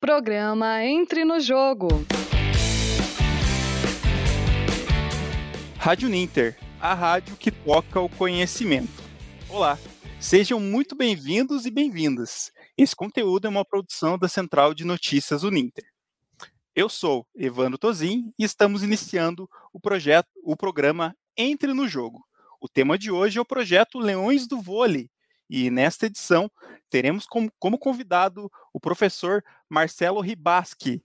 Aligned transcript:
Programa 0.00 0.84
Entre 0.84 1.24
no 1.24 1.40
Jogo. 1.40 1.88
Rádio 5.76 6.08
Ninter, 6.08 6.56
a 6.80 6.94
rádio 6.94 7.36
que 7.36 7.50
toca 7.50 8.00
o 8.00 8.08
conhecimento. 8.08 9.02
Olá, 9.48 9.76
sejam 10.20 10.60
muito 10.60 10.94
bem-vindos 10.94 11.66
e 11.66 11.70
bem-vindas. 11.72 12.52
Esse 12.76 12.94
conteúdo 12.94 13.46
é 13.46 13.50
uma 13.50 13.64
produção 13.64 14.16
da 14.16 14.28
Central 14.28 14.72
de 14.72 14.84
Notícias 14.84 15.42
Uninter. 15.42 15.84
Eu 16.76 16.88
sou 16.88 17.26
Evandro 17.34 17.76
Tozin 17.76 18.32
e 18.38 18.44
estamos 18.44 18.84
iniciando 18.84 19.50
o 19.72 19.80
projeto, 19.80 20.28
o 20.44 20.56
programa 20.56 21.12
Entre 21.36 21.74
no 21.74 21.88
Jogo. 21.88 22.24
O 22.60 22.68
tema 22.68 22.96
de 22.96 23.10
hoje 23.10 23.38
é 23.38 23.42
o 23.42 23.44
projeto 23.44 23.98
Leões 23.98 24.46
do 24.46 24.60
Vôlei, 24.60 25.10
e 25.50 25.70
nesta 25.70 26.06
edição 26.06 26.48
teremos 26.88 27.26
como, 27.26 27.50
como 27.58 27.78
convidado 27.78 28.50
o 28.72 28.80
professor 28.80 29.42
Marcelo 29.68 30.20
Ribaski. 30.20 31.02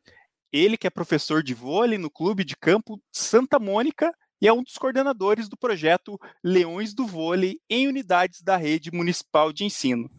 Ele 0.51 0.77
que 0.77 0.87
é 0.87 0.89
professor 0.89 1.41
de 1.41 1.53
vôlei 1.53 1.97
no 1.97 2.09
Clube 2.09 2.43
de 2.43 2.55
Campo 2.55 3.01
Santa 3.11 3.59
Mônica 3.59 4.13
e 4.41 4.47
é 4.47 4.53
um 4.53 4.61
dos 4.61 4.77
coordenadores 4.77 5.47
do 5.47 5.57
projeto 5.57 6.19
Leões 6.43 6.93
do 6.93 7.05
Vôlei 7.07 7.59
em 7.69 7.87
unidades 7.87 8.41
da 8.41 8.57
rede 8.57 8.91
municipal 8.91 9.51
de 9.53 9.63
ensino. 9.63 10.11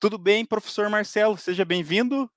Tudo 0.00 0.18
bem, 0.18 0.44
professor 0.44 0.90
Marcelo? 0.90 1.36
Seja 1.38 1.64
bem-vindo. 1.64 2.28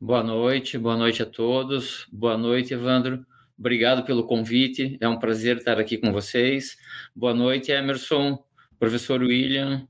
Boa 0.00 0.22
noite, 0.22 0.76
boa 0.76 0.96
noite 0.96 1.22
a 1.22 1.26
todos. 1.26 2.06
Boa 2.12 2.36
noite, 2.36 2.74
Evandro. 2.74 3.24
Obrigado 3.58 4.04
pelo 4.04 4.26
convite. 4.26 4.96
É 5.00 5.08
um 5.08 5.18
prazer 5.18 5.56
estar 5.56 5.78
aqui 5.78 5.96
com 5.96 6.12
vocês. 6.12 6.76
Boa 7.14 7.34
noite, 7.34 7.72
Emerson 7.72 8.38
professor 8.78 9.20
William 9.20 9.86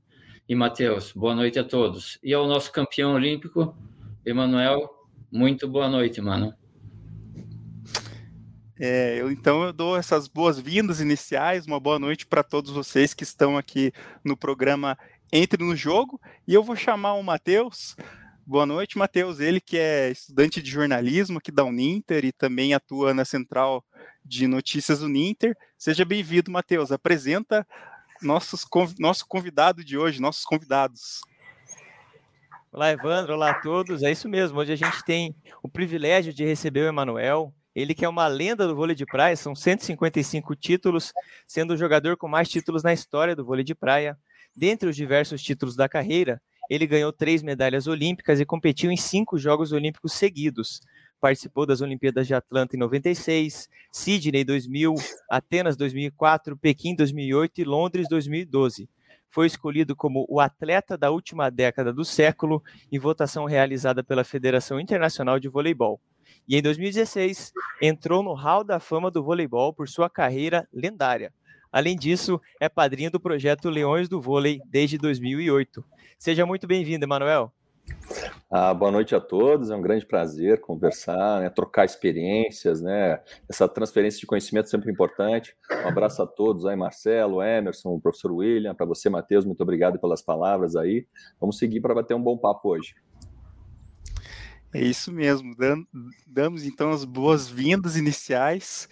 e 0.49 0.55
Matheus. 0.55 1.13
Boa 1.13 1.35
noite 1.35 1.59
a 1.59 1.63
todos. 1.63 2.17
E 2.23 2.33
ao 2.33 2.47
nosso 2.47 2.71
campeão 2.71 3.13
olímpico, 3.13 3.77
Emanuel, 4.25 4.89
muito 5.31 5.67
boa 5.67 5.87
noite, 5.87 6.19
mano. 6.19 6.51
É, 8.79 9.21
eu, 9.21 9.29
então 9.31 9.63
eu 9.63 9.71
dou 9.71 9.95
essas 9.95 10.27
boas-vindas 10.27 10.99
iniciais, 10.99 11.67
uma 11.67 11.79
boa 11.79 11.99
noite 11.99 12.25
para 12.25 12.41
todos 12.41 12.71
vocês 12.71 13.13
que 13.13 13.23
estão 13.23 13.57
aqui 13.57 13.93
no 14.25 14.35
programa 14.35 14.97
Entre 15.31 15.63
no 15.63 15.75
Jogo, 15.75 16.19
e 16.47 16.55
eu 16.55 16.63
vou 16.63 16.75
chamar 16.75 17.13
o 17.13 17.21
Matheus. 17.21 17.95
Boa 18.43 18.65
noite, 18.65 18.97
Matheus, 18.97 19.39
ele 19.39 19.61
que 19.61 19.77
é 19.77 20.09
estudante 20.09 20.63
de 20.63 20.71
jornalismo 20.71 21.37
aqui 21.37 21.51
da 21.51 21.63
Uninter 21.63 22.25
e 22.25 22.31
também 22.31 22.73
atua 22.73 23.13
na 23.13 23.23
central 23.23 23.85
de 24.25 24.47
notícias 24.47 25.03
Uninter. 25.03 25.55
Seja 25.77 26.03
bem-vindo, 26.03 26.49
Matheus. 26.49 26.91
Apresenta 26.91 27.67
nossos, 28.21 28.65
nosso 28.97 29.25
convidado 29.27 29.83
de 29.83 29.97
hoje, 29.97 30.21
nossos 30.21 30.43
convidados. 30.43 31.21
Olá, 32.71 32.91
Evandro. 32.91 33.33
Olá 33.33 33.51
a 33.51 33.61
todos. 33.61 34.03
É 34.03 34.11
isso 34.11 34.29
mesmo. 34.29 34.59
Hoje 34.59 34.73
a 34.73 34.75
gente 34.75 35.03
tem 35.03 35.35
o 35.63 35.69
privilégio 35.69 36.33
de 36.33 36.45
receber 36.45 36.81
o 36.81 36.87
Emanuel. 36.87 37.53
Ele 37.73 37.95
que 37.95 38.03
é 38.03 38.09
uma 38.09 38.27
lenda 38.27 38.67
do 38.67 38.75
vôlei 38.75 38.95
de 38.95 39.05
praia, 39.05 39.35
são 39.35 39.55
155 39.55 40.55
títulos, 40.55 41.13
sendo 41.47 41.73
o 41.73 41.77
jogador 41.77 42.17
com 42.17 42.27
mais 42.27 42.49
títulos 42.49 42.83
na 42.83 42.93
história 42.93 43.35
do 43.35 43.45
vôlei 43.45 43.63
de 43.63 43.73
praia. 43.73 44.17
Dentre 44.55 44.89
os 44.89 44.95
diversos 44.95 45.41
títulos 45.41 45.75
da 45.75 45.87
carreira, 45.87 46.41
ele 46.69 46.85
ganhou 46.85 47.13
três 47.13 47.41
medalhas 47.41 47.87
olímpicas 47.87 48.39
e 48.39 48.45
competiu 48.45 48.91
em 48.91 48.97
cinco 48.97 49.37
Jogos 49.37 49.71
Olímpicos 49.71 50.13
seguidos 50.13 50.81
participou 51.19 51.65
das 51.65 51.81
Olimpíadas 51.81 52.25
de 52.25 52.33
Atlanta 52.33 52.75
em 52.75 52.79
96, 52.79 53.69
Sydney 53.91 54.43
2000, 54.43 54.95
Atenas 55.29 55.75
2004, 55.75 56.57
Pequim 56.57 56.95
2008 56.95 57.61
e 57.61 57.63
Londres 57.63 58.07
2012. 58.09 58.89
Foi 59.29 59.45
escolhido 59.45 59.95
como 59.95 60.25
o 60.27 60.39
atleta 60.39 60.97
da 60.97 61.11
última 61.11 61.51
década 61.51 61.93
do 61.93 62.03
século 62.03 62.63
em 62.91 62.97
votação 62.97 63.45
realizada 63.45 64.03
pela 64.03 64.23
Federação 64.23 64.79
Internacional 64.79 65.39
de 65.39 65.47
Voleibol. 65.47 66.01
E 66.47 66.57
em 66.57 66.61
2016, 66.61 67.53
entrou 67.81 68.23
no 68.23 68.33
Hall 68.33 68.63
da 68.63 68.79
Fama 68.79 69.11
do 69.11 69.23
Voleibol 69.23 69.73
por 69.73 69.87
sua 69.87 70.09
carreira 70.09 70.67
lendária. 70.73 71.31
Além 71.71 71.95
disso, 71.95 72.41
é 72.59 72.67
padrinho 72.67 73.11
do 73.11 73.19
projeto 73.19 73.69
Leões 73.69 74.09
do 74.09 74.19
Vôlei 74.19 74.59
desde 74.65 74.97
2008. 74.97 75.85
Seja 76.17 76.45
muito 76.45 76.65
bem-vindo, 76.65 77.05
Emanuel. 77.05 77.53
Ah, 78.51 78.73
boa 78.73 78.91
noite 78.91 79.13
a 79.13 79.19
todos, 79.19 79.69
é 79.69 79.75
um 79.75 79.81
grande 79.81 80.05
prazer 80.05 80.59
conversar, 80.59 81.41
né, 81.41 81.49
trocar 81.49 81.85
experiências, 81.85 82.81
né? 82.81 83.21
Essa 83.47 83.67
transferência 83.67 84.19
de 84.19 84.25
conhecimento 84.25 84.65
é 84.65 84.69
sempre 84.69 84.91
importante. 84.91 85.55
Um 85.85 85.87
abraço 85.87 86.23
a 86.23 86.27
todos 86.27 86.65
aí, 86.65 86.75
Marcelo, 86.75 87.43
Emerson, 87.43 87.89
o 87.89 88.01
professor 88.01 88.31
William, 88.31 88.73
para 88.73 88.87
você, 88.87 89.09
Matheus, 89.09 89.45
muito 89.45 89.61
obrigado 89.61 89.99
pelas 89.99 90.21
palavras 90.21 90.75
aí. 90.75 91.05
Vamos 91.39 91.59
seguir 91.59 91.79
para 91.79 91.93
bater 91.93 92.15
um 92.15 92.23
bom 92.23 92.37
papo 92.37 92.69
hoje. 92.69 92.95
É 94.71 94.79
isso 94.79 95.11
mesmo, 95.11 95.55
damos 96.27 96.63
então 96.63 96.91
as 96.91 97.03
boas-vindas 97.03 97.95
iniciais 97.95 98.87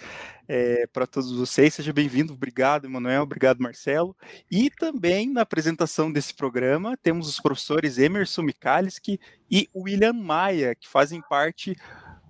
é, 0.47 0.87
para 0.87 1.05
todos 1.05 1.31
vocês. 1.31 1.75
Seja 1.75 1.93
bem-vindo, 1.93 2.33
obrigado, 2.33 2.85
Emanuel, 2.85 3.21
obrigado, 3.21 3.61
Marcelo. 3.61 4.15
E 4.49 4.71
também 4.71 5.31
na 5.31 5.41
apresentação 5.41 6.11
desse 6.11 6.33
programa 6.33 6.97
temos 6.97 7.29
os 7.29 7.39
professores 7.39 7.99
Emerson 7.99 8.41
Mikaliski 8.41 9.19
e 9.51 9.69
William 9.75 10.13
Maia, 10.13 10.73
que 10.73 10.87
fazem 10.87 11.21
parte 11.21 11.77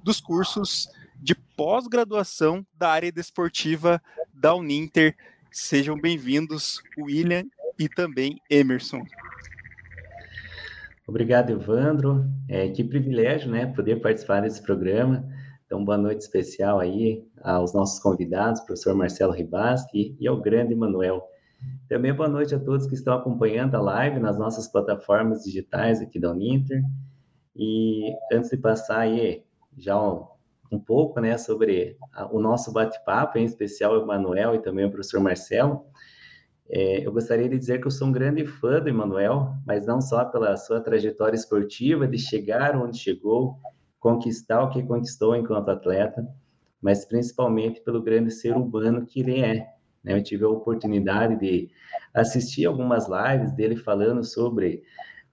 dos 0.03 0.19
cursos 0.19 0.90
de 1.16 1.34
pós-graduação 1.34 2.68
da 2.74 2.90
área 2.90 3.13
desportiva 3.13 4.02
da 4.34 4.53
Uninter. 4.53 5.16
Sejam 5.50 5.97
bem-vindos, 5.97 6.81
William 6.97 7.46
e 7.80 7.88
também 7.88 8.41
Emerson. 8.50 9.06
Obrigado, 11.07 11.51
Evandro. 11.51 12.25
É, 12.50 12.68
que 12.68 12.84
privilégio, 12.84 13.50
né, 13.50 13.66
poder 13.66 14.01
participar 14.01 14.41
desse 14.41 14.62
programa. 14.62 15.25
Então, 15.66 15.84
boa 15.84 15.97
noite 15.97 16.19
especial 16.19 16.81
aí 16.81 17.25
aos 17.41 17.73
nossos 17.73 17.97
convidados, 18.00 18.59
professor 18.59 18.94
Marcelo 18.94 19.31
Ribaski 19.31 20.18
e 20.19 20.28
ao 20.28 20.41
grande 20.41 20.75
Manuel. 20.75 21.25
Também 21.88 22.13
boa 22.13 22.28
noite 22.28 22.53
a 22.53 22.59
todos 22.59 22.88
que 22.88 22.94
estão 22.94 23.13
acompanhando 23.13 23.75
a 23.75 23.81
live 23.81 24.19
nas 24.19 24.38
nossas 24.38 24.68
plataformas 24.68 25.44
digitais 25.44 26.01
aqui 26.01 26.19
da 26.19 26.31
Uninter. 26.31 26.84
E 27.56 28.13
antes 28.34 28.50
de 28.50 28.57
passar 28.57 29.00
aí 29.00 29.45
já 29.78 29.97
um, 29.97 30.28
um 30.69 30.78
pouco, 30.78 31.22
né, 31.22 31.38
sobre 31.38 31.95
a, 32.13 32.28
o 32.28 32.41
nosso 32.41 32.74
bate-papo, 32.74 33.38
em 33.38 33.45
especial 33.45 33.97
o 33.97 34.06
Manuel 34.06 34.56
e 34.56 34.62
também 34.62 34.84
o 34.84 34.91
professor 34.91 35.22
Marcelo, 35.22 35.85
é, 36.70 37.06
eu 37.06 37.12
gostaria 37.12 37.48
de 37.48 37.58
dizer 37.58 37.80
que 37.80 37.88
eu 37.88 37.92
sou 37.92 38.08
um 38.08 38.12
grande 38.12 38.46
fã 38.46 38.80
do 38.82 38.90
Emanuel, 38.90 39.54
mas 39.66 39.86
não 39.86 40.02
só 40.02 40.26
pela 40.26 40.58
sua 40.58 40.82
trajetória 40.82 41.36
esportiva, 41.36 42.08
de 42.08 42.18
chegar 42.18 42.76
onde 42.76 42.98
chegou, 42.98 43.58
conquistar 44.00 44.62
o 44.64 44.70
que 44.70 44.84
conquistou 44.84 45.36
enquanto 45.36 45.70
atleta, 45.70 46.28
mas 46.82 47.06
principalmente 47.06 47.82
pelo 47.82 48.02
grande 48.02 48.32
ser 48.32 48.56
humano 48.56 49.06
que 49.06 49.22
ele 49.22 49.40
é. 49.40 49.68
Né? 50.04 50.14
Eu 50.14 50.24
tive 50.24 50.44
a 50.44 50.50
oportunidade 50.50 51.40
de 51.40 51.70
assistir 52.14 52.66
algumas 52.66 53.08
lives 53.08 53.54
dele 53.54 53.78
falando 53.78 54.24
sobre 54.24 54.84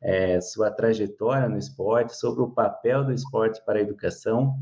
é, 0.01 0.41
sua 0.41 0.71
trajetória 0.71 1.49
no 1.49 1.59
esporte, 1.59 2.17
sobre 2.17 2.43
o 2.43 2.51
papel 2.51 3.05
do 3.05 3.13
esporte 3.13 3.61
para 3.65 3.79
a 3.79 3.83
educação, 3.83 4.55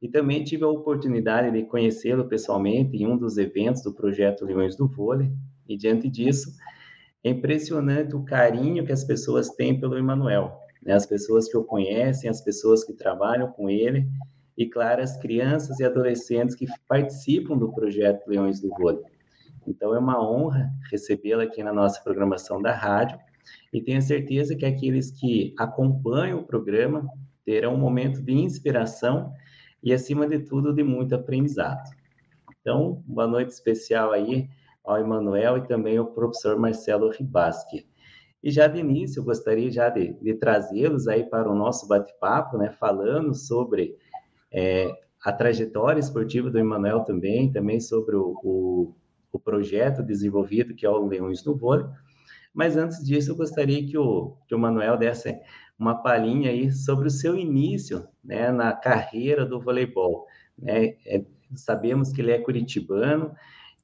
e 0.00 0.08
também 0.08 0.42
tive 0.44 0.64
a 0.64 0.68
oportunidade 0.68 1.50
de 1.50 1.64
conhecê-lo 1.64 2.28
pessoalmente 2.28 2.96
em 2.96 3.06
um 3.06 3.16
dos 3.16 3.38
eventos 3.38 3.82
do 3.82 3.94
projeto 3.94 4.44
Leões 4.44 4.76
do 4.76 4.86
Vôlei, 4.86 5.32
e 5.72 5.76
diante 5.76 6.08
disso, 6.08 6.52
é 7.24 7.30
impressionante 7.30 8.14
o 8.14 8.24
carinho 8.24 8.84
que 8.84 8.92
as 8.92 9.04
pessoas 9.04 9.50
têm 9.50 9.78
pelo 9.78 9.96
Emanuel 9.96 10.62
né? 10.82 10.94
as 10.94 11.06
pessoas 11.06 11.48
que 11.48 11.56
o 11.56 11.64
conhecem, 11.64 12.28
as 12.28 12.40
pessoas 12.40 12.84
que 12.84 12.92
trabalham 12.92 13.50
com 13.50 13.70
ele, 13.70 14.08
e, 14.58 14.66
claro, 14.66 15.00
as 15.00 15.16
crianças 15.16 15.80
e 15.80 15.84
adolescentes 15.84 16.54
que 16.54 16.66
participam 16.86 17.56
do 17.56 17.72
projeto 17.72 18.26
Leões 18.28 18.60
do 18.60 18.68
Vôlei. 18.68 19.02
Então, 19.66 19.94
é 19.94 19.98
uma 19.98 20.20
honra 20.20 20.70
recebê-la 20.90 21.44
aqui 21.44 21.62
na 21.62 21.72
nossa 21.72 22.02
programação 22.02 22.60
da 22.60 22.74
rádio, 22.74 23.18
e 23.72 23.80
tenho 23.80 24.02
certeza 24.02 24.54
que 24.54 24.66
aqueles 24.66 25.10
que 25.10 25.54
acompanham 25.58 26.40
o 26.40 26.44
programa 26.44 27.06
terão 27.44 27.74
um 27.74 27.78
momento 27.78 28.22
de 28.22 28.32
inspiração 28.32 29.32
e, 29.82 29.92
acima 29.92 30.28
de 30.28 30.40
tudo, 30.40 30.74
de 30.74 30.82
muito 30.82 31.14
aprendizado. 31.14 31.88
Então, 32.60 33.02
boa 33.06 33.26
noite 33.26 33.50
especial 33.50 34.12
aí 34.12 34.48
ao 34.84 34.98
Emanuel 34.98 35.58
e 35.58 35.66
também 35.66 35.96
ao 35.96 36.06
professor 36.06 36.58
Marcelo 36.58 37.10
Ribaski. 37.10 37.86
E 38.42 38.50
já 38.50 38.66
de 38.66 38.80
início, 38.80 39.20
eu 39.20 39.24
gostaria 39.24 39.70
já 39.70 39.88
de, 39.88 40.14
de 40.14 40.34
trazê-los 40.34 41.06
aí 41.06 41.24
para 41.24 41.50
o 41.50 41.54
nosso 41.54 41.86
bate-papo, 41.86 42.58
né, 42.58 42.70
falando 42.70 43.34
sobre 43.34 43.96
é, 44.50 44.92
a 45.24 45.32
trajetória 45.32 46.00
esportiva 46.00 46.50
do 46.50 46.58
Emanuel 46.58 47.00
também, 47.00 47.52
também 47.52 47.80
sobre 47.80 48.16
o, 48.16 48.36
o, 48.42 48.94
o, 49.30 49.38
projeto 49.38 50.02
desenvolvido 50.02 50.74
que 50.74 50.84
é 50.84 50.90
o 50.90 51.06
Leões 51.06 51.44
no 51.44 51.56
Vôlei. 51.56 51.86
Mas 52.52 52.76
antes 52.76 53.02
disso, 53.04 53.30
eu 53.30 53.36
gostaria 53.36 53.86
que 53.86 53.96
o, 53.96 54.36
que 54.48 54.54
o 54.54 54.58
Manuel 54.58 54.96
desse 54.96 55.40
uma 55.78 56.02
palhinha 56.02 56.50
aí 56.50 56.70
sobre 56.70 57.08
o 57.08 57.10
seu 57.10 57.36
início 57.36 58.06
né, 58.22 58.52
na 58.52 58.72
carreira 58.72 59.44
do 59.46 59.60
voleibol. 59.60 60.26
Né? 60.58 60.96
É, 61.06 61.24
sabemos 61.54 62.12
que 62.12 62.20
ele 62.20 62.30
é 62.30 62.38
curitibano, 62.38 63.32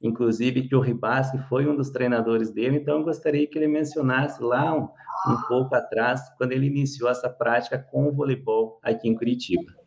inclusive 0.01 0.67
que 0.67 0.75
o 0.75 0.79
Ribassi 0.79 1.37
foi 1.49 1.67
um 1.67 1.75
dos 1.75 1.89
treinadores 1.89 2.51
dele, 2.51 2.77
então 2.77 2.99
eu 2.99 3.03
gostaria 3.03 3.47
que 3.47 3.57
ele 3.57 3.67
mencionasse 3.67 4.41
lá 4.41 4.73
um, 4.73 4.89
um 5.31 5.41
pouco 5.47 5.75
atrás, 5.75 6.21
quando 6.37 6.51
ele 6.53 6.67
iniciou 6.67 7.09
essa 7.09 7.29
prática 7.29 7.77
com 7.77 8.07
o 8.07 8.11
voleibol 8.11 8.79
aqui 8.81 9.09
em 9.09 9.15
Curitiba. 9.15 9.79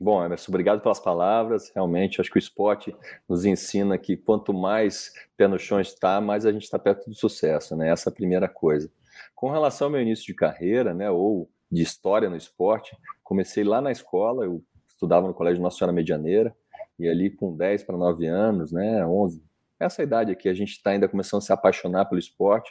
Bom, 0.00 0.24
Emerson, 0.24 0.50
obrigado 0.50 0.80
pelas 0.80 0.98
palavras. 0.98 1.70
Realmente, 1.74 2.20
acho 2.20 2.30
que 2.30 2.36
o 2.36 2.38
esporte 2.38 2.94
nos 3.28 3.44
ensina 3.44 3.96
que 3.96 4.16
quanto 4.16 4.52
mais 4.52 5.12
pé 5.36 5.46
no 5.46 5.58
chão 5.58 5.80
está, 5.80 6.20
mais 6.20 6.44
a 6.44 6.52
gente 6.52 6.64
está 6.64 6.78
perto 6.78 7.08
do 7.08 7.14
sucesso, 7.14 7.76
né? 7.76 7.90
Essa 7.90 8.10
é 8.10 8.12
a 8.12 8.14
primeira 8.14 8.48
coisa. 8.48 8.90
Com 9.34 9.50
relação 9.50 9.86
ao 9.86 9.92
meu 9.92 10.02
início 10.02 10.26
de 10.26 10.34
carreira, 10.34 10.92
né, 10.92 11.10
ou 11.10 11.48
de 11.70 11.82
história 11.82 12.28
no 12.28 12.36
esporte, 12.36 12.96
comecei 13.22 13.62
lá 13.64 13.80
na 13.80 13.92
escola, 13.92 14.44
eu 14.44 14.62
estudava 14.86 15.26
no 15.26 15.34
Colégio 15.34 15.62
Nossa 15.62 15.78
Senhora 15.78 15.92
Medianeira, 15.92 16.54
e 16.98 17.08
ali 17.08 17.30
com 17.30 17.56
10 17.56 17.84
para 17.84 17.96
9 17.96 18.26
anos, 18.26 18.72
né, 18.72 19.06
11, 19.06 19.42
essa 19.78 20.02
idade 20.02 20.30
aqui, 20.30 20.48
a 20.48 20.54
gente 20.54 20.72
está 20.72 20.90
ainda 20.90 21.08
começando 21.08 21.38
a 21.38 21.44
se 21.44 21.52
apaixonar 21.52 22.04
pelo 22.06 22.18
esporte. 22.18 22.70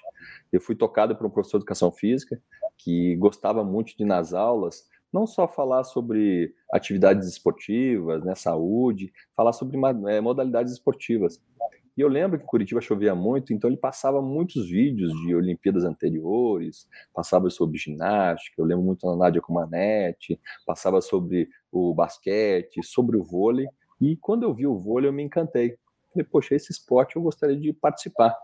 Eu 0.52 0.62
fui 0.62 0.76
tocado 0.76 1.16
por 1.16 1.28
um 1.28 1.30
professor 1.30 1.58
de 1.58 1.64
educação 1.64 1.92
física 1.92 2.42
que 2.78 3.16
gostava 3.18 3.64
muito 3.64 3.96
de, 3.96 4.06
nas 4.06 4.34
aulas, 4.34 4.84
não 5.12 5.28
só 5.28 5.48
falar 5.48 5.84
sobre 5.84 6.54
atividades 6.72 7.28
esportivas, 7.28 8.24
né, 8.24 8.34
saúde, 8.36 9.14
falar 9.36 9.54
sobre 9.54 9.78
é, 10.10 10.22
modalidades 10.22 10.74
esportivas. 10.74 11.40
E 11.96 12.02
eu 12.02 12.08
lembro 12.08 12.40
que 12.40 12.46
Curitiba 12.46 12.82
chovia 12.82 13.14
muito, 13.14 13.54
então 13.54 13.70
ele 13.70 13.78
passava 13.78 14.20
muitos 14.20 14.68
vídeos 14.68 15.12
de 15.22 15.36
Olimpíadas 15.36 15.84
anteriores, 15.84 16.88
passava 17.14 17.52
sobre 17.52 17.78
ginástica, 17.78 18.60
eu 18.60 18.66
lembro 18.66 18.84
muito 18.84 19.06
da 19.06 19.16
Nádia 19.16 19.40
Comanete, 19.40 20.40
passava 20.66 21.02
sobre 21.02 21.48
o 21.72 21.94
basquete, 21.94 22.82
sobre 22.84 23.16
o 23.16 23.24
vôlei, 23.24 23.68
e 24.12 24.18
quando 24.18 24.44
eu 24.44 24.54
vi 24.54 24.68
o 24.68 24.78
vôlei 24.78 25.10
eu 25.10 25.14
me 25.14 25.24
encantei. 25.24 25.78
Falei, 26.12 26.26
poxa, 26.26 26.56
esse 26.56 26.72
esporte 26.72 27.16
eu 27.16 27.22
gostaria 27.22 27.58
de 27.58 27.74
participar, 27.74 28.36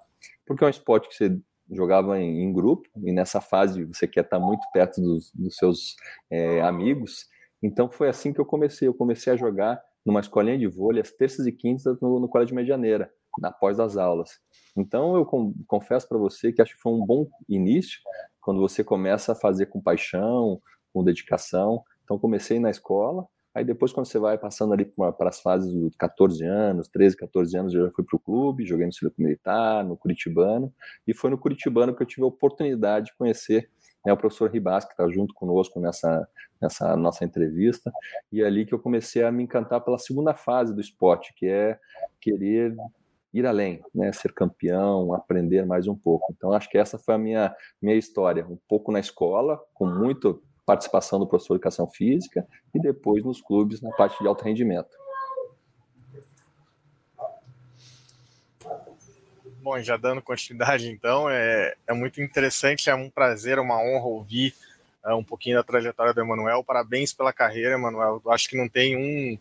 porque 0.45 0.63
é 0.63 0.67
um 0.67 0.69
esporte 0.69 1.07
que 1.09 1.15
você 1.15 1.39
jogava 1.71 2.19
em, 2.19 2.44
em, 2.44 2.51
grupo, 2.51 2.89
e 3.03 3.11
nessa 3.11 3.39
fase 3.39 3.85
você 3.85 4.07
quer 4.07 4.23
estar 4.23 4.39
muito 4.39 4.65
perto 4.73 5.01
dos, 5.01 5.31
dos 5.33 5.56
seus 5.56 5.95
é, 6.29 6.61
amigos. 6.61 7.27
Então 7.61 7.89
foi 7.89 8.09
assim 8.09 8.33
que 8.33 8.39
eu 8.39 8.45
comecei. 8.45 8.88
Eu 8.88 8.94
comecei 8.94 9.31
a 9.33 9.35
jogar 9.35 9.81
numa 10.06 10.19
escolinha 10.19 10.57
de 10.57 10.67
vôlei 10.67 11.01
às 11.01 11.11
terças 11.11 11.45
e 11.45 11.51
quintas 11.51 12.00
no, 12.01 12.19
no 12.19 12.27
Colégio 12.27 12.56
Medianeira, 12.56 13.11
após 13.44 13.77
das 13.77 13.97
aulas. 13.97 14.39
Então 14.75 15.15
eu 15.15 15.25
com, 15.25 15.53
confesso 15.67 16.07
para 16.07 16.17
você 16.17 16.51
que 16.51 16.61
acho 16.61 16.75
que 16.75 16.81
foi 16.81 16.94
um 16.94 17.06
bom 17.06 17.27
início 17.47 18.00
quando 18.41 18.61
você 18.61 18.83
começa 18.83 19.33
a 19.33 19.35
fazer 19.35 19.67
com 19.67 19.81
paixão, 19.81 20.61
com 20.91 21.03
dedicação. 21.03 21.83
Então 22.03 22.17
comecei 22.17 22.59
na 22.59 22.69
escola, 22.69 23.27
Aí 23.59 23.65
depois, 23.65 23.91
quando 23.91 24.06
você 24.06 24.17
vai 24.17 24.38
passando 24.38 24.71
ali 24.71 24.85
para 24.85 25.27
as 25.27 25.41
fases 25.41 25.73
dos 25.73 25.94
14 25.97 26.45
anos, 26.45 26.88
13, 26.88 27.17
14 27.17 27.57
anos, 27.57 27.73
eu 27.73 27.88
já 27.88 27.91
fui 27.91 28.06
para 28.06 28.15
o 28.15 28.19
clube, 28.19 28.65
joguei 28.65 28.85
no 28.85 28.94
Circuito 28.94 29.21
Militar, 29.21 29.83
no 29.83 29.97
Curitibano, 29.97 30.73
e 31.06 31.13
foi 31.13 31.29
no 31.29 31.38
Curitibano 31.38 31.94
que 31.94 32.01
eu 32.01 32.07
tive 32.07 32.23
a 32.23 32.27
oportunidade 32.27 33.07
de 33.07 33.17
conhecer 33.17 33.69
né, 34.06 34.13
o 34.13 34.17
professor 34.17 34.50
Ribas, 34.50 34.85
que 34.85 34.91
está 34.91 35.06
junto 35.09 35.33
conosco 35.33 35.77
nessa, 35.77 36.25
nessa 36.61 36.95
nossa 36.95 37.25
entrevista, 37.25 37.91
e 38.31 38.41
é 38.41 38.45
ali 38.45 38.65
que 38.65 38.73
eu 38.73 38.79
comecei 38.79 39.25
a 39.25 39.31
me 39.31 39.44
encantar 39.44 39.81
pela 39.81 39.97
segunda 39.97 40.33
fase 40.33 40.73
do 40.73 40.79
esporte, 40.79 41.33
que 41.35 41.45
é 41.45 41.77
querer 42.21 42.73
ir 43.33 43.45
além, 43.45 43.81
né, 43.94 44.09
ser 44.13 44.31
campeão, 44.33 45.13
aprender 45.13 45.65
mais 45.65 45.85
um 45.85 45.97
pouco. 45.97 46.33
Então, 46.33 46.53
acho 46.53 46.69
que 46.69 46.77
essa 46.77 46.97
foi 46.97 47.15
a 47.15 47.17
minha, 47.17 47.53
minha 47.81 47.97
história, 47.97 48.47
um 48.47 48.57
pouco 48.69 48.89
na 48.89 49.01
escola, 49.01 49.59
com 49.73 49.85
muito 49.85 50.41
participação 50.69 51.18
do 51.18 51.25
professor 51.25 51.56
de 51.56 51.57
educação 51.57 51.88
física 51.88 52.48
e 52.75 52.80
depois 52.80 53.24
nos 53.24 53.42
clubes 53.42 53.81
na 53.81 53.89
parte 53.89 54.19
de 54.21 54.27
alto 54.27 54.44
rendimento. 54.44 54.95
Bom, 59.63 59.81
já 59.81 59.98
dando 59.98 60.21
continuidade, 60.21 60.88
então, 60.88 61.27
é, 61.27 61.74
é 61.88 61.94
muito 61.94 62.21
interessante, 62.21 62.88
é 62.88 62.94
um 62.94 63.10
prazer, 63.10 63.57
uma 63.57 63.81
honra 63.81 64.06
ouvir 64.06 64.54
é, 65.04 65.12
um 65.16 65.24
pouquinho 65.24 65.57
da 65.57 65.63
trajetória 65.63 66.13
do 66.13 66.21
Emanuel. 66.21 66.63
Parabéns 66.63 67.13
pela 67.13 67.33
carreira, 67.33 67.74
Emanuel. 67.74 68.21
Eu 68.24 68.31
acho 68.31 68.48
que 68.48 68.56
não 68.56 68.69
tem 68.69 68.95
um 68.95 69.39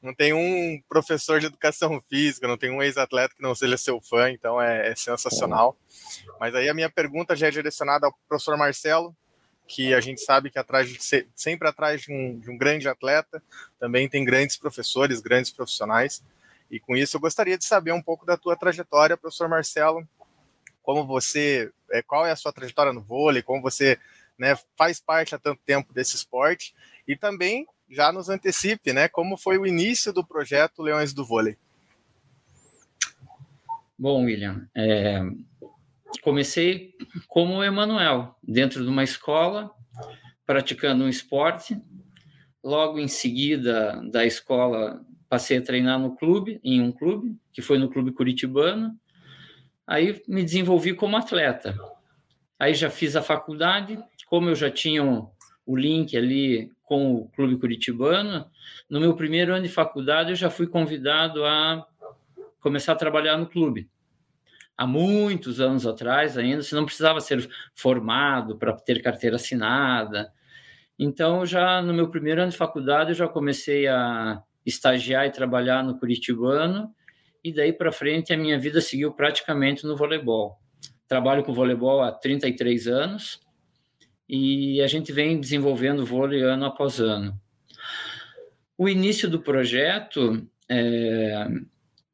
não 0.00 0.14
tem 0.14 0.32
um 0.32 0.80
professor 0.88 1.38
de 1.38 1.46
educação 1.46 2.00
física, 2.08 2.48
não 2.48 2.56
tem 2.56 2.70
um 2.70 2.82
ex-atleta 2.82 3.34
que 3.34 3.42
não 3.42 3.54
seja 3.54 3.76
seu 3.76 4.00
fã, 4.00 4.30
então 4.30 4.60
é, 4.60 4.88
é 4.88 4.94
sensacional. 4.94 5.76
Mas 6.40 6.54
aí 6.54 6.68
a 6.68 6.74
minha 6.74 6.88
pergunta 6.88 7.36
já 7.36 7.48
é 7.48 7.50
direcionada 7.50 8.06
ao 8.06 8.14
professor 8.28 8.56
Marcelo, 8.56 9.14
que 9.66 9.92
a 9.92 10.00
gente 10.00 10.20
sabe 10.20 10.50
que 10.50 10.58
atrás 10.58 10.88
de, 10.88 10.98
sempre 11.34 11.68
atrás 11.68 12.02
de 12.02 12.12
um, 12.12 12.38
de 12.38 12.50
um 12.50 12.56
grande 12.56 12.88
atleta 12.88 13.42
também 13.78 14.08
tem 14.08 14.24
grandes 14.24 14.56
professores, 14.56 15.20
grandes 15.20 15.50
profissionais. 15.50 16.22
E 16.70 16.80
com 16.80 16.96
isso 16.96 17.16
eu 17.16 17.20
gostaria 17.20 17.58
de 17.58 17.64
saber 17.64 17.92
um 17.92 18.02
pouco 18.02 18.24
da 18.24 18.36
tua 18.36 18.56
trajetória, 18.56 19.16
professor 19.16 19.48
Marcelo, 19.48 20.06
como 20.82 21.04
você, 21.04 21.70
é, 21.90 22.02
qual 22.02 22.26
é 22.26 22.30
a 22.30 22.36
sua 22.36 22.52
trajetória 22.52 22.92
no 22.92 23.02
vôlei, 23.02 23.42
como 23.42 23.60
você 23.60 23.98
né, 24.38 24.56
faz 24.76 25.00
parte 25.00 25.34
há 25.34 25.38
tanto 25.38 25.60
tempo 25.64 25.92
desse 25.92 26.14
esporte 26.14 26.74
e 27.06 27.16
também 27.16 27.66
já 27.88 28.12
nos 28.12 28.28
antecipe, 28.28 28.92
né, 28.92 29.08
como 29.08 29.36
foi 29.36 29.58
o 29.58 29.66
início 29.66 30.12
do 30.12 30.24
projeto 30.24 30.82
Leões 30.82 31.12
do 31.12 31.24
Vôlei. 31.24 31.56
Bom, 33.98 34.24
William, 34.24 34.68
é, 34.74 35.22
comecei 36.22 36.94
como 37.28 37.62
Emanuel, 37.62 38.34
dentro 38.42 38.82
de 38.82 38.88
uma 38.88 39.04
escola, 39.04 39.70
praticando 40.44 41.04
um 41.04 41.08
esporte. 41.08 41.80
Logo 42.62 42.98
em 42.98 43.08
seguida 43.08 44.02
da 44.10 44.24
escola, 44.24 45.00
passei 45.28 45.58
a 45.58 45.62
treinar 45.62 45.98
no 45.98 46.16
clube, 46.16 46.60
em 46.64 46.80
um 46.80 46.90
clube, 46.90 47.36
que 47.52 47.62
foi 47.62 47.78
no 47.78 47.88
Clube 47.88 48.12
Curitibano. 48.12 48.98
Aí 49.86 50.20
me 50.26 50.42
desenvolvi 50.42 50.94
como 50.94 51.16
atleta. 51.16 51.78
Aí 52.58 52.74
já 52.74 52.90
fiz 52.90 53.14
a 53.14 53.22
faculdade, 53.22 54.02
como 54.28 54.48
eu 54.48 54.54
já 54.54 54.70
tinha 54.70 55.04
o 55.64 55.76
link 55.76 56.16
ali 56.16 56.72
com 56.82 57.14
o 57.14 57.28
Clube 57.30 57.58
Curitibano, 57.58 58.46
no 58.88 59.00
meu 59.00 59.14
primeiro 59.14 59.52
ano 59.52 59.64
de 59.64 59.68
faculdade 59.68 60.30
eu 60.30 60.36
já 60.36 60.48
fui 60.48 60.66
convidado 60.66 61.44
a 61.44 61.84
começar 62.60 62.92
a 62.92 62.96
trabalhar 62.96 63.36
no 63.36 63.46
clube 63.46 63.88
há 64.76 64.86
muitos 64.86 65.60
anos 65.60 65.86
atrás 65.86 66.36
ainda, 66.36 66.62
você 66.62 66.74
não 66.74 66.84
precisava 66.84 67.20
ser 67.20 67.48
formado 67.74 68.58
para 68.58 68.72
ter 68.74 69.00
carteira 69.00 69.36
assinada. 69.36 70.32
Então, 70.98 71.46
já 71.46 71.80
no 71.80 71.94
meu 71.94 72.10
primeiro 72.10 72.42
ano 72.42 72.50
de 72.50 72.56
faculdade, 72.56 73.10
eu 73.10 73.16
já 73.16 73.28
comecei 73.28 73.86
a 73.86 74.42
estagiar 74.64 75.26
e 75.26 75.32
trabalhar 75.32 75.82
no 75.82 75.98
Curitibano, 75.98 76.92
e 77.42 77.52
daí 77.52 77.72
para 77.72 77.92
frente 77.92 78.32
a 78.32 78.36
minha 78.36 78.58
vida 78.58 78.80
seguiu 78.80 79.12
praticamente 79.12 79.86
no 79.86 79.96
voleibol. 79.96 80.58
Trabalho 81.06 81.44
com 81.44 81.54
voleibol 81.54 82.02
há 82.02 82.10
33 82.10 82.88
anos, 82.88 83.40
e 84.28 84.80
a 84.82 84.86
gente 84.88 85.12
vem 85.12 85.38
desenvolvendo 85.38 86.04
vôlei 86.04 86.42
ano 86.42 86.64
após 86.64 86.98
ano. 86.98 87.40
O 88.76 88.88
início 88.88 89.30
do 89.30 89.40
projeto, 89.40 90.46
é, 90.68 91.46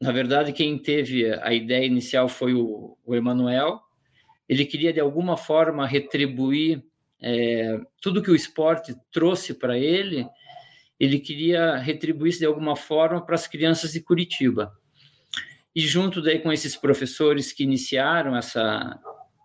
na 0.02 0.10
verdade, 0.10 0.52
quem 0.52 0.76
teve 0.76 1.32
a 1.32 1.54
ideia 1.54 1.86
inicial 1.86 2.28
foi 2.28 2.54
o, 2.54 2.98
o 3.04 3.14
Emanuel. 3.14 3.80
Ele 4.48 4.66
queria, 4.66 4.92
de 4.92 4.98
alguma 4.98 5.36
forma, 5.36 5.86
retribuir 5.86 6.82
é, 7.22 7.78
tudo 8.00 8.20
que 8.20 8.30
o 8.30 8.34
esporte 8.34 8.96
trouxe 9.12 9.54
para 9.54 9.78
ele, 9.78 10.26
ele 10.98 11.20
queria 11.20 11.76
retribuir 11.76 12.30
isso 12.30 12.40
de 12.40 12.46
alguma 12.46 12.74
forma 12.74 13.24
para 13.24 13.36
as 13.36 13.46
crianças 13.46 13.92
de 13.92 14.00
Curitiba. 14.00 14.72
E 15.72 15.80
junto 15.80 16.20
daí 16.20 16.40
com 16.40 16.52
esses 16.52 16.74
professores 16.74 17.52
que 17.52 17.62
iniciaram 17.62 18.36
essa, 18.36 18.98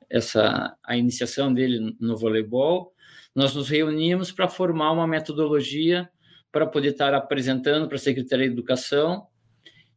essa 0.09 0.75
a 0.83 0.97
iniciação 0.97 1.53
dele 1.53 1.95
no 1.99 2.17
voleibol, 2.17 2.95
nós 3.35 3.53
nos 3.53 3.69
reunimos 3.69 4.31
para 4.31 4.47
formar 4.47 4.91
uma 4.91 5.05
metodologia 5.05 6.09
para 6.51 6.65
poder 6.65 6.93
estar 6.93 7.13
apresentando 7.13 7.87
para 7.87 7.97
a 7.97 7.99
Secretaria 7.99 8.47
de 8.47 8.53
Educação 8.53 9.27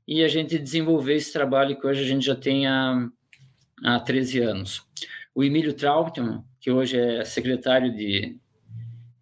e 0.07 0.23
a 0.23 0.29
gente 0.29 0.59
desenvolver 0.59 1.15
esse 1.15 1.33
trabalho 1.33 1.79
que 1.79 1.87
hoje 1.87 2.03
a 2.03 2.07
gente 2.07 2.27
já 2.27 2.35
tem 2.35 2.67
há, 2.67 3.09
há 3.85 4.01
13 4.01 4.41
anos. 4.41 4.83
O 5.35 5.45
Emílio 5.45 5.73
Trautmann, 5.73 6.45
que 6.61 6.71
hoje 6.71 6.99
é 6.99 7.25
secretário 7.25 7.95
de, 7.95 8.37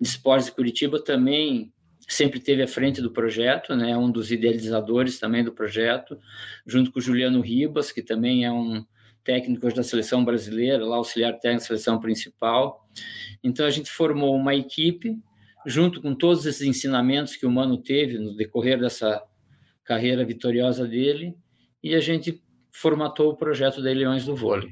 de 0.01 0.09
Esportes 0.09 0.47
de 0.47 0.53
Curitiba, 0.53 1.03
também 1.03 1.73
sempre 2.09 2.39
esteve 2.39 2.63
à 2.63 2.67
frente 2.67 3.03
do 3.03 3.11
projeto, 3.11 3.77
né, 3.77 3.95
um 3.97 4.11
dos 4.11 4.33
idealizadores 4.33 5.19
também 5.19 5.45
do 5.45 5.53
projeto, 5.53 6.19
junto 6.67 6.91
com 6.91 6.99
o 6.99 7.03
Juliano 7.03 7.43
Ribas, 7.43 7.93
que 7.93 8.03
também 8.03 8.47
é 8.47 8.51
um 8.51 8.85
técnico 9.23 9.71
da 9.75 9.83
seleção 9.83 10.25
brasileira, 10.25 10.87
lá 10.87 10.97
auxiliar 10.97 11.35
técnico 11.35 11.61
da 11.61 11.67
seleção 11.67 12.01
principal. 12.01 12.89
Então 13.45 13.67
a 13.67 13.71
gente 13.71 13.91
formou 13.91 14.35
uma 14.35 14.55
equipe, 14.55 15.19
junto 15.67 16.01
com 16.01 16.15
todos 16.15 16.47
esses 16.47 16.63
ensinamentos 16.63 17.37
que 17.37 17.45
o 17.45 17.51
Mano 17.51 17.77
teve 17.77 18.19
no 18.19 18.35
decorrer 18.35 18.81
dessa 18.81 19.23
carreira 19.89 20.23
vitoriosa 20.23 20.87
dele 20.87 21.35
e 21.83 21.95
a 21.95 22.01
gente 22.01 22.43
formatou 22.71 23.31
o 23.31 23.37
projeto 23.37 23.83
da 23.83 23.91
Leões 23.91 24.27
do 24.27 24.37
Vôlei. 24.37 24.71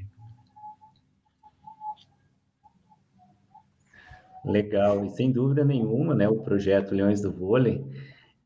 Legal, 4.45 5.03
e 5.03 5.09
sem 5.09 5.31
dúvida 5.31 5.65
nenhuma, 5.65 6.13
né, 6.13 6.29
o 6.29 6.43
projeto 6.43 6.93
Leões 6.93 7.19
do 7.19 7.31
Vôlei, 7.31 7.83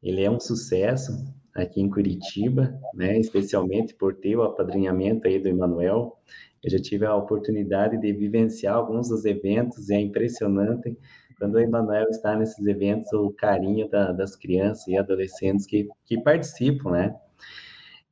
ele 0.01 0.24
é 0.24 0.32
um 0.32 0.40
sucesso 0.40 1.12
aqui 1.54 1.82
em 1.82 1.90
Curitiba, 1.90 2.74
né, 2.94 3.20
especialmente 3.20 3.94
por 3.94 4.16
ter 4.16 4.38
o 4.38 4.44
apadrinhamento 4.44 5.28
aí 5.28 5.40
do 5.40 5.50
Emanuel. 5.50 6.18
Eu 6.63 6.72
já 6.72 6.80
tive 6.80 7.06
a 7.06 7.13
oportunidade 7.13 8.00
de 8.00 8.13
vivenciar 8.13 8.75
alguns 8.75 9.10
dos 9.10 9.25
eventos 9.25 9.90
e 9.90 9.94
é 9.94 10.00
impressionante 10.00 10.98
quando 11.41 11.55
o 11.55 11.60
Emanuel 11.60 12.07
está 12.12 12.36
nesses 12.36 12.63
eventos, 12.67 13.12
o 13.13 13.31
carinho 13.31 13.89
da, 13.89 14.12
das 14.12 14.36
crianças 14.36 14.88
e 14.88 14.95
adolescentes 14.95 15.65
que, 15.65 15.89
que 16.05 16.21
participam, 16.21 16.91
né? 16.91 17.15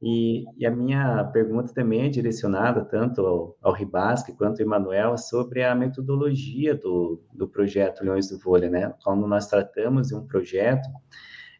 E, 0.01 0.45
e, 0.57 0.65
a 0.65 0.71
minha 0.71 1.24
pergunta 1.25 1.71
também 1.71 2.07
é 2.07 2.09
direcionada 2.09 2.83
tanto 2.83 3.21
ao, 3.21 3.57
ao 3.62 3.71
Ribasque 3.71 4.33
quanto 4.33 4.59
ao 4.59 4.65
Emanuel 4.65 5.15
sobre 5.15 5.63
a 5.63 5.75
metodologia 5.75 6.74
do, 6.74 7.21
do 7.31 7.48
projeto 7.48 8.03
Leões 8.03 8.29
do 8.29 8.39
Vôlei, 8.39 8.67
né? 8.67 8.95
Quando 9.03 9.27
nós 9.27 9.45
tratamos 9.45 10.07
de 10.07 10.15
um 10.15 10.25
projeto, 10.25 10.89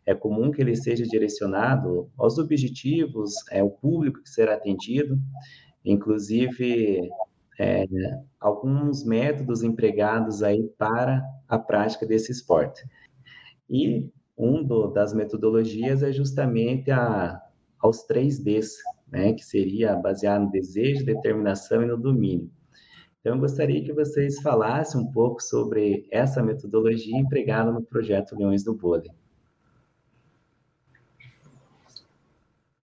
é 0.07 0.15
comum 0.15 0.49
que 0.49 0.63
ele 0.63 0.75
seja 0.75 1.03
direcionado 1.03 2.09
aos 2.17 2.39
objetivos, 2.39 3.35
é 3.51 3.61
o 3.61 3.69
público 3.69 4.23
que 4.23 4.29
será 4.29 4.55
atendido, 4.55 5.19
inclusive 5.85 7.11
é, 7.59 7.85
alguns 8.39 9.03
métodos 9.03 9.61
empregados 9.63 10.41
aí 10.41 10.63
para 10.77 11.21
a 11.47 11.59
prática 11.59 12.05
desse 12.05 12.31
esporte. 12.31 12.87
E 13.69 14.09
um 14.37 14.63
do, 14.63 14.87
das 14.87 15.13
metodologias 15.13 16.01
é 16.01 16.11
justamente 16.13 16.89
a 16.89 17.41
aos 17.77 18.03
três 18.03 18.39
Ds, 18.39 18.75
né, 19.09 19.33
que 19.33 19.43
seria 19.43 19.95
baseado 19.95 20.43
no 20.43 20.51
desejo, 20.51 21.05
determinação 21.05 21.81
e 21.81 21.85
no 21.85 21.97
domínio. 21.97 22.51
Então, 23.19 23.35
eu 23.35 23.39
gostaria 23.39 23.83
que 23.83 23.93
vocês 23.93 24.41
falassem 24.41 24.99
um 24.99 25.11
pouco 25.11 25.41
sobre 25.41 26.05
essa 26.11 26.43
metodologia 26.43 27.17
empregada 27.17 27.71
no 27.71 27.81
projeto 27.81 28.35
Leões 28.37 28.63
do 28.63 28.75
Vôlei. 28.75 29.11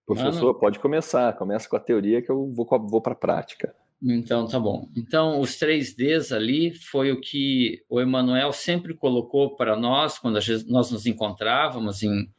Professor, 0.07 0.55
pode 0.55 0.79
começar. 0.79 1.33
Começa 1.35 1.69
com 1.69 1.77
a 1.77 1.81
teoria 1.81 2.23
que 2.23 2.31
eu 2.31 2.51
vou, 2.51 2.67
vou 2.89 3.01
para 3.03 3.13
a 3.13 3.17
prática. 3.17 3.75
Então, 4.03 4.47
tá 4.47 4.61
bom. 4.61 4.91
Então, 4.95 5.41
os 5.41 5.57
três 5.57 5.95
Ds 5.95 6.31
ali 6.33 6.75
foi 6.75 7.13
o 7.13 7.21
que 7.21 7.83
o 7.89 8.01
Emanuel 8.01 8.53
sempre 8.53 8.95
colocou 8.95 9.57
para 9.57 9.75
nós 9.75 10.19
quando 10.19 10.39
nós 10.69 10.91
nos 10.91 11.07
encontrávamos 11.07 12.03
em, 12.03 12.31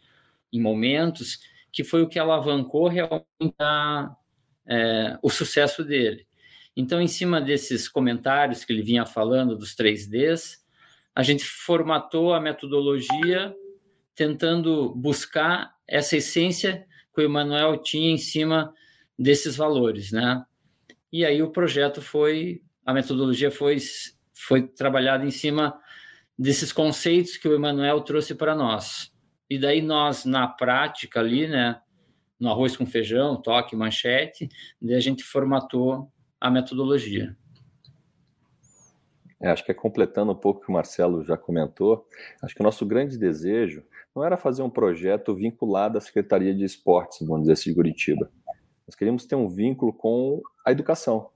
em 0.53 0.61
momentos 0.61 1.39
que 1.71 1.83
foi 1.83 2.01
o 2.01 2.07
que 2.07 2.19
alavancou 2.19 2.87
realmente 2.87 3.55
a, 3.59 4.15
é, 4.67 5.17
o 5.21 5.29
sucesso 5.29 5.83
dele. 5.83 6.27
Então, 6.75 7.01
em 7.01 7.07
cima 7.07 7.41
desses 7.41 7.89
comentários 7.89 8.63
que 8.63 8.71
ele 8.71 8.83
vinha 8.83 9.05
falando 9.05 9.57
dos 9.57 9.75
3Ds, 9.75 10.57
a 11.15 11.23
gente 11.23 11.43
formatou 11.43 12.33
a 12.33 12.39
metodologia 12.39 13.55
tentando 14.15 14.93
buscar 14.95 15.73
essa 15.87 16.17
essência 16.17 16.85
que 17.13 17.21
o 17.21 17.23
Emanuel 17.23 17.77
tinha 17.77 18.11
em 18.11 18.17
cima 18.17 18.73
desses 19.17 19.55
valores, 19.55 20.11
né? 20.11 20.43
E 21.11 21.25
aí 21.25 21.41
o 21.41 21.51
projeto 21.51 22.01
foi, 22.01 22.61
a 22.85 22.93
metodologia 22.93 23.49
foi, 23.49 23.77
foi 24.33 24.67
trabalhada 24.67 25.25
em 25.25 25.31
cima 25.31 25.79
desses 26.37 26.71
conceitos 26.71 27.37
que 27.37 27.47
o 27.47 27.53
Emanuel 27.55 28.01
trouxe 28.01 28.35
para 28.35 28.55
nós. 28.55 29.11
E 29.49 29.57
daí 29.57 29.81
nós, 29.81 30.25
na 30.25 30.47
prática 30.47 31.19
ali, 31.19 31.47
né, 31.47 31.81
no 32.39 32.49
arroz 32.49 32.75
com 32.75 32.85
feijão, 32.85 33.41
toque, 33.41 33.75
manchete, 33.75 34.49
daí 34.81 34.95
a 34.95 34.99
gente 34.99 35.23
formatou 35.23 36.11
a 36.39 36.51
metodologia. 36.51 37.35
É, 39.39 39.49
acho 39.49 39.63
que 39.63 39.71
é 39.71 39.73
completando 39.73 40.31
um 40.31 40.35
pouco 40.35 40.61
o 40.61 40.63
que 40.63 40.69
o 40.69 40.73
Marcelo 40.73 41.23
já 41.23 41.37
comentou, 41.37 42.07
acho 42.41 42.55
que 42.55 42.61
o 42.61 42.63
nosso 42.63 42.85
grande 42.85 43.17
desejo 43.17 43.83
não 44.15 44.23
era 44.23 44.35
fazer 44.35 44.63
um 44.63 44.69
projeto 44.69 45.35
vinculado 45.35 45.97
à 45.97 46.01
Secretaria 46.01 46.53
de 46.53 46.63
Esportes, 46.63 47.19
vamos 47.21 47.41
dizer 47.41 47.53
assim, 47.53 47.69
de 47.69 47.75
Curitiba. 47.75 48.31
Nós 48.87 48.95
queríamos 48.95 49.25
ter 49.25 49.35
um 49.35 49.49
vínculo 49.49 49.91
com 49.91 50.41
a 50.65 50.71
educação, 50.71 51.29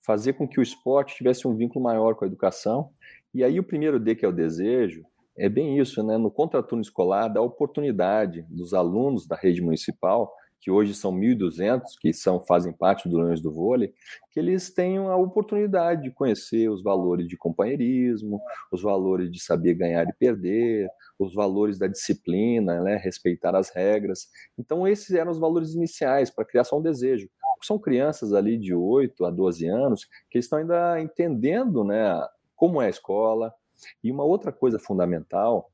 fazer 0.00 0.32
com 0.32 0.48
que 0.48 0.58
o 0.58 0.62
esporte 0.62 1.14
tivesse 1.14 1.46
um 1.46 1.54
vínculo 1.54 1.84
maior 1.84 2.14
com 2.14 2.24
a 2.24 2.28
educação. 2.28 2.90
E 3.34 3.44
aí 3.44 3.60
o 3.60 3.64
primeiro 3.64 4.00
D, 4.00 4.14
que 4.14 4.24
é 4.24 4.28
o 4.28 4.32
desejo, 4.32 5.04
é 5.36 5.48
bem 5.48 5.78
isso, 5.78 6.02
né? 6.02 6.16
No 6.16 6.30
contraturno 6.30 6.80
escolar, 6.80 7.28
dá 7.28 7.42
oportunidade 7.42 8.46
dos 8.48 8.72
alunos 8.72 9.26
da 9.26 9.36
rede 9.36 9.60
municipal, 9.60 10.32
que 10.66 10.70
hoje 10.72 10.94
são 10.94 11.12
1.200, 11.12 11.82
que 12.00 12.12
são, 12.12 12.40
fazem 12.40 12.72
parte 12.72 13.08
do 13.08 13.18
Leões 13.18 13.40
do 13.40 13.52
Vôlei, 13.52 13.94
que 14.32 14.40
eles 14.40 14.68
tenham 14.68 15.08
a 15.08 15.16
oportunidade 15.16 16.02
de 16.02 16.10
conhecer 16.10 16.68
os 16.68 16.82
valores 16.82 17.28
de 17.28 17.36
companheirismo, 17.36 18.40
os 18.72 18.82
valores 18.82 19.30
de 19.30 19.40
saber 19.40 19.74
ganhar 19.74 20.08
e 20.08 20.12
perder, 20.12 20.88
os 21.20 21.32
valores 21.32 21.78
da 21.78 21.86
disciplina, 21.86 22.82
né? 22.82 22.96
respeitar 22.96 23.54
as 23.54 23.70
regras. 23.70 24.28
Então, 24.58 24.88
esses 24.88 25.12
eram 25.12 25.30
os 25.30 25.38
valores 25.38 25.72
iniciais 25.72 26.30
para 26.30 26.44
criar 26.44 26.64
só 26.64 26.80
um 26.80 26.82
desejo. 26.82 27.30
São 27.62 27.78
crianças 27.78 28.32
ali 28.32 28.58
de 28.58 28.74
8 28.74 29.24
a 29.24 29.30
12 29.30 29.68
anos 29.68 30.08
que 30.28 30.40
estão 30.40 30.58
ainda 30.58 31.00
entendendo 31.00 31.84
né, 31.84 32.26
como 32.56 32.82
é 32.82 32.86
a 32.86 32.90
escola, 32.90 33.54
e 34.02 34.10
uma 34.10 34.24
outra 34.24 34.50
coisa 34.50 34.80
fundamental 34.80 35.70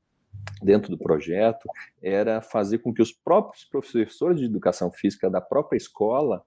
dentro 0.61 0.89
do 0.89 0.97
projeto 0.97 1.67
era 2.01 2.41
fazer 2.41 2.79
com 2.79 2.93
que 2.93 3.01
os 3.01 3.11
próprios 3.11 3.65
professores 3.65 4.39
de 4.39 4.45
educação 4.45 4.91
física 4.91 5.29
da 5.29 5.41
própria 5.41 5.77
escola 5.77 6.43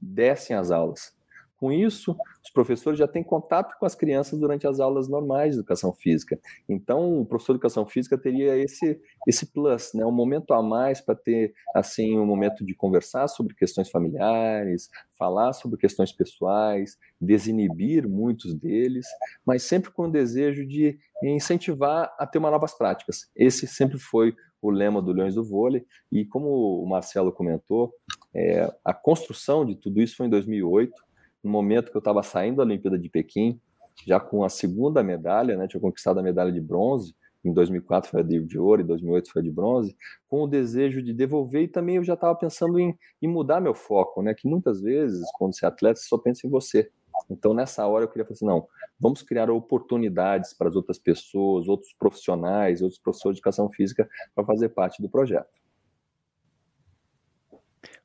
dessem 0.00 0.54
as 0.54 0.70
aulas. 0.70 1.15
Com 1.56 1.72
isso, 1.72 2.16
os 2.44 2.50
professores 2.50 2.98
já 2.98 3.08
têm 3.08 3.22
contato 3.22 3.78
com 3.78 3.86
as 3.86 3.94
crianças 3.94 4.38
durante 4.38 4.66
as 4.66 4.78
aulas 4.78 5.08
normais 5.08 5.52
de 5.52 5.60
educação 5.60 5.92
física. 5.92 6.38
Então, 6.68 7.20
o 7.20 7.26
professor 7.26 7.54
de 7.54 7.56
educação 7.56 7.86
física 7.86 8.18
teria 8.18 8.56
esse 8.56 9.00
esse 9.26 9.46
plus, 9.46 9.92
né, 9.92 10.04
um 10.04 10.12
momento 10.12 10.54
a 10.54 10.62
mais 10.62 11.00
para 11.00 11.16
ter 11.16 11.52
assim 11.74 12.16
um 12.16 12.24
momento 12.24 12.64
de 12.64 12.74
conversar 12.74 13.26
sobre 13.26 13.56
questões 13.56 13.90
familiares, 13.90 14.88
falar 15.18 15.52
sobre 15.52 15.78
questões 15.78 16.12
pessoais, 16.12 16.96
desinibir 17.20 18.08
muitos 18.08 18.54
deles, 18.54 19.06
mas 19.44 19.64
sempre 19.64 19.90
com 19.90 20.04
o 20.04 20.10
desejo 20.10 20.64
de 20.64 20.96
incentivar 21.24 22.14
a 22.18 22.26
ter 22.26 22.38
uma 22.38 22.50
novas 22.50 22.76
práticas. 22.76 23.28
Esse 23.34 23.66
sempre 23.66 23.98
foi 23.98 24.34
o 24.60 24.70
lema 24.70 25.02
do 25.02 25.12
Leões 25.12 25.34
do 25.34 25.44
Vôlei 25.44 25.84
e 26.10 26.24
como 26.24 26.82
o 26.82 26.86
Marcelo 26.88 27.32
comentou, 27.32 27.92
é, 28.34 28.72
a 28.84 28.92
construção 28.92 29.64
de 29.64 29.76
tudo 29.76 30.00
isso 30.00 30.16
foi 30.16 30.26
em 30.26 30.30
2008 30.30 31.05
no 31.46 31.52
momento 31.52 31.90
que 31.90 31.96
eu 31.96 32.00
estava 32.00 32.22
saindo 32.22 32.56
da 32.56 32.64
Olimpíada 32.64 32.98
de 32.98 33.08
Pequim, 33.08 33.60
já 34.04 34.20
com 34.20 34.44
a 34.44 34.48
segunda 34.48 35.02
medalha, 35.02 35.56
né, 35.56 35.66
tinha 35.66 35.80
conquistado 35.80 36.18
a 36.18 36.22
medalha 36.22 36.52
de 36.52 36.60
bronze, 36.60 37.14
em 37.44 37.52
2004 37.52 38.10
foi 38.10 38.20
a 38.20 38.24
de 38.24 38.58
ouro, 38.58 38.82
em 38.82 38.86
2008 38.86 39.30
foi 39.30 39.42
de 39.42 39.52
bronze, 39.52 39.96
com 40.28 40.42
o 40.42 40.46
desejo 40.48 41.00
de 41.00 41.14
devolver 41.14 41.62
e 41.62 41.68
também 41.68 41.96
eu 41.96 42.04
já 42.04 42.14
estava 42.14 42.34
pensando 42.34 42.80
em, 42.80 42.98
em, 43.22 43.28
mudar 43.28 43.60
meu 43.60 43.72
foco, 43.72 44.20
né, 44.20 44.34
que 44.34 44.48
muitas 44.48 44.80
vezes, 44.82 45.24
quando 45.38 45.54
você 45.54 45.64
é 45.64 45.68
atleta, 45.68 46.00
você 46.00 46.08
só 46.08 46.18
pensa 46.18 46.46
em 46.46 46.50
você. 46.50 46.90
Então, 47.30 47.54
nessa 47.54 47.86
hora, 47.86 48.04
eu 48.04 48.08
queria 48.08 48.24
falar 48.24 48.34
assim, 48.34 48.46
não, 48.46 48.66
vamos 49.00 49.22
criar 49.22 49.48
oportunidades 49.48 50.52
para 50.52 50.68
as 50.68 50.74
outras 50.74 50.98
pessoas, 50.98 51.68
outros 51.68 51.94
profissionais, 51.94 52.82
outros 52.82 53.00
professores 53.00 53.36
de 53.36 53.40
educação 53.40 53.70
física 53.70 54.08
para 54.34 54.44
fazer 54.44 54.70
parte 54.70 55.00
do 55.00 55.08
projeto. 55.08 55.65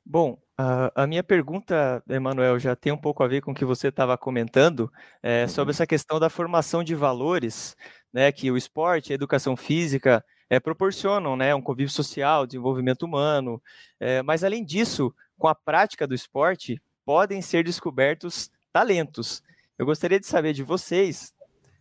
Bom, 0.04 0.38
a, 0.58 1.02
a 1.02 1.06
minha 1.06 1.22
pergunta, 1.22 2.02
Emanuel, 2.08 2.58
já 2.58 2.74
tem 2.74 2.92
um 2.92 2.98
pouco 2.98 3.22
a 3.22 3.28
ver 3.28 3.40
com 3.40 3.52
o 3.52 3.54
que 3.54 3.64
você 3.64 3.88
estava 3.88 4.18
comentando 4.18 4.92
é, 5.22 5.46
sobre 5.46 5.72
essa 5.72 5.86
questão 5.86 6.18
da 6.18 6.28
formação 6.28 6.82
de 6.82 6.94
valores, 6.94 7.76
né, 8.12 8.30
que 8.32 8.50
o 8.50 8.56
esporte, 8.56 9.12
a 9.12 9.14
educação 9.14 9.56
física 9.56 10.24
é, 10.50 10.60
proporcionam, 10.60 11.36
né, 11.36 11.54
um 11.54 11.62
convívio 11.62 11.92
social, 11.92 12.46
desenvolvimento 12.46 13.04
humano, 13.04 13.62
é, 13.98 14.22
mas 14.22 14.44
além 14.44 14.64
disso, 14.64 15.14
com 15.38 15.48
a 15.48 15.54
prática 15.54 16.06
do 16.06 16.14
esporte, 16.14 16.80
podem 17.04 17.40
ser 17.40 17.64
descobertos 17.64 18.50
talentos. 18.72 19.42
Eu 19.78 19.86
gostaria 19.86 20.20
de 20.20 20.26
saber 20.26 20.52
de 20.52 20.62
vocês 20.62 21.32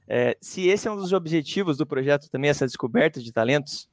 é, 0.08 0.38
se 0.42 0.68
esse 0.68 0.88
é 0.88 0.92
um 0.92 0.96
dos 0.96 1.14
objetivos 1.14 1.78
do 1.78 1.86
projeto 1.86 2.30
também, 2.30 2.50
essa 2.50 2.66
descoberta 2.66 3.22
de 3.22 3.32
talentos. 3.32 3.90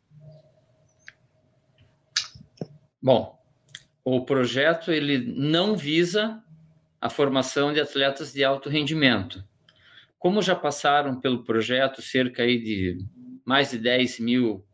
Bom, 3.00 3.37
o 4.16 4.24
projeto 4.24 4.90
ele 4.90 5.18
não 5.18 5.76
visa 5.76 6.42
a 7.00 7.10
formação 7.10 7.72
de 7.72 7.80
atletas 7.80 8.32
de 8.32 8.42
alto 8.42 8.68
rendimento. 8.68 9.44
Como 10.18 10.42
já 10.42 10.54
passaram 10.54 11.20
pelo 11.20 11.44
projeto 11.44 12.00
cerca 12.00 12.42
aí 12.42 12.58
de 12.58 12.98
mais 13.44 13.70
de 13.70 13.78
10 13.78 14.20
mil 14.20 14.64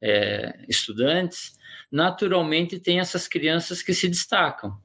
é, 0.00 0.64
estudantes, 0.68 1.58
naturalmente 1.90 2.78
tem 2.78 3.00
essas 3.00 3.26
crianças 3.26 3.82
que 3.82 3.92
se 3.92 4.08
destacam. 4.08 4.78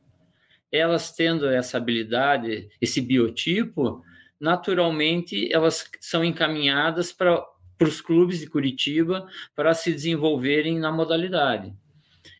Elas 0.71 1.11
tendo 1.11 1.47
essa 1.47 1.77
habilidade, 1.77 2.69
esse 2.81 2.99
biotipo, 2.99 4.03
naturalmente 4.39 5.53
elas 5.53 5.89
são 6.01 6.23
encaminhadas 6.23 7.13
para 7.13 7.45
os 7.79 8.01
clubes 8.01 8.39
de 8.39 8.47
Curitiba 8.47 9.27
para 9.55 9.73
se 9.73 9.91
desenvolverem 9.91 10.79
na 10.79 10.91
modalidade. 10.91 11.73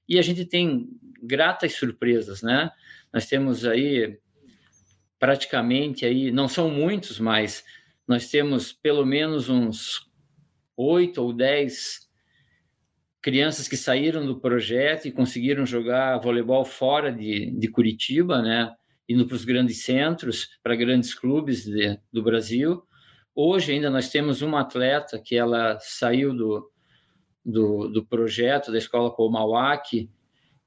E 0.08 0.20
a 0.20 0.22
gente 0.22 0.46
tem 0.46 0.90
gratas 1.24 1.74
surpresas, 1.74 2.42
né? 2.42 2.70
Nós 3.12 3.26
temos 3.28 3.66
aí 3.66 4.20
praticamente 5.20 6.06
aí, 6.06 6.32
não 6.32 6.50
são 6.50 6.70
muitos, 6.70 7.18
mas 7.18 7.64
nós 8.06 8.30
temos 8.30 8.74
pelo 8.74 9.06
menos 9.06 9.48
uns 9.48 10.12
oito 10.76 11.22
ou 11.22 11.32
dez 11.32 12.10
crianças 13.22 13.70
que 13.70 13.78
saíram 13.78 14.26
do 14.26 14.42
projeto 14.42 15.06
e 15.06 15.12
conseguiram 15.12 15.66
jogar 15.66 16.18
voleibol 16.18 16.66
fora 16.66 17.10
de, 17.10 17.50
de 17.52 17.70
Curitiba, 17.70 18.42
né? 18.42 18.70
indo 19.08 19.26
para 19.26 19.36
os 19.36 19.46
grandes 19.46 19.84
centros, 19.84 20.50
para 20.62 20.76
grandes 20.76 21.14
clubes 21.14 21.64
de, 21.64 21.98
do 22.12 22.22
Brasil. 22.22 22.84
Hoje 23.34 23.72
ainda 23.72 23.90
nós 23.90 24.10
temos 24.10 24.42
uma 24.42 24.60
atleta 24.60 25.18
que 25.24 25.38
ela 25.38 25.78
saiu 25.80 26.36
do, 26.36 26.70
do, 27.46 27.88
do 27.88 28.06
projeto 28.06 28.72
da 28.72 28.78
escola 28.78 29.10
Comauac 29.10 30.10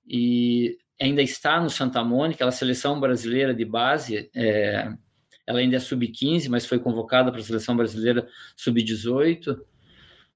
e 0.06 0.78
ainda 1.00 1.22
está 1.22 1.60
no 1.60 1.68
Santa 1.68 2.02
Mônica, 2.02 2.44
é 2.44 2.50
seleção 2.50 2.98
brasileira 2.98 3.54
de 3.54 3.64
base, 3.64 4.30
é, 4.34 4.92
ela 5.46 5.58
ainda 5.60 5.76
é 5.76 5.78
sub-15, 5.78 6.48
mas 6.48 6.66
foi 6.66 6.78
convocada 6.78 7.30
para 7.30 7.40
a 7.40 7.44
seleção 7.44 7.76
brasileira 7.76 8.26
sub-18. 8.56 9.56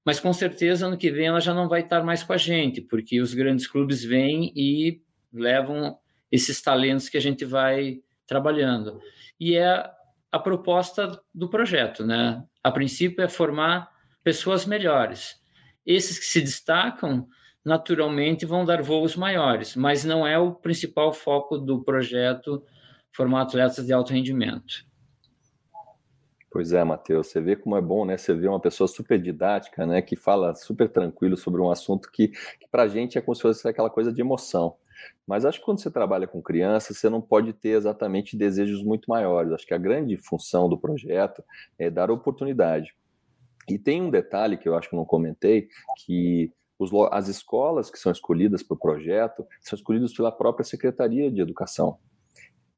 Mas 0.05 0.19
com 0.19 0.33
certeza 0.33 0.87
ano 0.87 0.97
que 0.97 1.11
vem 1.11 1.27
ela 1.27 1.39
já 1.39 1.53
não 1.53 1.67
vai 1.67 1.81
estar 1.81 2.03
mais 2.03 2.23
com 2.23 2.33
a 2.33 2.37
gente, 2.37 2.81
porque 2.81 3.21
os 3.21 3.33
grandes 3.33 3.67
clubes 3.67 4.03
vêm 4.03 4.51
e 4.55 5.01
levam 5.31 5.97
esses 6.31 6.61
talentos 6.61 7.09
que 7.09 7.17
a 7.17 7.21
gente 7.21 7.45
vai 7.45 7.99
trabalhando. 8.25 8.99
E 9.39 9.55
é 9.55 9.89
a 10.31 10.39
proposta 10.39 11.21
do 11.33 11.49
projeto, 11.49 12.05
né? 12.05 12.41
A 12.63 12.71
princípio 12.71 13.23
é 13.23 13.27
formar 13.27 13.89
pessoas 14.23 14.65
melhores. 14.65 15.35
Esses 15.85 16.17
que 16.17 16.25
se 16.25 16.39
destacam, 16.39 17.27
naturalmente 17.63 18.45
vão 18.45 18.65
dar 18.65 18.81
voos 18.81 19.15
maiores, 19.15 19.75
mas 19.75 20.03
não 20.03 20.25
é 20.25 20.37
o 20.37 20.53
principal 20.53 21.13
foco 21.13 21.57
do 21.57 21.83
projeto 21.83 22.63
formar 23.11 23.41
atletas 23.41 23.85
de 23.85 23.93
alto 23.93 24.13
rendimento. 24.13 24.85
Pois 26.49 26.73
é, 26.73 26.83
Matheus, 26.83 27.27
você 27.27 27.39
vê 27.39 27.55
como 27.55 27.77
é 27.77 27.81
bom, 27.81 28.03
né? 28.03 28.17
Você 28.17 28.33
vê 28.33 28.47
uma 28.47 28.59
pessoa 28.59 28.85
super 28.85 29.21
didática, 29.21 29.85
né? 29.85 30.01
Que 30.01 30.17
fala 30.17 30.53
super 30.53 30.89
tranquilo 30.89 31.37
sobre 31.37 31.61
um 31.61 31.71
assunto 31.71 32.11
que, 32.11 32.27
que 32.27 32.67
para 32.69 32.83
a 32.83 32.87
gente 32.89 33.17
é 33.17 33.21
como 33.21 33.33
se 33.33 33.41
fosse 33.41 33.65
aquela 33.65 33.89
coisa 33.89 34.11
de 34.11 34.19
emoção. 34.19 34.75
Mas 35.25 35.45
acho 35.45 35.59
que 35.59 35.65
quando 35.65 35.79
você 35.79 35.89
trabalha 35.89 36.27
com 36.27 36.41
crianças, 36.41 36.97
você 36.97 37.09
não 37.09 37.21
pode 37.21 37.53
ter 37.53 37.69
exatamente 37.69 38.35
desejos 38.35 38.83
muito 38.83 39.09
maiores. 39.09 39.53
Acho 39.53 39.65
que 39.65 39.73
a 39.73 39.77
grande 39.77 40.17
função 40.17 40.67
do 40.67 40.77
projeto 40.77 41.41
é 41.79 41.89
dar 41.89 42.11
oportunidade. 42.11 42.93
E 43.69 43.79
tem 43.79 44.01
um 44.01 44.09
detalhe 44.09 44.57
que 44.57 44.67
eu 44.67 44.75
acho 44.75 44.89
que 44.89 44.95
não 44.95 45.05
comentei, 45.05 45.69
que 46.03 46.51
os, 46.81 46.91
as 47.11 47.27
escolas 47.27 47.89
que 47.89 47.99
são 47.99 48.11
escolhidas 48.11 48.63
para 48.63 48.75
o 48.75 48.79
projeto 48.79 49.45
são 49.61 49.77
escolhidas 49.77 50.13
pela 50.13 50.31
própria 50.31 50.63
Secretaria 50.63 51.31
de 51.31 51.41
Educação 51.41 51.97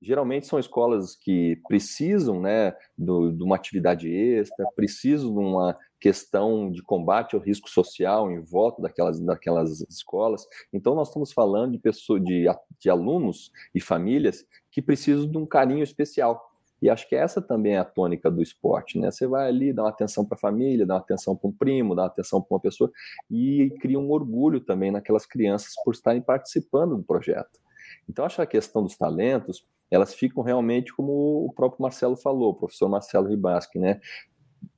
geralmente 0.04 0.46
são 0.46 0.60
escolas 0.60 1.16
que 1.16 1.60
precisam 1.68 2.42
né, 2.42 2.76
do, 2.98 3.32
de 3.32 3.42
uma 3.42 3.56
atividade 3.56 4.10
extra, 4.14 4.66
precisam 4.76 5.32
de 5.32 5.40
uma 5.40 5.78
questão 6.00 6.70
de 6.70 6.84
combate 6.84 7.34
ao 7.34 7.42
risco 7.42 7.70
social 7.70 8.30
em 8.30 8.42
volta 8.42 8.82
daquelas, 8.82 9.20
daquelas 9.22 9.80
escolas. 9.90 10.46
Então, 10.74 10.94
nós 10.94 11.08
estamos 11.08 11.32
falando 11.32 11.72
de, 11.72 11.80
pessoas, 11.80 12.22
de, 12.22 12.46
de 12.78 12.90
alunos 12.90 13.50
e 13.74 13.80
famílias 13.80 14.46
que 14.70 14.82
precisam 14.82 15.26
de 15.26 15.38
um 15.38 15.46
carinho 15.46 15.84
especial. 15.84 16.53
E 16.84 16.90
acho 16.90 17.08
que 17.08 17.16
essa 17.16 17.42
também 17.42 17.76
é 17.76 17.78
a 17.78 17.86
tônica 17.86 18.30
do 18.30 18.42
esporte, 18.42 19.00
né? 19.00 19.10
Você 19.10 19.26
vai 19.26 19.48
ali, 19.48 19.72
dá 19.72 19.84
uma 19.84 19.90
atenção 19.90 20.26
para 20.26 20.36
a 20.36 20.38
família, 20.38 20.86
dá 20.86 20.96
uma 20.96 21.00
atenção 21.00 21.34
para 21.34 21.50
um 21.50 21.54
primo, 21.54 21.96
dá 21.96 22.02
uma 22.02 22.08
atenção 22.10 22.42
para 22.42 22.56
uma 22.56 22.60
pessoa 22.60 22.92
e 23.32 23.74
cria 23.80 23.98
um 23.98 24.12
orgulho 24.12 24.60
também 24.60 24.92
naquelas 24.92 25.26
crianças 25.26 25.76
por 25.86 25.94
estarem 25.94 26.22
participando 26.22 26.98
do 26.98 27.04
projeto. 27.04 27.58
Então, 28.10 28.26
acho 28.26 28.36
que 28.36 28.42
a 28.42 28.46
questão 28.46 28.84
dos 28.84 28.98
talentos 28.98 29.66
elas 29.90 30.14
ficam 30.14 30.44
realmente 30.44 30.94
como 30.94 31.46
o 31.46 31.54
próprio 31.54 31.82
Marcelo 31.82 32.18
falou, 32.18 32.50
o 32.50 32.56
professor 32.56 32.90
Marcelo 32.90 33.30
Ribaschi, 33.30 33.80
né? 33.80 34.02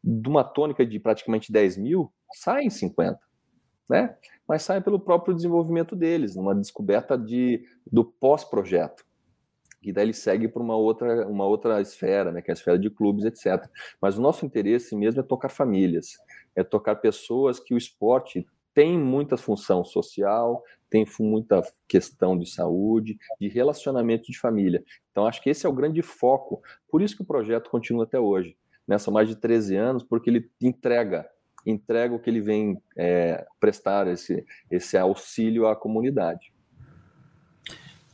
De 0.03 0.29
uma 0.29 0.43
tônica 0.43 0.85
de 0.85 0.99
praticamente 0.99 1.51
10 1.51 1.77
mil, 1.77 2.13
saem 2.35 2.69
50, 2.69 3.19
né? 3.89 4.15
Mas 4.47 4.61
saem 4.61 4.83
pelo 4.83 4.99
próprio 4.99 5.33
desenvolvimento 5.33 5.95
deles, 5.95 6.35
numa 6.35 6.53
descoberta 6.53 7.17
de, 7.17 7.65
do 7.91 8.05
pós-projeto. 8.05 9.03
E 9.85 9.93
daí 9.93 10.05
ele 10.05 10.13
segue 10.13 10.47
para 10.47 10.61
uma 10.61 10.75
outra, 10.75 11.27
uma 11.27 11.45
outra 11.45 11.81
esfera, 11.81 12.31
né, 12.31 12.41
que 12.41 12.49
é 12.49 12.53
a 12.53 12.55
esfera 12.55 12.79
de 12.79 12.89
clubes, 12.89 13.25
etc. 13.25 13.69
Mas 14.01 14.17
o 14.17 14.21
nosso 14.21 14.45
interesse 14.45 14.95
mesmo 14.95 15.21
é 15.21 15.23
tocar 15.23 15.49
famílias, 15.49 16.17
é 16.55 16.63
tocar 16.63 16.95
pessoas 16.95 17.59
que 17.59 17.73
o 17.73 17.77
esporte 17.77 18.45
tem 18.73 18.99
muita 18.99 19.37
função 19.37 19.85
social, 19.85 20.61
tem 20.89 21.05
muita 21.19 21.61
questão 21.87 22.37
de 22.37 22.49
saúde, 22.49 23.17
de 23.39 23.47
relacionamento 23.47 24.31
de 24.31 24.37
família. 24.37 24.83
Então, 25.11 25.25
acho 25.25 25.41
que 25.41 25.49
esse 25.49 25.65
é 25.65 25.69
o 25.69 25.73
grande 25.73 26.01
foco. 26.01 26.61
Por 26.89 27.01
isso 27.01 27.15
que 27.15 27.21
o 27.21 27.25
projeto 27.25 27.69
continua 27.69 28.03
até 28.03 28.19
hoje. 28.19 28.57
Né? 28.87 28.97
São 28.97 29.13
mais 29.13 29.27
de 29.27 29.35
13 29.35 29.75
anos, 29.75 30.03
porque 30.03 30.29
ele 30.29 30.49
entrega, 30.61 31.27
entrega 31.65 32.13
o 32.13 32.19
que 32.19 32.29
ele 32.29 32.41
vem 32.41 32.81
é, 32.97 33.45
prestar, 33.59 34.07
esse, 34.07 34.45
esse 34.69 34.97
auxílio 34.97 35.67
à 35.67 35.75
comunidade. 35.75 36.53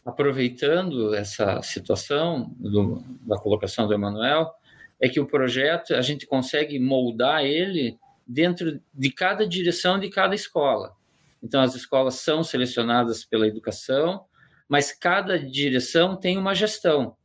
Aproveitando 0.06 1.14
essa 1.14 1.62
situação 1.62 2.54
do, 2.58 3.04
da 3.22 3.38
colocação 3.38 3.88
do 3.88 3.94
Emanuel, 3.94 4.52
é 5.00 5.08
que 5.08 5.20
o 5.20 5.28
projeto, 5.28 5.96
a 5.96 6.02
gente 6.02 6.26
consegue 6.26 6.80
moldar 6.80 7.44
ele 7.44 7.98
dentro 8.26 8.80
de 8.94 9.12
cada 9.12 9.48
direção 9.48 10.00
de 10.00 10.10
cada 10.10 10.34
escola. 10.36 10.94
Então, 11.42 11.62
as 11.62 11.76
escolas 11.76 12.16
são 12.16 12.44
selecionadas 12.44 13.26
pela 13.26 13.48
educação, 13.48 14.26
mas 14.70 14.92
cada 14.92 15.38
direção 15.38 16.16
tem 16.16 16.38
uma 16.38 16.54
gestão. 16.54 17.18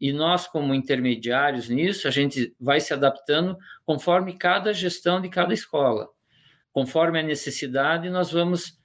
E 0.00 0.12
nós, 0.12 0.46
como 0.46 0.74
intermediários 0.74 1.68
nisso, 1.68 2.06
a 2.06 2.10
gente 2.10 2.54
vai 2.60 2.78
se 2.78 2.92
adaptando 2.92 3.56
conforme 3.84 4.36
cada 4.36 4.72
gestão 4.72 5.20
de 5.20 5.28
cada 5.28 5.52
escola. 5.52 6.08
Conforme 6.72 7.18
a 7.18 7.22
necessidade, 7.22 8.08
nós 8.08 8.30
vamos 8.30 8.77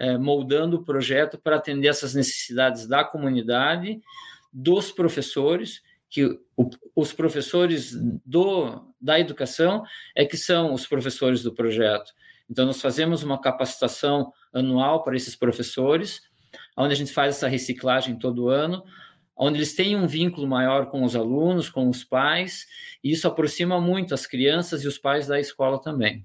é, 0.00 0.16
moldando 0.16 0.78
o 0.78 0.82
projeto 0.82 1.38
para 1.38 1.56
atender 1.56 1.88
essas 1.88 2.14
necessidades 2.14 2.88
da 2.88 3.04
comunidade, 3.04 4.00
dos 4.50 4.90
professores, 4.90 5.82
que 6.08 6.24
o, 6.56 6.70
os 6.96 7.12
professores 7.12 7.92
do, 8.24 8.82
da 8.98 9.20
educação 9.20 9.84
é 10.16 10.24
que 10.24 10.38
são 10.38 10.72
os 10.72 10.86
professores 10.86 11.42
do 11.42 11.54
projeto. 11.54 12.12
Então, 12.48 12.64
nós 12.64 12.80
fazemos 12.80 13.22
uma 13.22 13.38
capacitação 13.38 14.32
anual 14.54 15.04
para 15.04 15.14
esses 15.14 15.36
professores, 15.36 16.22
onde 16.74 16.94
a 16.94 16.96
gente 16.96 17.12
faz 17.12 17.36
essa 17.36 17.46
reciclagem 17.46 18.18
todo 18.18 18.48
ano, 18.48 18.82
onde 19.36 19.58
eles 19.58 19.74
têm 19.74 19.96
um 19.96 20.06
vínculo 20.06 20.48
maior 20.48 20.86
com 20.86 21.04
os 21.04 21.14
alunos, 21.14 21.68
com 21.68 21.90
os 21.90 22.02
pais, 22.02 22.66
e 23.04 23.12
isso 23.12 23.28
aproxima 23.28 23.78
muito 23.78 24.14
as 24.14 24.26
crianças 24.26 24.82
e 24.82 24.88
os 24.88 24.96
pais 24.96 25.26
da 25.26 25.38
escola 25.38 25.78
também. 25.78 26.24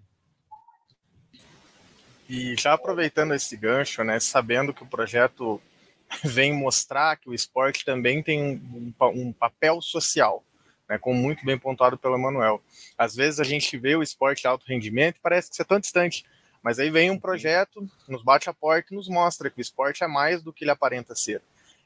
E 2.27 2.55
já 2.55 2.73
aproveitando 2.73 3.33
esse 3.33 3.55
gancho, 3.55 4.03
né, 4.03 4.19
sabendo 4.19 4.73
que 4.73 4.83
o 4.83 4.87
projeto 4.87 5.61
vem 6.23 6.53
mostrar 6.53 7.17
que 7.17 7.29
o 7.29 7.33
esporte 7.33 7.85
também 7.85 8.23
tem 8.23 8.41
um, 8.41 8.93
um, 9.13 9.33
papel 9.33 9.81
social, 9.81 10.43
né, 10.89 10.97
como 10.97 11.19
muito 11.19 11.45
bem 11.45 11.57
pontuado 11.57 11.97
pelo 11.97 12.15
Emanuel. 12.15 12.61
Às 12.97 13.15
vezes 13.15 13.39
a 13.39 13.43
gente 13.43 13.77
vê 13.77 13.95
o 13.95 14.03
esporte 14.03 14.41
de 14.41 14.47
alto 14.47 14.65
rendimento 14.67 15.17
e 15.17 15.21
parece 15.21 15.49
que 15.49 15.53
isso 15.53 15.61
é 15.61 15.65
tão 15.65 15.79
distante, 15.79 16.25
mas 16.63 16.79
aí 16.79 16.89
vem 16.89 17.11
um 17.11 17.19
projeto, 17.19 17.87
nos 18.07 18.23
bate 18.23 18.49
a 18.49 18.53
porta 18.53 18.91
e 18.91 18.95
nos 18.95 19.07
mostra 19.07 19.49
que 19.49 19.59
o 19.59 19.61
esporte 19.61 20.03
é 20.03 20.07
mais 20.07 20.41
do 20.41 20.51
que 20.51 20.63
ele 20.63 20.71
aparenta 20.71 21.13
ser. 21.13 21.41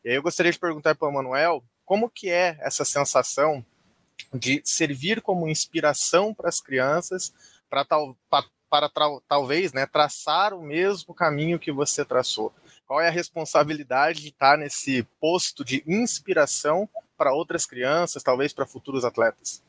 E 0.06 0.10
aí 0.10 0.15
eu 0.15 0.23
gostaria 0.23 0.52
de 0.52 0.60
perguntar 0.60 0.95
para 0.95 1.08
o 1.08 1.12
Emanuel 1.12 1.62
como 1.84 2.10
que 2.10 2.30
é 2.30 2.58
essa 2.62 2.86
sensação 2.86 3.65
de 4.34 4.62
servir 4.63 5.21
como 5.21 5.49
inspiração 5.49 6.34
para 6.34 6.47
as 6.47 6.62
crianças, 6.62 7.34
para 7.69 7.84
para 8.69 8.89
talvez 9.27 9.73
né, 9.73 9.86
traçar 9.86 10.53
o 10.53 10.62
mesmo 10.62 11.13
caminho 11.13 11.60
que 11.60 11.71
você 11.71 12.05
traçou. 12.05 12.53
Qual 12.88 13.01
é 13.01 13.08
a 13.08 13.12
responsabilidade 13.12 14.21
de 14.21 14.29
estar 14.29 14.58
nesse 14.58 15.03
posto 15.19 15.63
de 15.63 15.84
inspiração 15.88 16.88
para 17.17 17.34
outras 17.34 17.65
crianças, 17.65 18.23
talvez 18.23 18.53
para 18.53 18.65
futuros 18.65 19.03
atletas? 19.03 19.63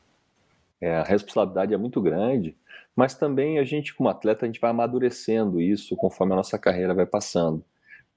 É, 0.81 0.97
a 0.97 1.03
responsabilidade 1.03 1.75
é 1.75 1.77
muito 1.77 2.01
grande, 2.01 2.57
mas 2.97 3.15
também 3.15 3.59
a 3.59 3.65
gente, 3.65 3.95
como 3.95 4.09
atleta, 4.09 4.45
a 4.45 4.49
gente 4.49 4.61
vai 4.61 4.71
amadurecendo 4.71 5.61
isso 5.61 5.95
conforme 5.97 6.33
a 6.33 6.37
nossa 6.37 6.59
carreira 6.59 6.95
vai 6.95 7.07
passando. 7.07 7.63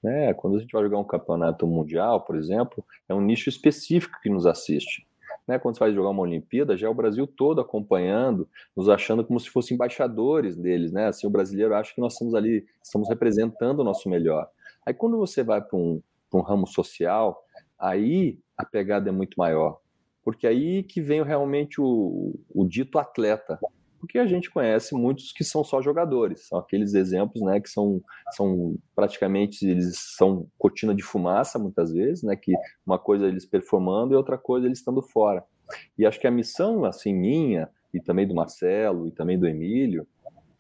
Né? 0.02 0.34
Quando 0.34 0.58
a 0.58 0.60
gente 0.60 0.72
vai 0.72 0.84
jogar 0.84 0.98
um 0.98 1.04
campeonato 1.04 1.66
mundial, 1.66 2.22
por 2.22 2.36
exemplo, 2.36 2.84
é 3.08 3.14
um 3.14 3.22
nicho 3.22 3.50
específico 3.50 4.20
que 4.22 4.30
nos 4.30 4.46
assiste. 4.46 5.06
Né? 5.48 5.60
Quando 5.60 5.76
você 5.76 5.80
vai 5.80 5.94
jogar 5.94 6.10
uma 6.10 6.22
Olimpíada, 6.22 6.78
já 6.78 6.88
é 6.88 6.90
o 6.90 6.96
Brasil 6.96 7.28
todo 7.28 7.62
acompanhando, 7.62 8.48
nos 8.76 8.90
achando 8.90 9.24
como 9.26 9.40
se 9.40 9.50
fossem 9.50 9.76
embaixadores 9.76 10.56
deles. 10.56 10.92
Né? 10.92 11.08
Assim, 11.08 11.28
o 11.28 11.30
brasileiro 11.30 11.76
acha 11.76 11.94
que 11.94 12.02
nós 12.02 12.14
estamos 12.14 12.34
ali, 12.34 12.66
estamos 12.82 13.10
representando 13.10 13.80
o 13.80 13.84
nosso 13.84 14.10
melhor. 14.10 14.50
Aí 14.86 14.94
quando 14.94 15.18
você 15.18 15.44
vai 15.44 15.62
para 15.62 15.78
um, 15.78 16.02
um 16.34 16.42
ramo 16.42 16.68
social, 16.68 17.44
aí 17.78 18.40
a 18.58 18.66
pegada 18.66 19.10
é 19.10 19.12
muito 19.12 19.36
maior. 19.38 19.80
Porque 20.24 20.48
aí 20.48 20.84
que 20.84 21.02
vem 21.02 21.22
realmente 21.22 21.82
o, 21.82 22.34
o 22.50 22.66
dito 22.66 22.98
atleta. 22.98 23.60
Porque 24.04 24.20
a 24.20 24.28
gente 24.28 24.52
conhece 24.52 24.94
muitos 24.94 25.32
que 25.32 25.46
são 25.46 25.64
só 25.64 25.82
jogadores, 25.82 26.50
são 26.50 26.60
aqueles 26.60 26.94
exemplos, 26.94 27.42
né, 27.42 27.62
que 27.62 27.70
são, 27.70 28.02
são 28.34 28.76
praticamente, 28.94 29.66
eles 29.66 29.98
são 30.18 30.46
cortina 30.58 30.94
de 30.94 31.02
fumaça, 31.02 31.58
muitas 31.58 31.90
vezes, 31.94 32.22
né, 32.22 32.36
que 32.36 32.52
uma 32.86 33.00
coisa 33.00 33.26
eles 33.28 33.46
performando 33.46 34.14
e 34.14 34.18
outra 34.18 34.38
coisa 34.38 34.66
eles 34.66 34.80
estando 34.80 35.02
fora. 35.02 35.42
E 35.98 36.06
acho 36.06 36.20
que 36.20 36.28
a 36.28 36.32
missão, 36.32 36.84
assim, 36.84 37.14
minha, 37.14 37.70
e 37.94 38.02
também 38.02 38.28
do 38.28 38.36
Marcelo, 38.36 39.08
e 39.08 39.12
também 39.12 39.40
do 39.40 39.48
Emílio, 39.48 40.06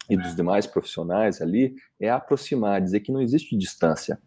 e 0.09 0.15
dos 0.15 0.37
demais 0.37 0.65
profissionais 0.65 1.41
ali 1.41 1.75
é 1.99 2.09
aproximar, 2.09 2.79
dizer 2.79 3.01
que 3.01 3.11
não 3.11 3.21
existe 3.21 3.57
distância. 3.57 4.21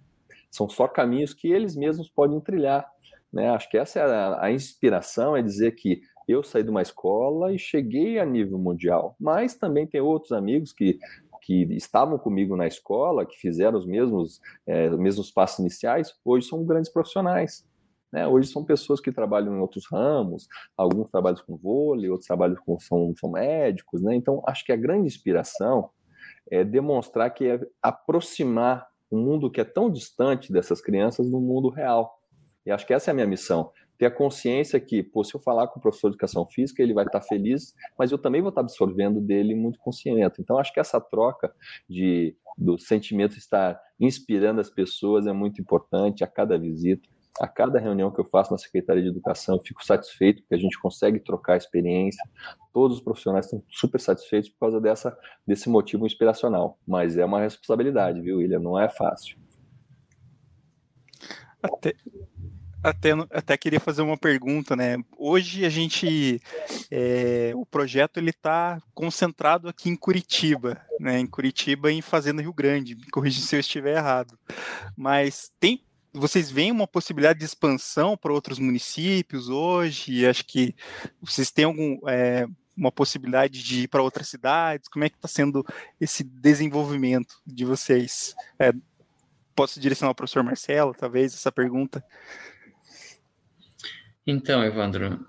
São 0.50 0.68
só 0.68 0.86
caminhos 0.86 1.32
que 1.32 1.50
eles 1.50 1.74
mesmos 1.74 2.10
podem 2.10 2.38
trilhar. 2.38 2.86
Né? 3.32 3.48
Acho 3.48 3.70
que 3.70 3.78
essa 3.78 3.98
é 3.98 4.02
a, 4.02 4.44
a 4.44 4.52
inspiração, 4.52 5.34
é 5.34 5.40
dizer 5.40 5.72
que 5.72 6.02
eu 6.26 6.42
saí 6.42 6.62
de 6.62 6.70
uma 6.70 6.82
escola 6.82 7.52
e 7.52 7.58
cheguei 7.58 8.18
a 8.18 8.24
nível 8.24 8.58
mundial, 8.58 9.14
mas 9.18 9.54
também 9.54 9.86
tem 9.86 10.00
outros 10.00 10.32
amigos 10.32 10.72
que 10.72 10.98
que 11.46 11.62
estavam 11.76 12.18
comigo 12.18 12.56
na 12.56 12.66
escola, 12.66 13.24
que 13.24 13.38
fizeram 13.38 13.78
os 13.78 13.86
mesmos, 13.86 14.40
é, 14.66 14.90
os 14.90 14.98
mesmos 14.98 15.30
passos 15.30 15.60
iniciais, 15.60 16.12
hoje 16.24 16.48
são 16.48 16.64
grandes 16.64 16.90
profissionais. 16.90 17.64
Né? 18.12 18.26
Hoje 18.26 18.48
são 18.48 18.64
pessoas 18.64 19.00
que 19.00 19.12
trabalham 19.12 19.54
em 19.54 19.60
outros 19.60 19.86
ramos, 19.86 20.48
alguns 20.76 21.08
trabalham 21.08 21.40
com 21.46 21.56
vôlei, 21.56 22.10
outros 22.10 22.26
trabalham 22.26 22.56
com 22.66 22.78
são, 22.80 23.14
são 23.16 23.30
médicos, 23.30 24.02
né? 24.02 24.16
Então 24.16 24.42
acho 24.46 24.64
que 24.64 24.72
a 24.72 24.76
grande 24.76 25.06
inspiração 25.06 25.90
é 26.50 26.64
demonstrar 26.64 27.30
que 27.30 27.46
é 27.46 27.60
aproximar 27.80 28.86
um 29.10 29.20
mundo 29.20 29.50
que 29.50 29.60
é 29.60 29.64
tão 29.64 29.90
distante 29.90 30.52
dessas 30.52 30.80
crianças 30.80 31.30
do 31.30 31.40
mundo 31.40 31.68
real. 31.68 32.18
E 32.64 32.70
acho 32.72 32.86
que 32.86 32.94
essa 32.94 33.10
é 33.10 33.12
a 33.12 33.14
minha 33.14 33.26
missão. 33.26 33.70
Ter 33.98 34.06
a 34.06 34.10
consciência 34.10 34.78
que, 34.78 35.02
pô, 35.02 35.24
se 35.24 35.34
eu 35.34 35.40
falar 35.40 35.68
com 35.68 35.78
o 35.78 35.82
professor 35.82 36.08
de 36.08 36.14
educação 36.14 36.46
física, 36.46 36.82
ele 36.82 36.94
vai 36.94 37.04
estar 37.04 37.20
feliz, 37.20 37.74
mas 37.98 38.12
eu 38.12 38.18
também 38.18 38.40
vou 38.40 38.50
estar 38.50 38.60
absorvendo 38.60 39.20
dele 39.20 39.54
muito 39.54 39.78
consciente. 39.78 40.40
Então, 40.40 40.58
acho 40.58 40.72
que 40.72 40.80
essa 40.80 41.00
troca 41.00 41.52
de, 41.88 42.36
do 42.56 42.78
sentimento 42.78 43.36
estar 43.38 43.80
inspirando 43.98 44.60
as 44.60 44.70
pessoas 44.70 45.26
é 45.26 45.32
muito 45.32 45.60
importante 45.60 46.22
a 46.22 46.26
cada 46.26 46.58
visita 46.58 47.08
a 47.40 47.46
cada 47.46 47.78
reunião 47.78 48.10
que 48.10 48.20
eu 48.20 48.24
faço 48.24 48.52
na 48.52 48.58
Secretaria 48.58 49.02
de 49.02 49.08
Educação, 49.08 49.56
eu 49.56 49.62
fico 49.62 49.84
satisfeito 49.84 50.42
porque 50.42 50.54
a 50.54 50.58
gente 50.58 50.78
consegue 50.78 51.20
trocar 51.20 51.56
experiência. 51.56 52.22
Todos 52.72 52.98
os 52.98 53.02
profissionais 53.02 53.46
estão 53.46 53.62
super 53.68 54.00
satisfeitos 54.00 54.50
por 54.50 54.60
causa 54.60 54.80
dessa, 54.80 55.16
desse 55.46 55.68
motivo 55.68 56.06
inspiracional. 56.06 56.78
Mas 56.86 57.16
é 57.16 57.24
uma 57.24 57.40
responsabilidade, 57.40 58.20
viu, 58.20 58.38
William? 58.38 58.58
Não 58.58 58.78
é 58.78 58.88
fácil. 58.88 59.38
Até, 61.62 61.94
até, 62.88 63.10
até 63.30 63.56
queria 63.56 63.80
fazer 63.80 64.02
uma 64.02 64.16
pergunta, 64.16 64.76
né? 64.76 64.96
Hoje 65.18 65.64
a 65.64 65.68
gente, 65.68 66.40
é, 66.90 67.52
o 67.54 67.66
projeto 67.66 68.18
ele 68.18 68.30
está 68.30 68.80
concentrado 68.94 69.68
aqui 69.68 69.88
em 69.88 69.96
Curitiba, 69.96 70.80
né? 71.00 71.18
Em 71.18 71.26
Curitiba 71.26 71.90
em 71.90 72.00
Fazenda 72.00 72.40
Rio 72.40 72.52
Grande. 72.52 72.94
Me 72.94 73.06
corrija 73.10 73.40
se 73.40 73.56
eu 73.56 73.60
estiver 73.60 73.96
errado. 73.96 74.38
Mas 74.96 75.50
tem 75.58 75.82
vocês 76.12 76.50
veem 76.50 76.72
uma 76.72 76.86
possibilidade 76.86 77.40
de 77.40 77.44
expansão 77.44 78.16
para 78.16 78.32
outros 78.32 78.58
municípios 78.58 79.50
hoje? 79.50 80.26
Acho 80.26 80.46
que 80.46 80.74
vocês 81.20 81.50
têm 81.50 81.66
algum, 81.66 81.98
é, 82.08 82.46
uma 82.74 82.90
possibilidade 82.90 83.62
de 83.62 83.82
ir 83.82 83.88
para 83.88 84.02
outras 84.02 84.28
cidades? 84.28 84.88
Como 84.88 85.04
é 85.04 85.10
que 85.10 85.16
está 85.16 85.28
sendo 85.28 85.62
esse 86.00 86.24
desenvolvimento 86.24 87.36
de 87.46 87.66
vocês? 87.66 88.34
É, 88.58 88.72
posso 89.54 89.78
direcionar 89.78 90.10
ao 90.10 90.14
professor 90.14 90.42
Marcelo, 90.42 90.94
talvez, 90.94 91.34
essa 91.34 91.52
pergunta? 91.52 92.02
Então, 94.26 94.64
Evandro, 94.64 95.24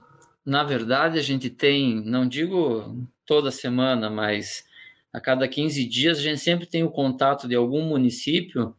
na 0.46 0.64
verdade 0.64 1.20
a 1.20 1.22
gente 1.22 1.50
tem, 1.50 2.04
não 2.04 2.28
digo 2.28 3.08
toda 3.26 3.52
semana, 3.52 4.10
mas 4.10 4.66
a 5.14 5.20
cada 5.20 5.48
15 5.48 5.86
dias 5.86 6.18
a 6.18 6.22
gente 6.22 6.40
sempre 6.40 6.66
tem 6.66 6.84
o 6.84 6.90
contato 6.90 7.48
de 7.48 7.56
algum 7.56 7.84
município 7.84 8.76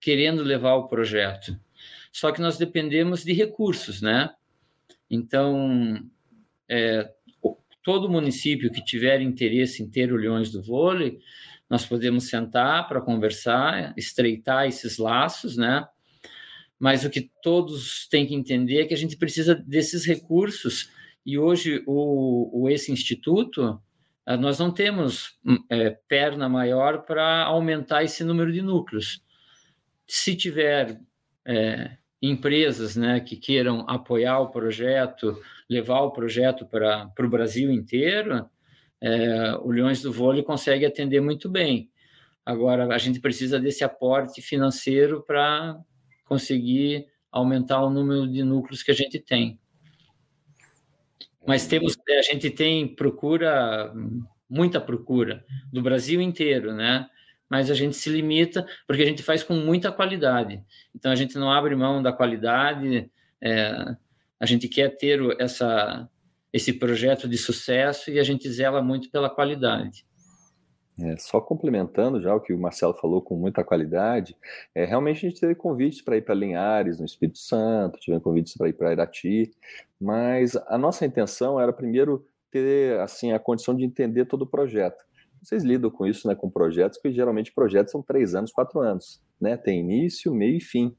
querendo 0.00 0.42
levar 0.42 0.74
o 0.74 0.88
projeto. 0.88 1.58
Só 2.12 2.32
que 2.32 2.40
nós 2.40 2.58
dependemos 2.58 3.22
de 3.22 3.32
recursos, 3.32 4.02
né? 4.02 4.34
Então, 5.08 6.02
é, 6.68 7.12
todo 7.82 8.10
município 8.10 8.72
que 8.72 8.84
tiver 8.84 9.20
interesse 9.20 9.82
em 9.82 9.88
ter 9.88 10.12
olhões 10.12 10.50
do 10.50 10.62
vôlei, 10.62 11.20
nós 11.68 11.86
podemos 11.86 12.28
sentar 12.28 12.88
para 12.88 13.00
conversar, 13.00 13.94
estreitar 13.96 14.66
esses 14.66 14.98
laços, 14.98 15.56
né? 15.56 15.86
Mas 16.80 17.04
o 17.04 17.10
que 17.10 17.30
todos 17.42 18.08
têm 18.08 18.26
que 18.26 18.34
entender 18.34 18.80
é 18.80 18.86
que 18.86 18.94
a 18.94 18.96
gente 18.96 19.16
precisa 19.16 19.54
desses 19.54 20.04
recursos 20.06 20.90
e 21.24 21.38
hoje 21.38 21.84
o, 21.86 22.62
o 22.62 22.68
esse 22.70 22.90
instituto 22.90 23.78
ah, 24.26 24.36
nós 24.36 24.58
não 24.58 24.72
temos 24.72 25.38
hum, 25.44 25.58
é, 25.68 25.90
perna 26.08 26.48
maior 26.48 27.02
para 27.02 27.44
aumentar 27.44 28.02
esse 28.02 28.24
número 28.24 28.50
de 28.50 28.62
núcleos 28.62 29.22
se 30.10 30.34
tiver 30.34 31.00
é, 31.46 31.96
empresas 32.20 32.96
né, 32.96 33.20
que 33.20 33.36
queiram 33.36 33.88
apoiar 33.88 34.40
o 34.40 34.50
projeto, 34.50 35.40
levar 35.68 36.00
o 36.00 36.10
projeto 36.10 36.66
para 36.66 37.12
o 37.16 37.28
Brasil 37.28 37.70
inteiro, 37.70 38.44
é, 39.00 39.54
o 39.62 39.70
Leões 39.70 40.02
do 40.02 40.12
Vôlei 40.12 40.42
consegue 40.42 40.84
atender 40.84 41.20
muito 41.20 41.48
bem. 41.48 41.88
Agora, 42.44 42.92
a 42.92 42.98
gente 42.98 43.20
precisa 43.20 43.60
desse 43.60 43.84
aporte 43.84 44.42
financeiro 44.42 45.22
para 45.24 45.78
conseguir 46.30 47.08
aumentar 47.32 47.82
o 47.82 47.90
número 47.90 48.30
de 48.30 48.44
núcleos 48.44 48.84
que 48.84 48.92
a 48.92 48.94
gente 48.94 49.18
tem. 49.18 49.58
Mas 51.44 51.66
temos, 51.66 51.96
a 52.08 52.22
gente 52.22 52.48
tem 52.50 52.94
procura, 52.94 53.92
muita 54.48 54.80
procura, 54.80 55.44
do 55.72 55.82
Brasil 55.82 56.20
inteiro, 56.20 56.72
né? 56.72 57.08
mas 57.48 57.68
a 57.68 57.74
gente 57.74 57.96
se 57.96 58.08
limita 58.08 58.64
porque 58.86 59.02
a 59.02 59.06
gente 59.06 59.24
faz 59.24 59.42
com 59.42 59.54
muita 59.54 59.90
qualidade. 59.90 60.62
Então 60.94 61.10
a 61.10 61.16
gente 61.16 61.36
não 61.36 61.50
abre 61.50 61.74
mão 61.74 62.00
da 62.00 62.12
qualidade, 62.12 63.10
é, 63.42 63.96
a 64.38 64.46
gente 64.46 64.68
quer 64.68 64.96
ter 64.96 65.20
essa, 65.40 66.08
esse 66.52 66.72
projeto 66.72 67.28
de 67.28 67.36
sucesso 67.36 68.08
e 68.08 68.20
a 68.20 68.22
gente 68.22 68.48
zela 68.48 68.80
muito 68.80 69.10
pela 69.10 69.28
qualidade. 69.28 70.06
É, 71.02 71.16
só 71.16 71.40
complementando 71.40 72.20
já 72.20 72.34
o 72.34 72.40
que 72.40 72.52
o 72.52 72.58
Marcelo 72.58 72.92
falou 72.92 73.22
com 73.22 73.36
muita 73.36 73.64
qualidade, 73.64 74.36
é, 74.74 74.84
realmente 74.84 75.24
a 75.24 75.28
gente 75.30 75.40
teve 75.40 75.54
convites 75.54 76.02
para 76.02 76.16
ir 76.16 76.22
para 76.22 76.34
Linhares, 76.34 76.98
no 76.98 77.06
Espírito 77.06 77.38
Santo, 77.38 77.98
tivemos 77.98 78.22
convites 78.22 78.54
para 78.54 78.68
ir 78.68 78.74
para 78.74 78.92
Irati, 78.92 79.50
mas 79.98 80.56
a 80.56 80.76
nossa 80.76 81.06
intenção 81.06 81.58
era 81.58 81.72
primeiro 81.72 82.26
ter 82.50 82.98
assim 83.00 83.32
a 83.32 83.38
condição 83.38 83.74
de 83.74 83.84
entender 83.84 84.26
todo 84.26 84.42
o 84.42 84.46
projeto. 84.46 85.02
Vocês 85.42 85.62
lidam 85.64 85.90
com 85.90 86.06
isso, 86.06 86.28
né, 86.28 86.34
com 86.34 86.50
projetos, 86.50 86.98
que 86.98 87.10
geralmente 87.10 87.52
projetos 87.52 87.92
são 87.92 88.02
três 88.02 88.34
anos, 88.34 88.52
quatro 88.52 88.80
anos, 88.80 89.22
né? 89.40 89.56
Tem 89.56 89.80
início, 89.80 90.34
meio 90.34 90.58
e 90.58 90.60
fim. 90.60 90.94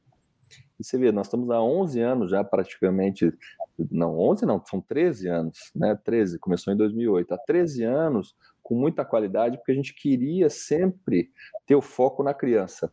E 0.80 0.84
você 0.84 0.98
vê, 0.98 1.12
nós 1.12 1.28
estamos 1.28 1.50
há 1.52 1.62
11 1.62 2.02
anos 2.02 2.32
já 2.32 2.44
praticamente, 2.44 3.32
não, 3.92 4.18
11 4.18 4.46
não, 4.48 4.64
são 4.66 4.82
13 4.82 5.28
anos, 5.28 5.72
né? 5.76 5.96
13, 6.04 6.40
começou 6.40 6.74
em 6.74 6.78
2008. 6.78 7.34
Há 7.34 7.38
13 7.38 7.84
anos 7.84 8.36
com 8.62 8.76
muita 8.76 9.04
qualidade, 9.06 9.58
porque 9.58 9.71
a 9.71 9.76
gente 9.76 9.93
queria 9.93 10.50
sempre 10.50 11.32
ter 11.65 11.76
o 11.76 11.82
foco 11.82 12.24
na 12.24 12.34
criança. 12.34 12.91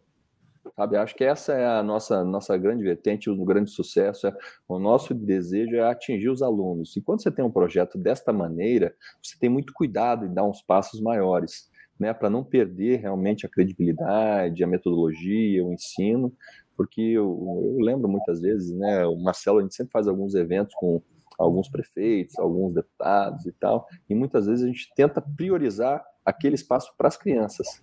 Sabe, 0.76 0.96
acho 0.96 1.14
que 1.14 1.24
essa 1.24 1.54
é 1.54 1.66
a 1.66 1.82
nossa 1.82 2.22
nossa 2.24 2.56
grande 2.56 2.84
vertente, 2.84 3.30
o 3.30 3.44
grande 3.44 3.70
sucesso, 3.70 4.26
é, 4.26 4.36
o 4.68 4.78
nosso 4.78 5.14
desejo 5.14 5.76
é 5.76 5.82
atingir 5.82 6.28
os 6.28 6.42
alunos. 6.42 6.96
E 6.96 7.00
quando 7.00 7.22
você 7.22 7.30
tem 7.30 7.44
um 7.44 7.50
projeto 7.50 7.98
desta 7.98 8.32
maneira, 8.32 8.94
você 9.22 9.36
tem 9.38 9.48
muito 9.48 9.72
cuidado 9.72 10.26
em 10.26 10.32
dar 10.32 10.44
uns 10.44 10.62
passos 10.62 11.00
maiores, 11.00 11.70
né, 11.98 12.12
para 12.12 12.30
não 12.30 12.44
perder 12.44 13.00
realmente 13.00 13.44
a 13.46 13.48
credibilidade, 13.48 14.62
a 14.62 14.66
metodologia, 14.66 15.64
o 15.64 15.72
ensino, 15.72 16.32
porque 16.76 17.00
eu, 17.00 17.74
eu 17.76 17.84
lembro 17.84 18.08
muitas 18.08 18.40
vezes, 18.40 18.72
né, 18.72 19.04
o 19.04 19.16
Marcelo, 19.16 19.58
a 19.58 19.62
gente 19.62 19.74
sempre 19.74 19.90
faz 19.90 20.06
alguns 20.06 20.34
eventos 20.34 20.74
com 20.74 21.02
alguns 21.38 21.68
prefeitos, 21.68 22.38
alguns 22.38 22.74
deputados 22.74 23.46
e 23.46 23.52
tal, 23.52 23.86
e 24.10 24.14
muitas 24.14 24.46
vezes 24.46 24.64
a 24.64 24.66
gente 24.66 24.92
tenta 24.94 25.22
priorizar 25.22 26.04
aquele 26.24 26.56
espaço 26.56 26.92
para 26.96 27.08
as 27.08 27.16
crianças 27.16 27.80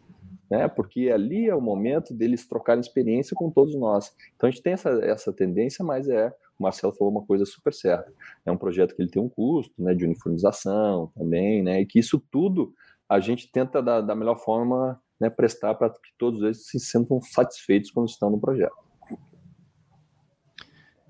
né? 0.50 0.68
Porque 0.68 1.10
ali 1.10 1.48
é 1.50 1.56
o 1.56 1.62
momento 1.62 2.14
deles 2.14 2.48
trocarem 2.48 2.82
experiência 2.82 3.36
com 3.36 3.50
todos 3.50 3.76
nós. 3.76 4.16
Então 4.36 4.48
a 4.48 4.52
gente 4.52 4.62
tem 4.62 4.74
essa, 4.74 4.90
essa 5.04 5.34
tendência, 5.34 5.84
mas 5.84 6.08
é, 6.08 6.30
o 6.60 6.64
Marcelo 6.64 6.94
falou 6.94 7.12
uma 7.12 7.26
coisa 7.26 7.46
super 7.46 7.74
certa. 7.74 8.12
É 8.46 8.52
um 8.52 8.58
projeto 8.58 8.96
que 8.96 9.02
ele 9.02 9.10
tem 9.10 9.22
um 9.22 9.30
custo, 9.30 9.74
né, 9.82 9.94
de 9.94 10.06
uniformização 10.06 11.12
também, 11.16 11.64
né? 11.64 11.82
E 11.82 11.86
que 11.86 12.00
isso 12.00 12.22
tudo 12.32 12.74
a 13.08 13.20
gente 13.20 13.52
tenta 13.52 13.82
da, 13.82 14.02
da 14.02 14.16
melhor 14.16 14.38
forma 14.38 15.00
né, 15.20 15.30
prestar 15.30 15.76
para 15.76 15.90
que 15.90 16.12
todos 16.18 16.42
eles 16.42 16.68
se 16.68 16.80
sintam 16.80 17.22
satisfeitos 17.22 17.92
quando 17.92 18.10
estão 18.10 18.30
no 18.30 18.40
projeto. 18.40 18.76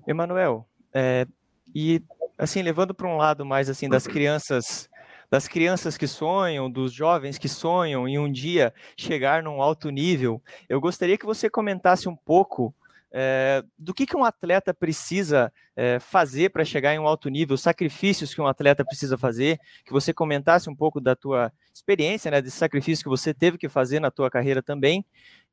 Emanuel, 0.06 0.68
é, 0.94 1.26
e 1.74 2.00
assim 2.38 2.62
levando 2.62 2.94
para 2.94 3.08
um 3.08 3.16
lado 3.16 3.44
mais 3.44 3.68
assim 3.68 3.88
das 3.88 4.06
crianças 4.06 4.88
das 5.28 5.48
crianças 5.48 5.96
que 5.96 6.06
sonham, 6.06 6.70
dos 6.70 6.92
jovens 6.92 7.36
que 7.36 7.48
sonham 7.48 8.06
em 8.06 8.16
um 8.16 8.30
dia 8.30 8.72
chegar 8.96 9.42
num 9.42 9.60
alto 9.60 9.90
nível, 9.90 10.40
eu 10.68 10.80
gostaria 10.80 11.18
que 11.18 11.26
você 11.26 11.50
comentasse 11.50 12.08
um 12.08 12.14
pouco 12.14 12.72
é, 13.18 13.64
do 13.78 13.94
que, 13.94 14.04
que 14.04 14.14
um 14.14 14.26
atleta 14.26 14.74
precisa 14.74 15.50
é, 15.74 15.98
fazer 15.98 16.50
para 16.50 16.66
chegar 16.66 16.94
em 16.94 16.98
um 16.98 17.06
alto 17.06 17.30
nível, 17.30 17.56
sacrifícios 17.56 18.34
que 18.34 18.42
um 18.42 18.46
atleta 18.46 18.84
precisa 18.84 19.16
fazer, 19.16 19.58
que 19.86 19.92
você 19.92 20.12
comentasse 20.12 20.68
um 20.68 20.76
pouco 20.76 21.00
da 21.00 21.16
tua 21.16 21.50
experiência, 21.72 22.30
né, 22.30 22.42
desse 22.42 22.58
sacrifício 22.58 23.02
que 23.02 23.08
você 23.08 23.32
teve 23.32 23.56
que 23.56 23.70
fazer 23.70 24.00
na 24.00 24.10
tua 24.10 24.30
carreira 24.30 24.62
também, 24.62 25.02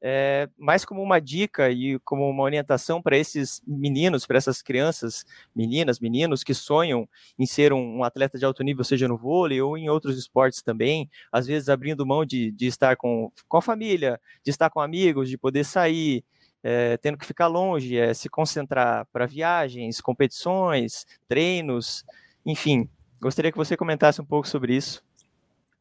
é, 0.02 0.50
mais 0.58 0.84
como 0.84 1.02
uma 1.02 1.22
dica 1.22 1.72
e 1.72 1.98
como 2.00 2.30
uma 2.30 2.44
orientação 2.44 3.02
para 3.02 3.18
esses 3.18 3.62
meninos, 3.66 4.26
para 4.26 4.38
essas 4.38 4.62
crianças, 4.62 5.26
meninas, 5.56 6.02
meninos 6.02 6.44
que 6.44 6.54
sonham 6.54 7.08
em 7.40 7.46
ser 7.46 7.72
um, 7.72 8.00
um, 8.00 8.04
atleta 8.04 8.38
de 8.38 8.44
alto 8.44 8.62
nível, 8.62 8.84
seja 8.84 9.08
no 9.08 9.16
vôlei 9.18 9.62
ou 9.62 9.78
em 9.78 9.90
outros 9.90 10.18
esportes 10.18 10.62
também, 10.62 11.10
às 11.32 11.48
vezes 11.48 11.70
abrindo 11.70 12.06
mão 12.06 12.26
de, 12.26 12.52
de 12.52 12.68
estar 12.68 12.98
com, 12.98 13.32
com 13.48 13.56
a 13.56 13.62
família, 13.62 14.20
de 14.44 14.52
estar 14.52 14.70
com 14.70 14.82
amigos, 14.82 15.30
de 15.30 15.38
poder 15.38 15.64
sair, 15.64 16.26
é, 16.64 16.98
tendo 16.98 17.18
que 17.18 17.26
ficar 17.26 17.48
longe, 17.48 17.98
é, 17.98 18.14
se 18.14 18.30
concentrar 18.30 19.06
para 19.12 19.26
viagens, 19.26 20.00
competições, 20.00 21.06
treinos, 21.28 22.06
enfim. 22.46 22.90
Gostaria 23.22 23.52
que 23.52 23.58
você 23.58 23.76
comentasse 23.76 24.22
um 24.22 24.26
pouco 24.26 24.48
sobre 24.48 24.76
isso. 24.76 25.04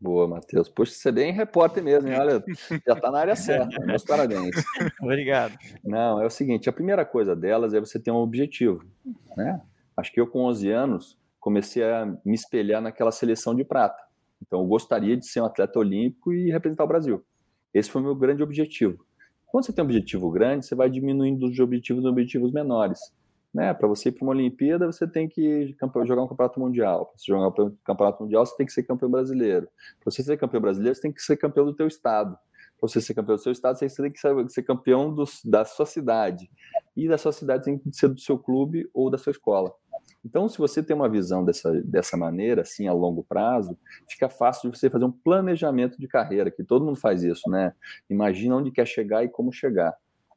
Boa, 0.01 0.27
Matheus. 0.27 0.69
Poxa, 0.69 0.93
você 0.93 1.11
é 1.11 1.13
bem 1.13 1.33
repórter 1.33 1.83
mesmo, 1.83 2.09
hein? 2.09 2.19
Olha, 2.19 2.45
já 2.85 2.95
está 2.95 3.09
na 3.09 3.21
área 3.21 3.37
certa. 3.37 3.81
Meus 3.87 4.05
parabéns. 4.05 4.51
Obrigado. 5.01 5.57
Não, 5.85 6.21
é 6.21 6.27
o 6.27 6.31
seguinte, 6.31 6.69
a 6.69 6.73
primeira 6.73 7.05
coisa 7.05 7.37
delas 7.37 7.73
é 7.73 7.79
você 7.79 8.01
ter 8.01 8.11
um 8.11 8.17
objetivo, 8.17 8.85
né? 9.37 9.61
Acho 9.97 10.13
que 10.13 10.21
eu 10.21 10.27
com 10.27 10.41
11 10.47 10.71
anos 10.71 11.19
comecei 11.39 11.85
a 11.85 12.07
me 12.25 12.35
espelhar 12.35 12.83
naquela 12.83 13.13
seleção 13.13 13.55
de 13.55 13.65
prata. 13.65 14.03
Então 14.45 14.61
eu 14.61 14.67
gostaria 14.67 15.17
de 15.17 15.25
ser 15.25 15.41
um 15.41 15.45
atleta 15.45 15.79
olímpico 15.79 16.33
e 16.33 16.51
representar 16.51 16.83
o 16.83 16.89
Brasil. 16.89 17.25
Esse 17.73 17.89
foi 17.89 18.01
o 18.01 18.05
meu 18.05 18.17
grande 18.17 18.43
objetivo. 18.43 19.05
Quando 19.53 19.67
você 19.67 19.73
tem 19.75 19.85
um 19.85 19.87
objetivo 19.87 20.31
grande, 20.31 20.65
você 20.65 20.75
vai 20.75 20.89
diminuindo 20.89 21.47
os 21.47 21.59
objetivos 21.59 22.03
em 22.03 22.09
objetivos 22.09 22.51
menores. 22.51 22.99
Né? 23.53 23.75
Para 23.75 23.87
você 23.87 24.09
ir 24.09 24.13
para 24.13 24.25
uma 24.25 24.33
Olimpíada, 24.33 24.91
você 24.91 25.07
tem 25.07 25.29
que 25.29 25.77
jogar 26.07 26.23
um 26.23 26.27
campeonato 26.27 26.59
mundial. 26.59 27.05
Para 27.05 27.19
você 27.19 27.27
jogar 27.27 27.49
um 27.49 27.77
campeonato 27.85 28.23
mundial, 28.23 28.47
você 28.47 28.57
tem 28.57 28.65
que 28.65 28.73
ser 28.73 28.83
campeão 28.85 29.11
brasileiro. 29.11 29.69
Para 30.01 30.11
você 30.11 30.23
ser 30.23 30.39
campeão 30.39 30.63
brasileiro, 30.63 30.95
você 30.95 31.03
tem 31.03 31.13
que 31.13 31.21
ser 31.21 31.37
campeão 31.37 31.67
do 31.67 31.75
teu 31.75 31.87
estado. 31.87 32.35
Para 32.81 32.89
você 32.89 32.99
ser 32.99 33.13
campeão 33.13 33.37
do 33.37 33.43
seu 33.43 33.53
estado, 33.53 33.79
você 33.79 33.89
tem 33.95 34.11
que 34.11 34.19
ser 34.19 34.63
campeão 34.63 35.15
da 35.45 35.67
sua 35.67 35.85
cidade. 35.85 36.51
E 36.97 37.07
da 37.07 37.19
sua 37.19 37.31
cidade 37.31 37.65
tem 37.65 37.77
que 37.77 37.93
ser 37.93 38.09
do 38.09 38.19
seu 38.19 38.39
clube 38.39 38.89
ou 38.95 39.11
da 39.11 39.19
sua 39.19 39.33
escola. 39.33 39.71
Então, 40.25 40.49
se 40.49 40.57
você 40.57 40.83
tem 40.83 40.95
uma 40.95 41.09
visão 41.09 41.45
dessa, 41.45 41.73
dessa 41.83 42.17
maneira, 42.17 42.63
assim, 42.63 42.87
a 42.87 42.93
longo 42.93 43.25
prazo, 43.25 43.77
fica 44.09 44.29
fácil 44.29 44.71
de 44.71 44.79
você 44.79 44.89
fazer 44.89 45.05
um 45.05 45.11
planejamento 45.11 45.99
de 45.99 46.07
carreira, 46.07 46.51
que 46.51 46.63
todo 46.63 46.85
mundo 46.85 46.97
faz 46.97 47.25
isso, 47.25 47.51
né? 47.51 47.75
Imagina 48.09 48.57
onde 48.57 48.71
quer 48.71 48.87
chegar 48.87 49.25
e 49.25 49.29
como 49.29 49.53
chegar. 49.53 49.95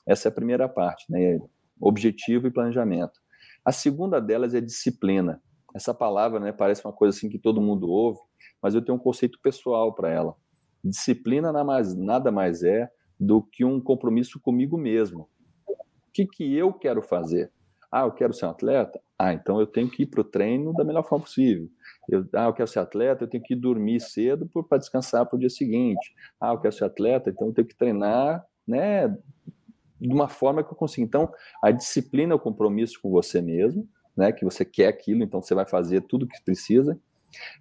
Essa 0.07 0.27
é 0.27 0.29
a 0.29 0.33
primeira 0.33 0.67
parte, 0.67 1.05
né? 1.09 1.39
Objetivo 1.79 2.47
e 2.47 2.51
planejamento. 2.51 3.19
A 3.63 3.71
segunda 3.71 4.19
delas 4.19 4.55
é 4.55 4.61
disciplina. 4.61 5.41
Essa 5.73 5.93
palavra, 5.93 6.39
né, 6.39 6.51
parece 6.51 6.85
uma 6.85 6.93
coisa 6.93 7.15
assim 7.15 7.27
que 7.27 7.37
todo 7.37 7.61
mundo 7.61 7.89
ouve, 7.89 8.19
mas 8.61 8.73
eu 8.73 8.81
tenho 8.81 8.97
um 8.97 9.01
conceito 9.01 9.39
pessoal 9.41 9.93
para 9.93 10.09
ela. 10.09 10.35
Disciplina 10.83 11.51
nada 11.51 12.31
mais 12.31 12.63
é 12.63 12.89
do 13.19 13.41
que 13.41 13.65
um 13.65 13.81
compromisso 13.81 14.39
comigo 14.39 14.77
mesmo. 14.77 15.27
O 15.67 16.11
que, 16.13 16.25
que 16.25 16.55
eu 16.55 16.71
quero 16.71 17.01
fazer? 17.01 17.51
Ah, 17.91 18.01
eu 18.01 18.11
quero 18.11 18.33
ser 18.33 18.45
um 18.45 18.49
atleta? 18.49 18.99
Ah, 19.17 19.33
então 19.33 19.59
eu 19.59 19.67
tenho 19.67 19.89
que 19.89 20.03
ir 20.03 20.05
para 20.07 20.21
o 20.21 20.23
treino 20.23 20.73
da 20.73 20.83
melhor 20.83 21.03
forma 21.03 21.23
possível. 21.23 21.69
Eu, 22.09 22.27
ah, 22.33 22.45
eu 22.45 22.53
quero 22.53 22.67
ser 22.67 22.79
atleta, 22.79 23.23
eu 23.23 23.27
tenho 23.27 23.43
que 23.43 23.55
dormir 23.55 23.99
cedo 23.99 24.49
para 24.67 24.77
descansar 24.77 25.25
para 25.25 25.35
o 25.35 25.39
dia 25.39 25.49
seguinte. 25.49 26.13
Ah, 26.39 26.51
eu 26.51 26.59
quero 26.59 26.73
ser 26.73 26.85
atleta, 26.85 27.29
então 27.29 27.47
eu 27.47 27.53
tenho 27.53 27.67
que 27.67 27.75
treinar, 27.75 28.45
né, 28.67 29.07
de 29.99 30.13
uma 30.13 30.27
forma 30.27 30.63
que 30.63 30.71
eu 30.71 30.75
consiga. 30.75 31.05
Então, 31.05 31.31
a 31.63 31.71
disciplina 31.71 32.33
é 32.33 32.35
o 32.35 32.39
compromisso 32.39 32.99
com 33.01 33.09
você 33.09 33.41
mesmo, 33.41 33.87
né, 34.15 34.31
que 34.31 34.43
você 34.43 34.65
quer 34.65 34.87
aquilo, 34.87 35.23
então 35.23 35.41
você 35.41 35.55
vai 35.55 35.65
fazer 35.65 36.01
tudo 36.01 36.23
o 36.23 36.27
que 36.27 36.43
precisa. 36.43 36.99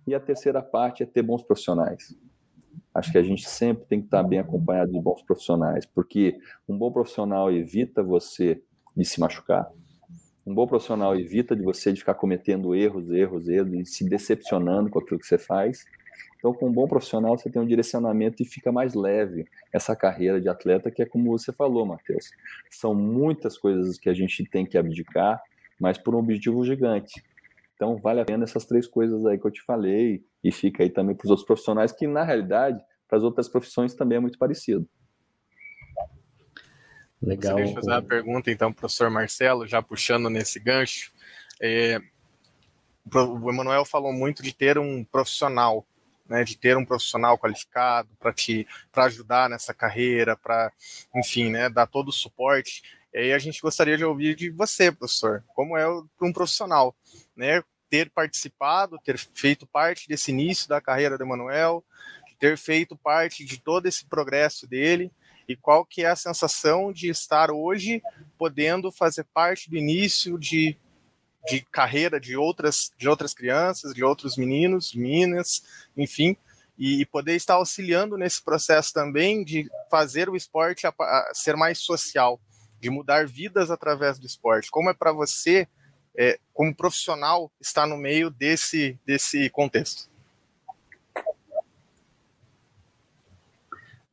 E 0.06 0.14
a 0.14 0.20
terceira 0.20 0.62
parte 0.62 1.02
é 1.02 1.06
ter 1.06 1.22
bons 1.22 1.42
profissionais. 1.42 2.16
Acho 2.94 3.10
que 3.10 3.18
a 3.18 3.22
gente 3.22 3.48
sempre 3.48 3.84
tem 3.86 4.00
que 4.00 4.06
estar 4.06 4.22
bem 4.22 4.38
acompanhado 4.38 4.92
de 4.92 5.00
bons 5.00 5.22
profissionais, 5.22 5.84
porque 5.84 6.38
um 6.68 6.78
bom 6.78 6.92
profissional 6.92 7.50
evita 7.50 8.02
você 8.02 8.62
de 8.96 9.04
se 9.04 9.18
machucar, 9.18 9.68
um 10.46 10.54
bom 10.54 10.66
profissional 10.66 11.16
evita 11.18 11.56
de 11.56 11.62
você 11.62 11.92
de 11.92 12.00
ficar 12.00 12.14
cometendo 12.14 12.74
erros, 12.74 13.10
erros, 13.10 13.48
erros 13.48 13.72
e 13.72 13.86
se 13.86 14.08
decepcionando 14.08 14.90
com 14.90 14.98
aquilo 14.98 15.18
que 15.18 15.26
você 15.26 15.38
faz. 15.38 15.84
Então, 16.36 16.52
com 16.52 16.68
um 16.68 16.72
bom 16.72 16.86
profissional, 16.86 17.38
você 17.38 17.50
tem 17.50 17.60
um 17.60 17.66
direcionamento 17.66 18.42
e 18.42 18.46
fica 18.46 18.70
mais 18.70 18.92
leve 18.92 19.46
essa 19.72 19.96
carreira 19.96 20.38
de 20.38 20.48
atleta, 20.48 20.90
que 20.90 21.02
é 21.02 21.06
como 21.06 21.30
você 21.30 21.52
falou, 21.52 21.86
Matheus. 21.86 22.28
São 22.70 22.94
muitas 22.94 23.56
coisas 23.56 23.98
que 23.98 24.10
a 24.10 24.14
gente 24.14 24.44
tem 24.50 24.66
que 24.66 24.76
abdicar, 24.76 25.42
mas 25.80 25.96
por 25.96 26.14
um 26.14 26.18
objetivo 26.18 26.62
gigante. 26.62 27.22
Então, 27.74 27.96
vale 27.96 28.20
a 28.20 28.24
pena 28.26 28.44
essas 28.44 28.66
três 28.66 28.86
coisas 28.86 29.24
aí 29.24 29.38
que 29.38 29.46
eu 29.46 29.50
te 29.50 29.62
falei, 29.62 30.22
e 30.42 30.52
fica 30.52 30.82
aí 30.82 30.90
também 30.90 31.16
para 31.16 31.24
os 31.24 31.30
outros 31.30 31.46
profissionais, 31.46 31.92
que 31.92 32.06
na 32.06 32.22
realidade, 32.22 32.78
para 33.08 33.16
as 33.16 33.24
outras 33.24 33.48
profissões 33.48 33.94
também 33.94 34.16
é 34.16 34.20
muito 34.20 34.38
parecido. 34.38 34.86
Legal. 37.24 37.52
Gostaria 37.52 37.66
de 37.66 37.74
fazer 37.74 37.90
uma 37.90 38.02
pergunta, 38.02 38.50
então, 38.50 38.72
professor 38.72 39.10
Marcelo, 39.10 39.66
já 39.66 39.80
puxando 39.80 40.28
nesse 40.28 40.60
gancho. 40.60 41.10
É, 41.60 42.00
o 43.12 43.50
Emanuel 43.50 43.84
falou 43.84 44.12
muito 44.12 44.42
de 44.42 44.52
ter 44.54 44.78
um 44.78 45.04
profissional, 45.04 45.86
né, 46.28 46.44
de 46.44 46.56
ter 46.56 46.76
um 46.76 46.84
profissional 46.84 47.38
qualificado 47.38 48.08
para 48.18 48.32
te 48.32 48.66
para 48.92 49.04
ajudar 49.04 49.48
nessa 49.48 49.72
carreira, 49.72 50.36
para, 50.36 50.70
enfim, 51.14 51.50
né, 51.50 51.68
dar 51.68 51.86
todo 51.86 52.08
o 52.08 52.12
suporte. 52.12 52.82
E 53.12 53.18
aí 53.18 53.32
a 53.32 53.38
gente 53.38 53.60
gostaria 53.60 53.96
de 53.96 54.04
ouvir 54.04 54.34
de 54.34 54.50
você, 54.50 54.92
professor, 54.92 55.42
como 55.54 55.76
é 55.76 55.84
para 56.18 56.28
um 56.28 56.32
profissional, 56.32 56.94
né, 57.34 57.62
ter 57.88 58.10
participado, 58.10 58.98
ter 59.04 59.16
feito 59.16 59.66
parte 59.66 60.08
desse 60.08 60.30
início 60.30 60.68
da 60.68 60.80
carreira 60.80 61.16
do 61.16 61.24
Emanuel, 61.24 61.84
ter 62.38 62.58
feito 62.58 62.96
parte 62.96 63.44
de 63.44 63.58
todo 63.58 63.86
esse 63.86 64.04
progresso 64.04 64.66
dele 64.66 65.10
e 65.48 65.56
qual 65.56 65.84
que 65.84 66.02
é 66.02 66.08
a 66.08 66.16
sensação 66.16 66.92
de 66.92 67.08
estar 67.08 67.50
hoje 67.50 68.02
podendo 68.38 68.90
fazer 68.90 69.24
parte 69.24 69.68
do 69.68 69.76
início 69.76 70.38
de, 70.38 70.76
de 71.48 71.60
carreira 71.70 72.18
de 72.18 72.36
outras, 72.36 72.90
de 72.96 73.08
outras 73.08 73.34
crianças, 73.34 73.94
de 73.94 74.02
outros 74.02 74.36
meninos, 74.36 74.94
meninas, 74.94 75.62
enfim, 75.96 76.36
e 76.78 77.06
poder 77.06 77.34
estar 77.34 77.54
auxiliando 77.54 78.16
nesse 78.16 78.42
processo 78.42 78.92
também 78.92 79.44
de 79.44 79.70
fazer 79.90 80.28
o 80.28 80.36
esporte 80.36 80.86
a, 80.86 80.94
a 80.98 81.30
ser 81.32 81.56
mais 81.56 81.78
social, 81.78 82.40
de 82.80 82.90
mudar 82.90 83.26
vidas 83.26 83.70
através 83.70 84.18
do 84.18 84.26
esporte. 84.26 84.70
Como 84.70 84.90
é 84.90 84.94
para 84.94 85.12
você, 85.12 85.68
é, 86.16 86.38
como 86.52 86.74
profissional, 86.74 87.50
estar 87.60 87.86
no 87.86 87.96
meio 87.96 88.30
desse, 88.30 88.98
desse 89.06 89.48
contexto? 89.50 90.13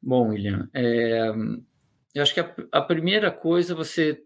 Bom, 0.01 0.29
William, 0.29 0.67
é, 0.73 1.29
eu 2.15 2.23
acho 2.23 2.33
que 2.33 2.39
a, 2.39 2.55
a, 2.71 2.81
primeira 2.81 3.29
coisa 3.29 3.75
você 3.75 4.23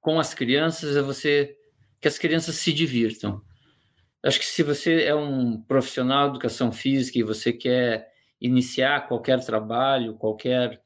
com 0.00 0.20
as 0.20 0.34
crianças 0.34 0.96
é 0.96 1.00
você 1.00 1.56
que 1.98 2.06
as 2.06 2.18
crianças 2.18 2.56
se 2.56 2.72
divirtam. 2.74 3.40
Acho 4.22 4.38
que 4.38 4.44
se 4.44 4.62
você 4.62 5.04
é 5.04 5.14
um 5.14 5.60
profissional 5.62 6.24
de 6.24 6.32
educação 6.34 6.70
física 6.70 7.18
e 7.18 7.22
você 7.22 7.54
quer 7.54 8.12
iniciar 8.38 9.08
qualquer 9.08 9.42
trabalho, 9.42 10.14
qualquer 10.14 10.82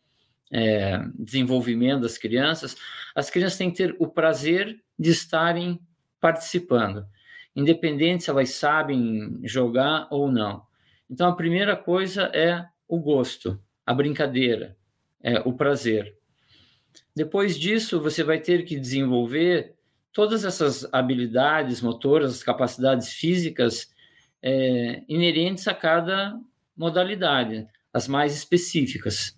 é, 0.53 1.01
desenvolvimento 1.19 2.03
das 2.03 2.17
crianças, 2.17 2.77
as 3.17 3.29
crianças 3.31 3.59
têm 3.59 3.73
que 3.73 3.79
ter 3.79 3.97
o 3.99 4.07
prazer 4.07 4.81
de 4.97 5.11
estarem 5.11 5.81
participando, 6.21 7.05
independente 7.57 8.25
se 8.25 8.31
elas 8.31 8.51
sabem 8.51 9.41
jogar 9.43 10.07
ou 10.13 10.31
não. 10.31 10.63
Então, 11.11 11.29
a 11.29 11.37
primeira 11.37 11.77
coisa 11.77 12.31
é 12.33 12.65
o 12.87 13.01
gosto 13.01 13.61
a 13.89 13.95
brincadeira, 13.95 14.77
é, 15.23 15.41
o 15.47 15.55
prazer. 15.55 16.15
Depois 17.17 17.59
disso, 17.59 17.99
você 17.99 18.23
vai 18.23 18.39
ter 18.39 18.67
que 18.67 18.79
desenvolver 18.79 19.77
todas 20.13 20.45
essas 20.45 20.87
habilidades 20.93 21.81
motoras, 21.81 22.33
as 22.33 22.43
capacidades 22.43 23.15
físicas 23.15 23.91
é, 24.43 25.03
inerentes 25.09 25.67
a 25.67 25.73
cada 25.73 26.39
modalidade, 26.77 27.67
as 27.91 28.07
mais 28.07 28.37
específicas. 28.37 29.35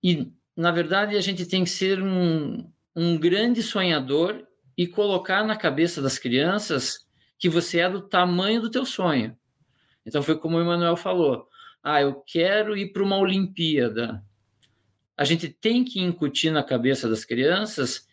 E, 0.00 0.30
na 0.56 0.70
verdade, 0.70 1.16
a 1.16 1.20
gente 1.20 1.44
tem 1.46 1.64
que 1.64 1.70
ser 1.70 2.00
um, 2.00 2.70
um 2.94 3.18
grande 3.18 3.60
sonhador 3.60 4.46
e 4.78 4.86
colocar 4.86 5.44
na 5.44 5.56
cabeça 5.56 6.00
das 6.00 6.16
crianças 6.16 7.04
que 7.40 7.48
você 7.48 7.80
é 7.80 7.90
do 7.90 8.02
tamanho 8.02 8.60
do 8.60 8.70
teu 8.70 8.86
sonho. 8.86 9.36
Então, 10.06 10.22
foi 10.22 10.38
como 10.38 10.58
o 10.58 10.60
Emanuel 10.60 10.96
falou 10.96 11.48
ah, 11.88 12.02
eu 12.02 12.20
quero 12.26 12.76
ir 12.76 12.92
para 12.92 13.04
uma 13.04 13.16
Olimpíada. 13.16 14.20
A 15.16 15.22
gente 15.22 15.48
tem 15.48 15.84
que 15.84 16.00
incutir 16.00 16.50
na 16.50 16.64
cabeça 16.64 17.08
das 17.08 17.24
crianças 17.24 18.08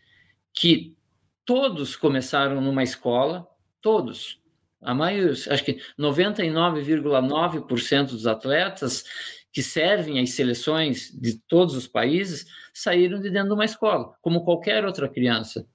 que 0.54 0.96
todos 1.44 1.96
começaram 1.96 2.62
numa 2.62 2.84
escola, 2.84 3.48
todos. 3.82 4.40
A 4.80 4.94
maioria, 4.94 5.32
acho 5.32 5.66
que 5.66 5.82
99,9% 6.00 8.10
dos 8.10 8.28
atletas 8.28 9.06
que 9.52 9.64
servem 9.64 10.20
às 10.20 10.36
seleções 10.36 11.10
de 11.12 11.40
todos 11.48 11.76
os 11.76 11.88
países 11.88 12.46
saíram 12.72 13.20
de 13.20 13.32
dentro 13.32 13.48
de 13.48 13.56
uma 13.56 13.66
escola, 13.66 14.14
como 14.22 14.46
qualquer 14.46 14.86
outra 14.86 15.10
criança. 15.10 15.68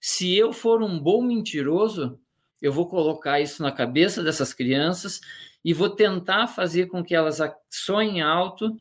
Se 0.00 0.36
eu 0.36 0.52
for 0.52 0.84
um 0.84 1.00
bom 1.00 1.20
mentiroso, 1.20 2.19
eu 2.60 2.72
vou 2.72 2.88
colocar 2.88 3.40
isso 3.40 3.62
na 3.62 3.72
cabeça 3.72 4.22
dessas 4.22 4.52
crianças 4.52 5.20
e 5.64 5.72
vou 5.72 5.90
tentar 5.90 6.46
fazer 6.46 6.86
com 6.86 7.04
que 7.04 7.14
elas 7.14 7.38
sonhem 7.68 8.20
alto 8.20 8.80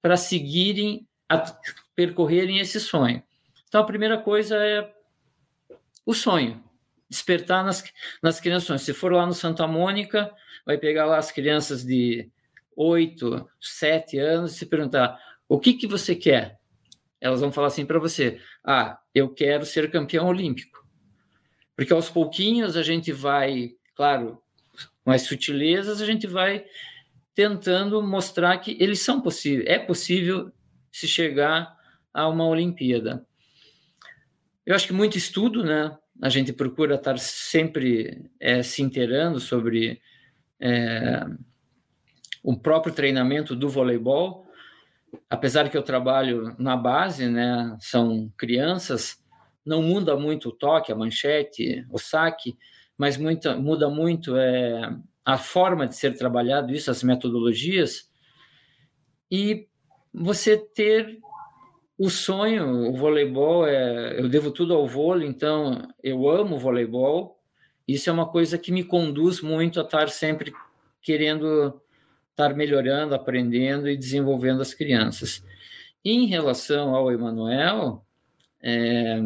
para 0.00 0.16
seguirem, 0.16 1.06
percorrerem 1.94 2.58
esse 2.58 2.80
sonho. 2.80 3.22
Então, 3.68 3.80
a 3.80 3.86
primeira 3.86 4.18
coisa 4.18 4.56
é 4.56 4.92
o 6.04 6.14
sonho, 6.14 6.62
despertar 7.08 7.64
nas, 7.64 7.82
nas 8.22 8.40
crianças. 8.40 8.82
Se 8.82 8.94
for 8.94 9.12
lá 9.12 9.26
no 9.26 9.34
Santa 9.34 9.66
Mônica, 9.66 10.32
vai 10.64 10.78
pegar 10.78 11.06
lá 11.06 11.18
as 11.18 11.32
crianças 11.32 11.84
de 11.84 12.30
8, 12.76 13.48
7 13.60 14.18
anos 14.18 14.54
e 14.54 14.58
se 14.58 14.66
perguntar: 14.66 15.18
o 15.48 15.58
que, 15.58 15.74
que 15.74 15.86
você 15.86 16.14
quer? 16.14 16.58
elas 17.20 17.40
vão 17.40 17.52
falar 17.52 17.68
assim 17.68 17.86
para 17.86 17.98
você: 17.98 18.40
ah, 18.64 18.98
eu 19.14 19.28
quero 19.28 19.64
ser 19.64 19.90
campeão 19.90 20.26
olímpico. 20.26 20.85
Porque 21.76 21.92
aos 21.92 22.08
pouquinhos 22.08 22.76
a 22.76 22.82
gente 22.82 23.12
vai, 23.12 23.72
claro, 23.94 24.42
com 25.04 25.10
as 25.10 25.22
sutilezas, 25.22 26.00
a 26.00 26.06
gente 26.06 26.26
vai 26.26 26.64
tentando 27.34 28.02
mostrar 28.02 28.56
que 28.58 28.76
eles 28.80 29.00
são 29.00 29.20
possíveis, 29.20 29.68
é 29.68 29.78
possível 29.78 30.50
se 30.90 31.06
chegar 31.06 31.76
a 32.12 32.26
uma 32.26 32.46
Olimpíada. 32.46 33.26
Eu 34.64 34.74
acho 34.74 34.86
que 34.86 34.92
muito 34.92 35.18
estudo, 35.18 35.62
né? 35.62 35.96
A 36.20 36.30
gente 36.30 36.52
procura 36.52 36.94
estar 36.94 37.18
sempre 37.18 38.30
é, 38.40 38.62
se 38.62 38.82
inteirando 38.82 39.38
sobre 39.38 40.00
é, 40.58 41.26
o 42.42 42.56
próprio 42.56 42.94
treinamento 42.94 43.54
do 43.54 43.68
voleibol, 43.68 44.46
apesar 45.28 45.68
que 45.68 45.76
eu 45.76 45.82
trabalho 45.82 46.54
na 46.58 46.76
base, 46.76 47.28
né, 47.28 47.76
são 47.80 48.32
crianças, 48.36 49.22
não 49.66 49.82
muda 49.82 50.16
muito 50.16 50.50
o 50.50 50.52
toque, 50.52 50.92
a 50.92 50.96
manchete, 50.96 51.84
o 51.90 51.98
saque, 51.98 52.56
mas 52.96 53.16
muita, 53.16 53.56
muda 53.56 53.90
muito 53.90 54.36
é, 54.36 54.96
a 55.24 55.36
forma 55.36 55.86
de 55.86 55.96
ser 55.96 56.16
trabalhado 56.16 56.72
isso, 56.72 56.90
as 56.90 57.02
metodologias, 57.02 58.08
e 59.30 59.66
você 60.14 60.56
ter 60.56 61.18
o 61.98 62.08
sonho, 62.08 62.88
o 62.88 62.96
voleibol, 62.96 63.66
é, 63.66 64.20
eu 64.20 64.28
devo 64.28 64.50
tudo 64.52 64.72
ao 64.72 64.86
vôlei, 64.86 65.28
então 65.28 65.88
eu 66.02 66.28
amo 66.28 66.58
voleibol, 66.58 67.42
isso 67.88 68.08
é 68.08 68.12
uma 68.12 68.28
coisa 68.28 68.56
que 68.56 68.70
me 68.70 68.84
conduz 68.84 69.40
muito 69.40 69.80
a 69.80 69.82
estar 69.82 70.08
sempre 70.08 70.52
querendo 71.02 71.80
estar 72.30 72.54
melhorando, 72.54 73.14
aprendendo 73.14 73.88
e 73.88 73.96
desenvolvendo 73.96 74.60
as 74.60 74.74
crianças. 74.74 75.42
Em 76.04 76.26
relação 76.26 76.94
ao 76.94 77.10
Emanuel, 77.10 78.05
é, 78.62 79.18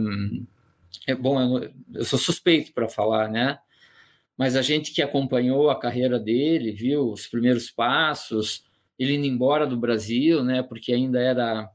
é, 1.07 1.15
bom, 1.15 1.59
eu, 1.59 1.71
eu 1.95 2.05
sou 2.05 2.19
suspeito 2.19 2.73
para 2.73 2.89
falar, 2.89 3.29
né? 3.29 3.59
Mas 4.37 4.57
a 4.57 4.63
gente 4.63 4.93
que 4.93 5.03
acompanhou 5.03 5.71
a 5.71 5.79
carreira 5.79 6.19
dele, 6.19 6.73
viu 6.73 7.11
os 7.11 7.27
primeiros 7.27 7.71
passos, 7.71 8.65
ele 8.99 9.15
indo 9.15 9.27
embora 9.27 9.67
do 9.67 9.77
Brasil, 9.77 10.43
né? 10.43 10.63
Porque 10.63 10.93
ainda 10.93 11.21
era 11.21 11.71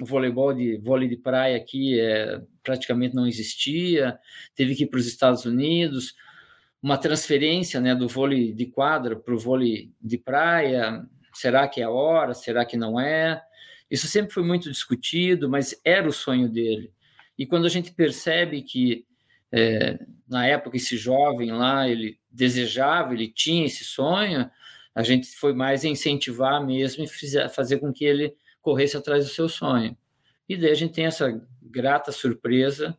o 0.00 0.06
voleibol 0.06 0.52
de 0.54 0.78
vôlei 0.78 1.08
de 1.08 1.16
praia 1.16 1.56
aqui 1.56 2.00
é, 2.00 2.40
praticamente 2.62 3.14
não 3.14 3.26
existia, 3.26 4.18
teve 4.54 4.74
que 4.74 4.84
ir 4.84 4.86
para 4.86 4.98
os 4.98 5.06
Estados 5.06 5.44
Unidos, 5.44 6.14
uma 6.82 6.98
transferência 6.98 7.80
né, 7.80 7.94
do 7.94 8.08
vôlei 8.08 8.52
de 8.52 8.66
quadra 8.66 9.14
para 9.16 9.34
o 9.34 9.38
vôlei 9.38 9.92
de 10.00 10.18
praia. 10.18 11.04
Será 11.32 11.68
que 11.68 11.80
é 11.80 11.84
a 11.84 11.90
hora? 11.90 12.34
Será 12.34 12.64
que 12.64 12.76
não 12.76 12.98
é? 12.98 13.42
Isso 13.92 14.08
sempre 14.08 14.32
foi 14.32 14.42
muito 14.42 14.70
discutido, 14.70 15.48
mas 15.48 15.78
era 15.84 16.08
o 16.08 16.12
sonho 16.12 16.48
dele. 16.48 16.90
E 17.38 17.46
quando 17.46 17.66
a 17.66 17.68
gente 17.68 17.92
percebe 17.92 18.62
que, 18.62 19.06
é, 19.52 19.98
na 20.26 20.46
época, 20.46 20.76
esse 20.76 20.96
jovem 20.96 21.52
lá, 21.52 21.88
ele 21.88 22.18
desejava, 22.30 23.12
ele 23.12 23.28
tinha 23.28 23.66
esse 23.66 23.84
sonho, 23.84 24.50
a 24.94 25.02
gente 25.02 25.28
foi 25.36 25.52
mais 25.52 25.84
incentivar 25.84 26.64
mesmo 26.64 27.04
e 27.04 27.48
fazer 27.50 27.78
com 27.78 27.92
que 27.92 28.04
ele 28.04 28.34
corresse 28.60 28.96
atrás 28.96 29.24
do 29.24 29.30
seu 29.30 29.48
sonho. 29.48 29.96
E 30.48 30.56
daí 30.56 30.70
a 30.70 30.74
gente 30.74 30.94
tem 30.94 31.06
essa 31.06 31.40
grata 31.62 32.10
surpresa 32.10 32.96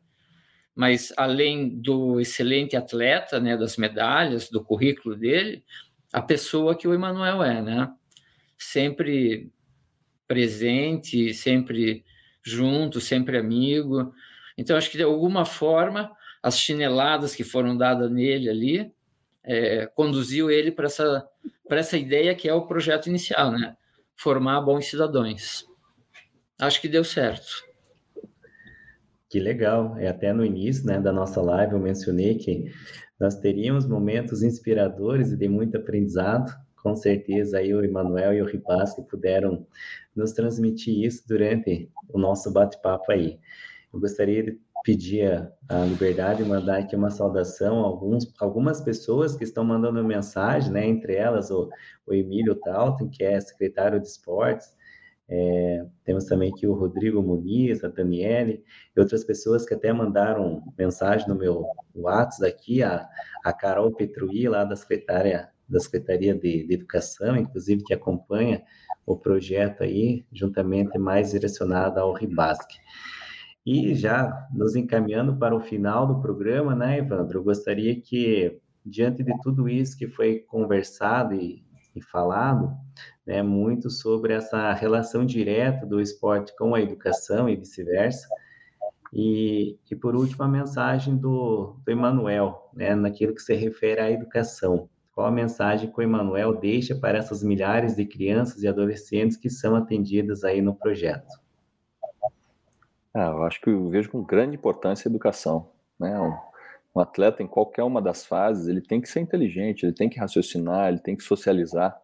mas 0.75 1.13
além 1.17 1.69
do 1.69 2.19
excelente 2.19 2.75
atleta, 2.75 3.39
né, 3.39 3.55
das 3.55 3.77
medalhas, 3.77 4.49
do 4.49 4.63
currículo 4.63 5.15
dele, 5.15 5.63
a 6.11 6.21
pessoa 6.21 6.75
que 6.75 6.87
o 6.87 6.93
Emanuel 6.93 7.43
é, 7.43 7.61
né? 7.61 7.91
Sempre 8.57 9.51
presente, 10.33 11.31
sempre 11.31 12.03
junto, 12.41 12.99
sempre 12.99 13.37
amigo. 13.37 14.11
Então, 14.57 14.75
acho 14.75 14.89
que 14.89 14.97
de 14.97 15.03
alguma 15.03 15.45
forma, 15.45 16.11
as 16.41 16.57
chineladas 16.57 17.35
que 17.35 17.43
foram 17.43 17.77
dadas 17.77 18.11
nele 18.11 18.49
ali 18.49 18.91
é, 19.43 19.85
conduziu 19.85 20.49
ele 20.49 20.71
para 20.71 20.87
essa, 20.87 21.27
essa 21.69 21.97
ideia 21.97 22.33
que 22.33 22.49
é 22.49 22.53
o 22.53 22.65
projeto 22.65 23.07
inicial, 23.07 23.51
né? 23.51 23.77
Formar 24.15 24.61
bons 24.61 24.87
cidadãos. 24.87 25.67
Acho 26.59 26.81
que 26.81 26.87
deu 26.87 27.03
certo. 27.03 27.63
Que 29.29 29.39
legal. 29.39 29.95
É 29.99 30.07
até 30.07 30.33
no 30.33 30.43
início, 30.43 30.85
né, 30.85 30.99
da 30.99 31.11
nossa 31.11 31.41
live 31.41 31.73
eu 31.73 31.79
mencionei 31.79 32.35
que 32.35 32.71
nós 33.19 33.35
teríamos 33.35 33.87
momentos 33.87 34.41
inspiradores 34.41 35.31
e 35.31 35.37
de 35.37 35.47
muito 35.47 35.77
aprendizado. 35.77 36.51
Com 36.83 36.95
certeza 36.97 37.59
aí 37.59 37.73
o 37.73 37.83
Emanuel 37.83 38.33
e 38.33 38.41
o 38.41 38.45
Ribas 38.45 38.93
que 38.93 39.01
puderam 39.01 39.65
nos 40.13 40.33
transmitir 40.33 41.05
isso 41.05 41.25
durante 41.25 41.89
o 42.09 42.19
nosso 42.19 42.51
bate-papo 42.51 43.09
aí. 43.09 43.39
Eu 43.93 44.01
gostaria 44.01 44.43
de 44.43 44.59
pedir 44.83 45.49
a 45.69 45.85
liberdade 45.85 46.43
de 46.43 46.49
mandar 46.49 46.79
aqui 46.79 46.93
uma 46.93 47.09
saudação 47.09 47.79
a 47.79 47.87
alguns, 47.87 48.31
algumas 48.37 48.81
pessoas 48.81 49.33
que 49.33 49.45
estão 49.45 49.63
mandando 49.63 50.03
mensagem, 50.03 50.73
né? 50.73 50.85
Entre 50.85 51.15
elas 51.15 51.49
o, 51.49 51.69
o 52.05 52.13
Emílio 52.13 52.55
Talton, 52.55 53.09
que 53.09 53.23
é 53.23 53.39
secretário 53.39 53.99
de 53.99 54.07
esportes, 54.07 54.75
é, 55.29 55.85
temos 56.03 56.25
também 56.25 56.51
aqui 56.51 56.67
o 56.67 56.73
Rodrigo 56.73 57.21
Muniz, 57.21 57.81
a 57.81 57.87
Daniele 57.87 58.61
e 58.95 58.99
outras 58.99 59.23
pessoas 59.23 59.65
que 59.65 59.73
até 59.73 59.93
mandaram 59.93 60.61
mensagem 60.77 61.29
no 61.29 61.35
meu 61.35 61.65
WhatsApp 61.95 62.51
aqui, 62.51 62.83
a, 62.83 63.07
a 63.43 63.53
Carol 63.53 63.93
Petruí, 63.93 64.49
lá 64.49 64.65
da 64.65 64.75
Secretaria, 64.75 65.49
da 65.73 65.79
Secretaria 65.79 66.33
de, 66.33 66.65
de 66.65 66.73
Educação, 66.73 67.35
inclusive 67.35 67.83
que 67.83 67.93
acompanha 67.93 68.63
o 69.05 69.17
projeto 69.17 69.83
aí, 69.83 70.25
juntamente 70.31 70.97
mais 70.97 71.31
direcionado 71.31 71.99
ao 71.99 72.13
Ribasque. 72.13 72.77
E 73.65 73.95
já 73.95 74.47
nos 74.53 74.75
encaminhando 74.75 75.37
para 75.37 75.55
o 75.55 75.59
final 75.59 76.05
do 76.05 76.21
programa, 76.21 76.75
né, 76.75 76.97
Evandro, 76.97 77.39
eu 77.39 77.43
gostaria 77.43 77.99
que, 77.99 78.59
diante 78.85 79.23
de 79.23 79.33
tudo 79.41 79.69
isso 79.69 79.97
que 79.97 80.07
foi 80.07 80.39
conversado 80.39 81.33
e, 81.33 81.63
e 81.95 82.01
falado, 82.01 82.75
né, 83.25 83.41
muito 83.41 83.89
sobre 83.89 84.33
essa 84.33 84.73
relação 84.73 85.25
direta 85.25 85.85
do 85.85 86.01
esporte 86.01 86.55
com 86.57 86.75
a 86.75 86.81
educação 86.81 87.47
e 87.47 87.55
vice-versa. 87.55 88.27
E, 89.13 89.77
e, 89.89 89.95
por 89.95 90.15
último, 90.15 90.43
a 90.43 90.47
mensagem 90.47 91.15
do, 91.15 91.77
do 91.85 91.91
Emanuel, 91.91 92.69
né, 92.73 92.95
naquilo 92.95 93.35
que 93.35 93.41
se 93.41 93.53
refere 93.53 94.01
à 94.01 94.11
educação. 94.11 94.89
Qual 95.13 95.27
a 95.27 95.31
mensagem 95.31 95.91
que 95.91 95.99
o 95.99 96.01
Emanuel 96.01 96.55
deixa 96.55 96.95
para 96.95 97.19
essas 97.19 97.43
milhares 97.43 97.95
de 97.95 98.03
crianças 98.03 98.63
e 98.63 98.67
adolescentes 98.67 99.37
que 99.37 99.49
são 99.49 99.75
atendidas 99.75 100.43
aí 100.43 100.59
no 100.59 100.73
projeto? 100.73 101.39
Ah, 103.13 103.27
eu 103.27 103.43
acho 103.43 103.61
que 103.61 103.69
eu 103.69 103.89
vejo 103.89 104.09
com 104.09 104.23
grande 104.23 104.55
importância 104.55 105.07
a 105.07 105.11
educação. 105.11 105.69
Né? 105.99 106.19
Um, 106.19 106.35
um 106.95 106.99
atleta, 106.99 107.43
em 107.43 107.47
qualquer 107.47 107.83
uma 107.83 108.01
das 108.01 108.25
fases, 108.25 108.67
ele 108.67 108.81
tem 108.81 108.99
que 108.99 109.07
ser 109.07 109.19
inteligente, 109.19 109.83
ele 109.83 109.93
tem 109.93 110.09
que 110.09 110.19
raciocinar, 110.19 110.89
ele 110.89 110.99
tem 110.99 111.15
que 111.15 111.23
socializar. 111.23 111.95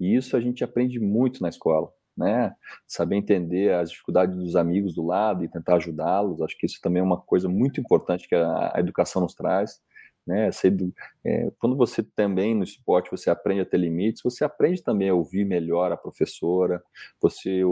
E 0.00 0.16
isso 0.16 0.36
a 0.36 0.40
gente 0.40 0.64
aprende 0.64 0.98
muito 0.98 1.40
na 1.42 1.48
escola, 1.48 1.92
né? 2.16 2.52
Saber 2.84 3.14
entender 3.14 3.74
as 3.74 3.90
dificuldades 3.90 4.36
dos 4.36 4.56
amigos 4.56 4.92
do 4.92 5.06
lado 5.06 5.44
e 5.44 5.48
tentar 5.48 5.76
ajudá-los. 5.76 6.42
Acho 6.42 6.58
que 6.58 6.66
isso 6.66 6.80
também 6.82 7.00
é 7.00 7.04
uma 7.04 7.20
coisa 7.20 7.48
muito 7.48 7.80
importante 7.80 8.28
que 8.28 8.34
a, 8.34 8.72
a 8.74 8.80
educação 8.80 9.22
nos 9.22 9.34
traz 9.34 9.80
né? 10.26 10.50
é, 11.24 11.50
quando 11.58 11.76
você 11.76 12.02
também 12.02 12.54
no 12.54 12.64
esporte 12.64 13.10
você 13.10 13.30
aprende 13.30 13.60
a 13.60 13.64
ter 13.64 13.78
limites, 13.78 14.22
você 14.22 14.44
aprende 14.44 14.82
também 14.82 15.08
a 15.08 15.14
ouvir 15.14 15.44
melhor 15.44 15.92
a 15.92 15.96
professora, 15.96 16.82
você 17.20 17.62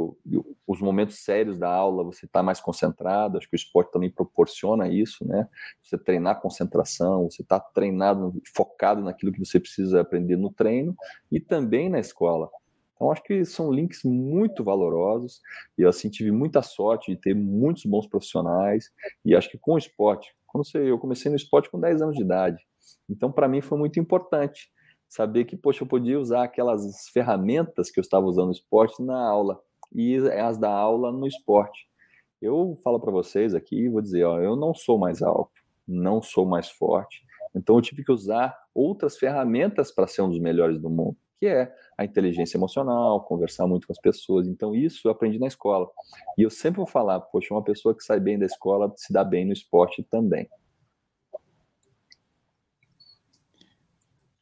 os 0.66 0.80
momentos 0.80 1.18
sérios 1.24 1.58
da 1.58 1.68
aula 1.68 2.04
você 2.04 2.26
está 2.26 2.42
mais 2.42 2.60
concentrado. 2.60 3.38
Acho 3.38 3.48
que 3.48 3.54
o 3.54 3.56
esporte 3.56 3.90
também 3.92 4.10
proporciona 4.10 4.88
isso, 4.88 5.26
né? 5.26 5.48
Você 5.82 5.98
treinar 5.98 6.40
concentração, 6.40 7.28
você 7.28 7.42
está 7.42 7.58
treinado, 7.58 8.40
focado 8.54 9.02
naquilo 9.02 9.32
que 9.32 9.44
você 9.44 9.58
precisa 9.58 10.00
aprender 10.00 10.36
no 10.36 10.52
treino 10.52 10.94
e 11.30 11.40
também 11.40 11.88
na 11.88 11.98
escola. 11.98 12.48
Então, 12.94 13.10
acho 13.10 13.22
que 13.24 13.44
são 13.44 13.72
links 13.72 14.02
muito 14.04 14.62
valorosos 14.62 15.40
e 15.76 15.82
eu 15.82 15.88
assim 15.88 16.08
tive 16.08 16.30
muita 16.30 16.62
sorte 16.62 17.12
de 17.12 17.20
ter 17.20 17.34
muitos 17.34 17.84
bons 17.84 18.06
profissionais 18.06 18.90
e 19.24 19.34
acho 19.34 19.50
que 19.50 19.58
com 19.58 19.72
o 19.72 19.78
esporte, 19.78 20.32
quando 20.54 20.86
eu 20.86 20.98
comecei 21.00 21.28
no 21.28 21.36
esporte 21.36 21.68
com 21.68 21.80
10 21.80 22.00
anos 22.00 22.14
de 22.14 22.22
idade. 22.22 22.64
Então, 23.10 23.32
para 23.32 23.48
mim, 23.48 23.60
foi 23.60 23.76
muito 23.76 23.98
importante 23.98 24.70
saber 25.08 25.46
que, 25.46 25.56
poxa, 25.56 25.82
eu 25.82 25.88
podia 25.88 26.18
usar 26.18 26.44
aquelas 26.44 27.08
ferramentas 27.08 27.90
que 27.90 27.98
eu 27.98 28.02
estava 28.02 28.24
usando 28.24 28.46
no 28.46 28.52
esporte 28.52 29.02
na 29.02 29.18
aula 29.18 29.60
e 29.92 30.16
as 30.16 30.56
da 30.56 30.70
aula 30.70 31.10
no 31.10 31.26
esporte. 31.26 31.88
Eu 32.40 32.78
falo 32.84 33.00
para 33.00 33.10
vocês 33.10 33.52
aqui, 33.52 33.88
vou 33.88 34.00
dizer, 34.00 34.24
ó, 34.24 34.40
eu 34.40 34.54
não 34.54 34.72
sou 34.72 34.96
mais 34.96 35.22
alto, 35.22 35.52
não 35.88 36.22
sou 36.22 36.46
mais 36.46 36.70
forte, 36.70 37.24
então 37.54 37.76
eu 37.76 37.82
tive 37.82 38.04
que 38.04 38.12
usar 38.12 38.56
outras 38.72 39.16
ferramentas 39.16 39.90
para 39.90 40.06
ser 40.06 40.22
um 40.22 40.28
dos 40.28 40.38
melhores 40.38 40.78
do 40.78 40.90
mundo, 40.90 41.16
que 41.40 41.46
é 41.46 41.74
a 41.96 42.04
inteligência 42.04 42.56
emocional, 42.56 43.24
conversar 43.24 43.66
muito 43.66 43.86
com 43.86 43.92
as 43.92 44.00
pessoas. 44.00 44.46
Então 44.46 44.74
isso 44.74 45.08
eu 45.08 45.12
aprendi 45.12 45.38
na 45.38 45.46
escola. 45.46 45.88
E 46.38 46.42
eu 46.42 46.50
sempre 46.50 46.78
vou 46.78 46.86
falar, 46.86 47.20
poxa, 47.20 47.52
uma 47.54 47.64
pessoa 47.64 47.94
que 47.96 48.02
sai 48.04 48.20
bem 48.20 48.38
da 48.38 48.46
escola 48.46 48.92
se 48.96 49.12
dá 49.12 49.24
bem 49.24 49.44
no 49.44 49.52
esporte 49.52 50.02
também. 50.02 50.48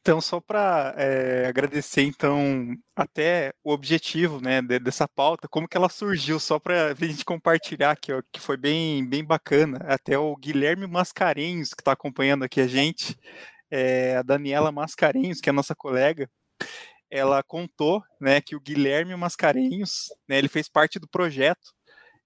Então, 0.05 0.19
só 0.19 0.41
para 0.41 0.93
é, 0.97 1.45
agradecer, 1.47 2.01
então, 2.01 2.75
até 2.93 3.53
o 3.63 3.71
objetivo, 3.71 4.41
né, 4.41 4.61
dessa 4.61 5.07
pauta, 5.07 5.47
como 5.47 5.65
que 5.65 5.77
ela 5.77 5.87
surgiu, 5.87 6.41
só 6.41 6.59
para 6.59 6.91
a 6.91 6.93
gente 6.93 7.23
compartilhar 7.23 7.91
aqui, 7.91 8.11
ó, 8.11 8.21
que 8.29 8.37
foi 8.41 8.57
bem, 8.57 9.07
bem 9.07 9.23
bacana. 9.23 9.77
Até 9.87 10.17
o 10.17 10.35
Guilherme 10.35 10.87
Mascarenhos, 10.87 11.73
que 11.73 11.79
está 11.79 11.93
acompanhando 11.93 12.43
aqui 12.43 12.59
a 12.59 12.67
gente, 12.67 13.17
é, 13.71 14.17
a 14.17 14.23
Daniela 14.23 14.73
Mascarenhos, 14.73 15.39
que 15.39 15.47
é 15.49 15.51
a 15.51 15.53
nossa 15.53 15.73
colega, 15.73 16.29
ela 17.09 17.43
contou, 17.43 18.03
né, 18.19 18.41
que 18.41 18.55
o 18.55 18.59
Guilherme 18.59 19.15
Mascarenhos, 19.15 20.07
né, 20.27 20.37
ele 20.37 20.47
fez 20.47 20.67
parte 20.67 20.97
do 20.97 21.07
projeto 21.07 21.73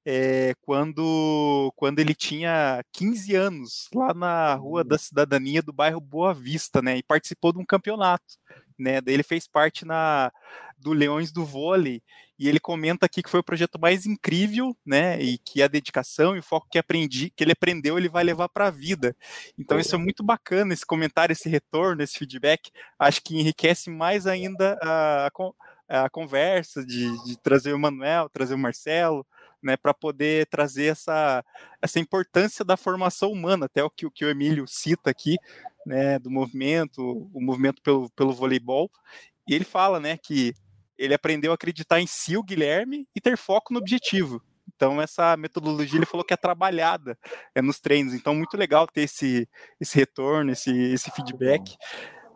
é, 0.10 0.54
quando, 0.62 1.74
quando 1.76 2.00
ele 2.00 2.16
tinha 2.16 2.82
15 2.94 3.36
anos, 3.36 3.90
lá 3.94 4.14
na 4.14 4.54
Rua 4.56 4.82
da 4.82 4.98
Cidadania 4.98 5.62
do 5.62 5.74
bairro 5.74 6.00
Boa 6.00 6.34
Vista, 6.34 6.82
né? 6.82 6.96
E 6.98 7.04
participou 7.04 7.52
de 7.52 7.60
um 7.60 7.66
campeonato, 7.66 8.24
né? 8.80 9.02
Daí 9.02 9.16
ele 9.16 9.24
fez 9.24 9.50
parte 9.50 9.84
na, 9.84 10.32
do 10.88 10.94
Leões 10.94 11.34
do 11.34 11.44
Vôlei, 11.44 12.02
e 12.40 12.48
ele 12.48 12.62
comenta 12.62 13.06
aqui 13.06 13.22
que 13.22 13.30
foi 13.30 13.42
o 13.42 13.44
projeto 13.44 13.78
mais 13.78 14.06
incrível, 14.06 14.74
né? 14.86 15.22
E 15.22 15.38
que 15.38 15.62
a 15.62 15.68
dedicação 15.68 16.34
e 16.34 16.40
o 16.40 16.44
foco 16.44 16.70
que 16.72 16.78
aprendi, 16.78 17.30
que 17.30 17.44
ele 17.44 17.52
aprendeu, 17.52 17.98
ele 17.98 18.08
vai 18.08 18.24
levar 18.24 18.48
para 18.48 18.68
a 18.68 18.72
vida. 18.72 19.14
Então 19.60 19.78
isso 19.78 19.94
é 19.96 19.98
muito 19.98 20.24
bacana, 20.24 20.74
esse 20.74 20.86
comentário, 20.86 21.34
esse 21.34 21.50
retorno, 21.50 22.02
esse 22.02 22.18
feedback, 22.18 22.72
acho 22.98 23.22
que 23.22 23.38
enriquece 23.38 23.90
mais 23.90 24.26
ainda 24.26 24.80
a, 24.82 25.30
a, 25.90 26.10
conversa 26.10 26.86
de, 26.86 27.22
de 27.26 27.38
trazer 27.38 27.74
o 27.74 27.80
Manuel, 27.80 28.30
trazer 28.30 28.54
o 28.54 28.58
Marcelo, 28.58 29.28
né, 29.62 29.76
para 29.76 29.94
poder 29.94 30.46
trazer 30.46 30.86
essa, 30.86 31.44
essa 31.82 32.00
importância 32.00 32.64
da 32.64 32.78
formação 32.78 33.30
humana, 33.30 33.66
até 33.66 33.84
o 33.84 33.90
que, 33.90 34.06
o 34.06 34.12
que 34.12 34.24
o 34.24 34.30
Emílio 34.30 34.66
cita 34.68 35.10
aqui, 35.10 35.36
né, 35.86 36.18
do 36.18 36.32
movimento, 36.32 37.02
o 37.34 37.42
movimento 37.42 37.82
pelo, 37.82 38.10
pelo 38.12 38.32
voleibol, 38.32 38.90
e 39.48 39.56
ele 39.56 39.64
fala, 39.64 40.00
né, 40.00 40.18
que 40.18 40.54
ele 40.98 41.14
aprendeu 41.14 41.52
a 41.52 41.56
acreditar 41.56 42.00
em 42.00 42.08
si, 42.08 42.38
o 42.38 42.44
Guilherme, 42.44 43.08
e 43.16 43.22
ter 43.22 43.38
foco 43.38 43.74
no 43.74 43.80
objetivo. 43.80 44.42
Então, 44.76 45.02
essa 45.02 45.36
metodologia 45.38 45.98
ele 45.98 46.06
falou 46.06 46.26
que 46.26 46.34
é 46.34 46.38
trabalhada 46.38 47.18
é, 47.56 47.62
nos 47.62 47.80
treinos. 47.80 48.14
Então, 48.14 48.36
muito 48.36 48.58
legal 48.58 48.86
ter 48.88 49.02
esse, 49.02 49.48
esse 49.80 49.98
retorno, 49.98 50.52
esse, 50.52 50.72
esse 50.94 51.10
feedback. 51.12 51.76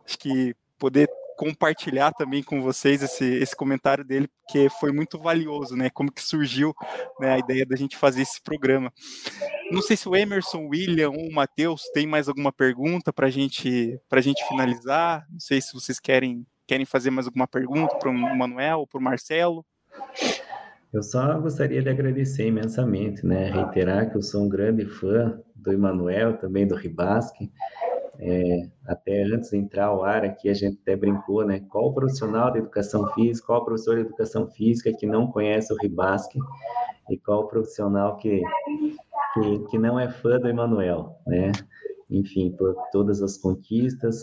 Acho 0.06 0.18
que 0.18 0.56
poder 0.80 1.08
compartilhar 1.42 2.12
também 2.12 2.44
com 2.44 2.62
vocês 2.62 3.02
esse, 3.02 3.26
esse 3.26 3.56
comentário 3.56 4.06
dele, 4.06 4.28
porque 4.28 4.70
foi 4.80 4.92
muito 4.92 5.18
valioso, 5.18 5.76
né? 5.76 5.90
Como 5.90 6.12
que 6.12 6.22
surgiu 6.22 6.72
né, 7.20 7.34
a 7.34 7.40
ideia 7.40 7.66
da 7.66 7.76
gente 7.76 7.98
fazer 7.98 8.22
esse 8.22 8.40
programa. 8.42 8.94
Não 9.72 9.82
sei 9.82 9.98
se 9.98 10.08
o 10.08 10.16
Emerson, 10.16 10.60
o 10.60 10.70
William 10.70 11.10
ou 11.10 11.28
o 11.30 11.34
Matheus 11.34 11.84
tem 11.94 12.06
mais 12.06 12.28
alguma 12.28 12.52
pergunta 12.52 13.12
para 13.12 13.30
gente, 13.32 14.00
a 14.12 14.22
gente 14.22 14.48
finalizar. 14.48 15.26
Não 15.32 15.40
sei 15.40 15.60
se 15.60 15.74
vocês 15.74 16.00
querem, 16.00 16.46
querem 16.72 16.86
fazer 16.86 17.12
mais 17.12 17.28
alguma 17.28 17.46
pergunta 17.46 17.98
para 17.98 18.10
o 18.10 18.14
Manuel 18.14 18.80
ou 18.80 18.88
para 18.88 18.98
o 18.98 19.04
Marcelo. 19.04 19.66
Eu 20.94 21.04
só 21.04 21.38
gostaria 21.38 21.82
de 21.82 21.90
agradecer 21.90 22.48
imensamente, 22.48 23.26
né? 23.26 23.52
Reiterar 23.52 24.10
que 24.10 24.16
eu 24.16 24.22
sou 24.22 24.44
um 24.44 24.48
grande 24.48 24.86
fã 24.86 25.38
do 25.54 25.74
Emanuel, 25.74 26.38
também 26.38 26.66
do 26.66 26.74
Ribasque. 26.74 27.52
É, 28.18 28.70
até 28.86 29.24
antes 29.24 29.50
de 29.50 29.58
entrar 29.58 29.88
ao 29.88 30.06
ar 30.06 30.24
aqui, 30.24 30.48
a 30.48 30.54
gente 30.54 30.80
até 30.82 30.96
brincou, 30.96 31.46
né? 31.46 31.60
Qual 31.60 31.94
profissional 31.94 32.50
de 32.54 32.60
educação 32.60 33.06
física, 33.16 33.48
qual 33.48 33.66
professor 33.66 33.96
de 33.96 34.04
educação 34.04 34.48
física 34.48 34.94
que 34.94 35.06
não 35.06 35.28
conhece 35.28 35.74
o 35.74 35.78
Ribasque 35.78 36.40
e 37.10 37.18
qual 37.18 37.50
profissional 37.50 38.16
que, 38.16 38.42
que, 39.34 39.60
que 39.70 39.78
não 39.78 40.00
é 40.00 40.10
fã 40.10 40.40
do 40.40 40.48
Emanuel, 40.48 41.18
né? 41.28 41.52
Enfim, 42.10 42.56
por 42.58 42.74
todas 42.94 43.22
as 43.22 43.38
conquistas 43.38 44.22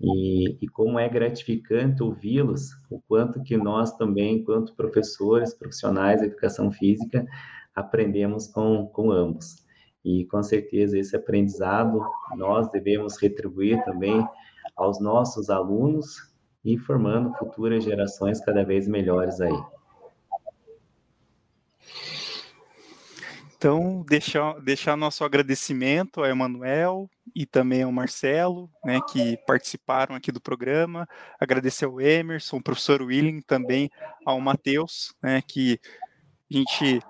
e, 0.00 0.56
e 0.64 0.68
como 0.68 0.98
é 0.98 1.08
gratificante 1.08 2.02
ouvi-los, 2.02 2.70
o 2.90 3.00
quanto 3.00 3.42
que 3.42 3.56
nós 3.56 3.94
também, 3.96 4.36
enquanto 4.36 4.74
professores, 4.74 5.52
profissionais 5.52 6.20
de 6.20 6.26
educação 6.26 6.72
física, 6.72 7.26
aprendemos 7.74 8.46
com, 8.46 8.86
com 8.86 9.10
ambos. 9.10 9.64
E 10.02 10.24
com 10.26 10.42
certeza 10.42 10.98
esse 10.98 11.14
aprendizado 11.14 12.00
nós 12.36 12.70
devemos 12.70 13.20
retribuir 13.20 13.84
também 13.84 14.26
aos 14.74 14.98
nossos 14.98 15.50
alunos 15.50 16.30
e 16.64 16.78
formando 16.78 17.34
futuras 17.34 17.84
gerações 17.84 18.40
cada 18.40 18.64
vez 18.64 18.88
melhores 18.88 19.40
aí. 19.40 19.62
Então, 23.60 24.02
deixar, 24.08 24.58
deixar 24.60 24.96
nosso 24.96 25.22
agradecimento 25.22 26.20
ao 26.20 26.26
Emanuel 26.26 27.10
e 27.34 27.44
também 27.44 27.82
ao 27.82 27.92
Marcelo, 27.92 28.70
né, 28.82 28.98
que 29.12 29.36
participaram 29.46 30.14
aqui 30.14 30.32
do 30.32 30.40
programa. 30.40 31.06
Agradecer 31.38 31.84
ao 31.84 32.00
Emerson, 32.00 32.56
ao 32.56 32.62
professor 32.62 33.02
William, 33.02 33.42
também 33.42 33.90
ao 34.24 34.40
Matheus, 34.40 35.14
né, 35.22 35.42
que 35.46 35.78
a 36.50 36.56
gente 36.56 37.02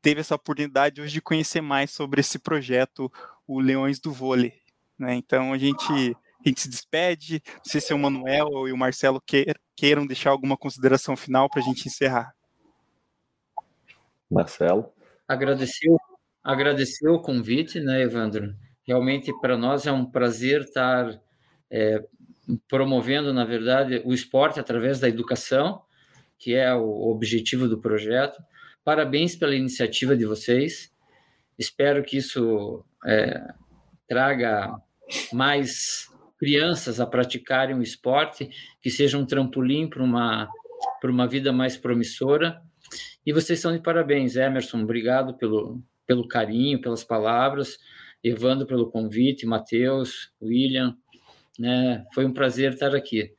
teve 0.00 0.20
essa 0.20 0.36
oportunidade 0.36 1.00
hoje 1.00 1.14
de 1.14 1.20
conhecer 1.20 1.60
mais 1.60 1.90
sobre 1.90 2.20
esse 2.20 2.38
projeto, 2.38 3.10
o 3.44 3.58
Leões 3.58 3.98
do 3.98 4.12
Vôlei. 4.12 4.60
Né? 4.96 5.14
Então 5.14 5.52
a 5.52 5.58
gente, 5.58 5.92
a 5.92 6.48
gente 6.48 6.60
se 6.60 6.68
despede. 6.68 7.42
Não 7.52 7.64
sei 7.64 7.80
se 7.80 7.92
o 7.92 7.98
Manuel 7.98 8.68
e 8.68 8.72
o 8.72 8.76
Marcelo 8.76 9.20
queiram 9.74 10.06
deixar 10.06 10.30
alguma 10.30 10.56
consideração 10.56 11.16
final 11.16 11.50
para 11.50 11.60
a 11.60 11.64
gente 11.64 11.88
encerrar. 11.88 12.32
Marcelo. 14.30 14.92
Agradecer, 15.30 15.94
agradecer 16.42 17.08
o 17.08 17.20
convite, 17.20 17.78
né, 17.78 18.02
Evandro? 18.02 18.52
Realmente 18.84 19.32
para 19.40 19.56
nós 19.56 19.86
é 19.86 19.92
um 19.92 20.04
prazer 20.04 20.62
estar 20.62 21.22
é, 21.70 22.04
promovendo, 22.68 23.32
na 23.32 23.44
verdade, 23.44 24.02
o 24.04 24.12
esporte 24.12 24.58
através 24.58 24.98
da 24.98 25.08
educação, 25.08 25.82
que 26.36 26.56
é 26.56 26.74
o 26.74 27.08
objetivo 27.08 27.68
do 27.68 27.80
projeto. 27.80 28.42
Parabéns 28.82 29.36
pela 29.36 29.54
iniciativa 29.54 30.16
de 30.16 30.26
vocês. 30.26 30.92
Espero 31.56 32.02
que 32.02 32.16
isso 32.16 32.84
é, 33.06 33.40
traga 34.08 34.82
mais 35.32 36.08
crianças 36.40 36.98
a 36.98 37.06
praticarem 37.06 37.76
o 37.76 37.82
esporte, 37.84 38.50
que 38.82 38.90
seja 38.90 39.16
um 39.16 39.24
trampolim 39.24 39.88
para 39.88 40.02
uma, 40.02 40.50
uma 41.04 41.28
vida 41.28 41.52
mais 41.52 41.76
promissora. 41.76 42.60
E 43.24 43.32
vocês 43.32 43.58
estão 43.58 43.72
de 43.72 43.82
parabéns, 43.82 44.36
Emerson. 44.36 44.82
Obrigado 44.82 45.36
pelo, 45.36 45.82
pelo 46.06 46.26
carinho, 46.26 46.80
pelas 46.80 47.04
palavras. 47.04 47.78
Evandro 48.22 48.66
pelo 48.66 48.90
convite, 48.90 49.46
Matheus, 49.46 50.32
William. 50.42 50.96
Né? 51.58 52.04
Foi 52.14 52.24
um 52.24 52.32
prazer 52.32 52.72
estar 52.72 52.94
aqui. 52.94 53.34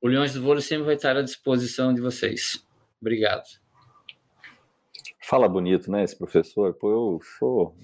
O 0.00 0.08
Leões 0.08 0.34
do 0.34 0.42
Vôlei 0.42 0.62
sempre 0.62 0.86
vai 0.86 0.94
estar 0.94 1.16
à 1.16 1.22
disposição 1.22 1.92
de 1.92 2.00
vocês. 2.00 2.66
Obrigado. 3.00 3.44
Fala 5.22 5.48
bonito, 5.48 5.90
né, 5.90 6.02
esse 6.02 6.16
professor? 6.16 6.74
Pô, 6.74 6.90
eu 6.90 7.20
sou, 7.38 7.76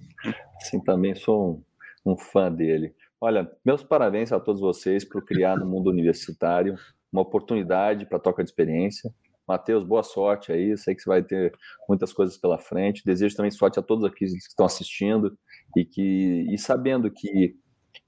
assim, 0.56 0.82
também 0.82 1.14
sou 1.14 1.62
um, 2.04 2.12
um 2.12 2.16
fã 2.16 2.50
dele. 2.50 2.94
Olha, 3.20 3.50
meus 3.64 3.82
parabéns 3.82 4.32
a 4.32 4.40
todos 4.40 4.60
vocês 4.60 5.04
por 5.04 5.24
criar 5.24 5.56
no 5.56 5.66
mundo 5.66 5.90
universitário 5.90 6.74
uma 7.12 7.22
oportunidade 7.22 8.06
para 8.06 8.18
troca 8.18 8.42
de 8.42 8.50
experiência. 8.50 9.12
Matheus, 9.47 9.84
boa 9.84 10.03
sorte 10.03 10.53
aí. 10.53 10.76
Sei 10.76 10.94
que 10.94 11.03
você 11.03 11.09
vai 11.09 11.22
ter 11.22 11.53
muitas 11.88 12.12
coisas 12.12 12.36
pela 12.36 12.59
frente. 12.59 13.05
Desejo 13.05 13.36
também 13.36 13.51
sorte 13.51 13.78
a 13.78 13.82
todos 13.82 14.05
aqui 14.05 14.26
que 14.26 14.36
estão 14.36 14.66
assistindo 14.66 15.36
e 15.76 15.84
que 15.84 16.47
e 16.53 16.59
sabendo 16.59 17.11
que 17.11 17.57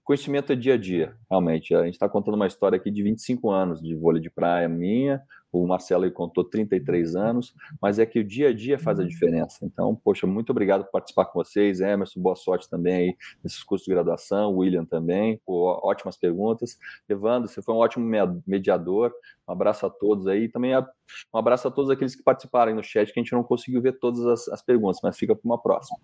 conhecimento 0.04 0.52
é 0.52 0.56
dia 0.56 0.74
a 0.74 0.76
dia, 0.76 1.14
realmente. 1.30 1.74
A 1.74 1.84
gente 1.84 1.94
está 1.94 2.08
contando 2.08 2.34
uma 2.34 2.46
história 2.46 2.76
aqui 2.76 2.90
de 2.90 3.02
25 3.02 3.50
anos 3.50 3.80
de 3.80 3.94
vôlei 3.94 4.22
de 4.22 4.30
praia 4.30 4.68
minha, 4.68 5.22
o 5.50 5.66
Marcelo 5.66 6.10
contou 6.10 6.44
33 6.44 7.16
anos, 7.16 7.54
mas 7.80 7.98
é 7.98 8.06
que 8.06 8.18
o 8.18 8.24
dia 8.24 8.48
a 8.48 8.54
dia 8.54 8.78
faz 8.78 9.00
a 9.00 9.04
diferença. 9.04 9.64
Então, 9.64 9.94
poxa, 9.94 10.26
muito 10.26 10.50
obrigado 10.50 10.84
por 10.84 10.92
participar 10.92 11.24
com 11.26 11.42
vocês, 11.42 11.80
Emerson, 11.80 12.20
boa 12.20 12.36
sorte 12.36 12.68
também 12.68 12.94
aí 12.94 13.16
nesses 13.42 13.62
cursos 13.62 13.86
de 13.86 13.92
graduação, 13.92 14.56
William 14.56 14.84
também, 14.84 15.40
pô, 15.46 15.80
ótimas 15.82 16.16
perguntas. 16.16 16.78
Evandro, 17.08 17.48
você 17.48 17.62
foi 17.62 17.74
um 17.74 17.78
ótimo 17.78 18.06
mediador, 18.46 19.12
um 19.48 19.52
abraço 19.52 19.86
a 19.86 19.90
todos 19.90 20.26
aí, 20.26 20.48
também 20.48 20.76
um 20.76 21.38
abraço 21.38 21.66
a 21.66 21.70
todos 21.70 21.90
aqueles 21.90 22.14
que 22.14 22.22
participaram 22.22 22.74
no 22.74 22.82
chat, 22.82 23.12
que 23.12 23.18
a 23.18 23.22
gente 23.22 23.32
não 23.32 23.42
conseguiu 23.42 23.80
ver 23.80 23.98
todas 23.98 24.24
as, 24.26 24.48
as 24.48 24.62
perguntas, 24.62 25.00
mas 25.02 25.16
fica 25.16 25.34
para 25.34 25.44
uma 25.44 25.60
próxima. 25.60 25.98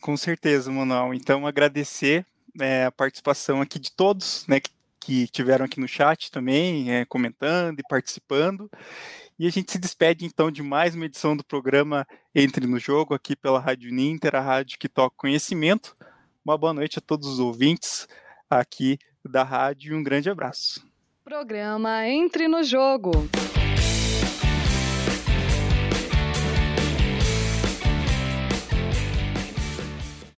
Com 0.00 0.16
certeza, 0.16 0.70
Manuel. 0.70 1.14
Então, 1.14 1.46
agradecer 1.46 2.24
é, 2.60 2.86
a 2.86 2.92
participação 2.92 3.60
aqui 3.60 3.78
de 3.78 3.92
todos, 3.92 4.46
né, 4.48 4.60
que 4.60 4.70
que 5.00 5.26
tiveram 5.28 5.64
aqui 5.64 5.80
no 5.80 5.88
chat 5.88 6.30
também, 6.30 6.92
é, 6.92 7.04
comentando 7.06 7.80
e 7.80 7.82
participando. 7.88 8.70
E 9.38 9.46
a 9.46 9.50
gente 9.50 9.72
se 9.72 9.78
despede 9.78 10.26
então 10.26 10.50
de 10.50 10.62
mais 10.62 10.94
uma 10.94 11.06
edição 11.06 11.34
do 11.34 11.42
programa 11.42 12.06
Entre 12.34 12.66
no 12.66 12.78
Jogo, 12.78 13.14
aqui 13.14 13.34
pela 13.34 13.58
Rádio 13.58 13.90
Ninter, 13.90 14.36
a 14.36 14.40
rádio 14.40 14.78
que 14.78 14.88
toca 14.88 15.16
conhecimento. 15.16 15.96
Uma 16.44 16.58
boa 16.58 16.74
noite 16.74 16.98
a 16.98 17.02
todos 17.02 17.26
os 17.26 17.38
ouvintes 17.38 18.06
aqui 18.48 18.98
da 19.24 19.42
rádio 19.42 19.94
e 19.94 19.96
um 19.96 20.02
grande 20.02 20.28
abraço. 20.28 20.86
Programa 21.24 22.06
Entre 22.06 22.46
no 22.46 22.62
Jogo. 22.62 23.12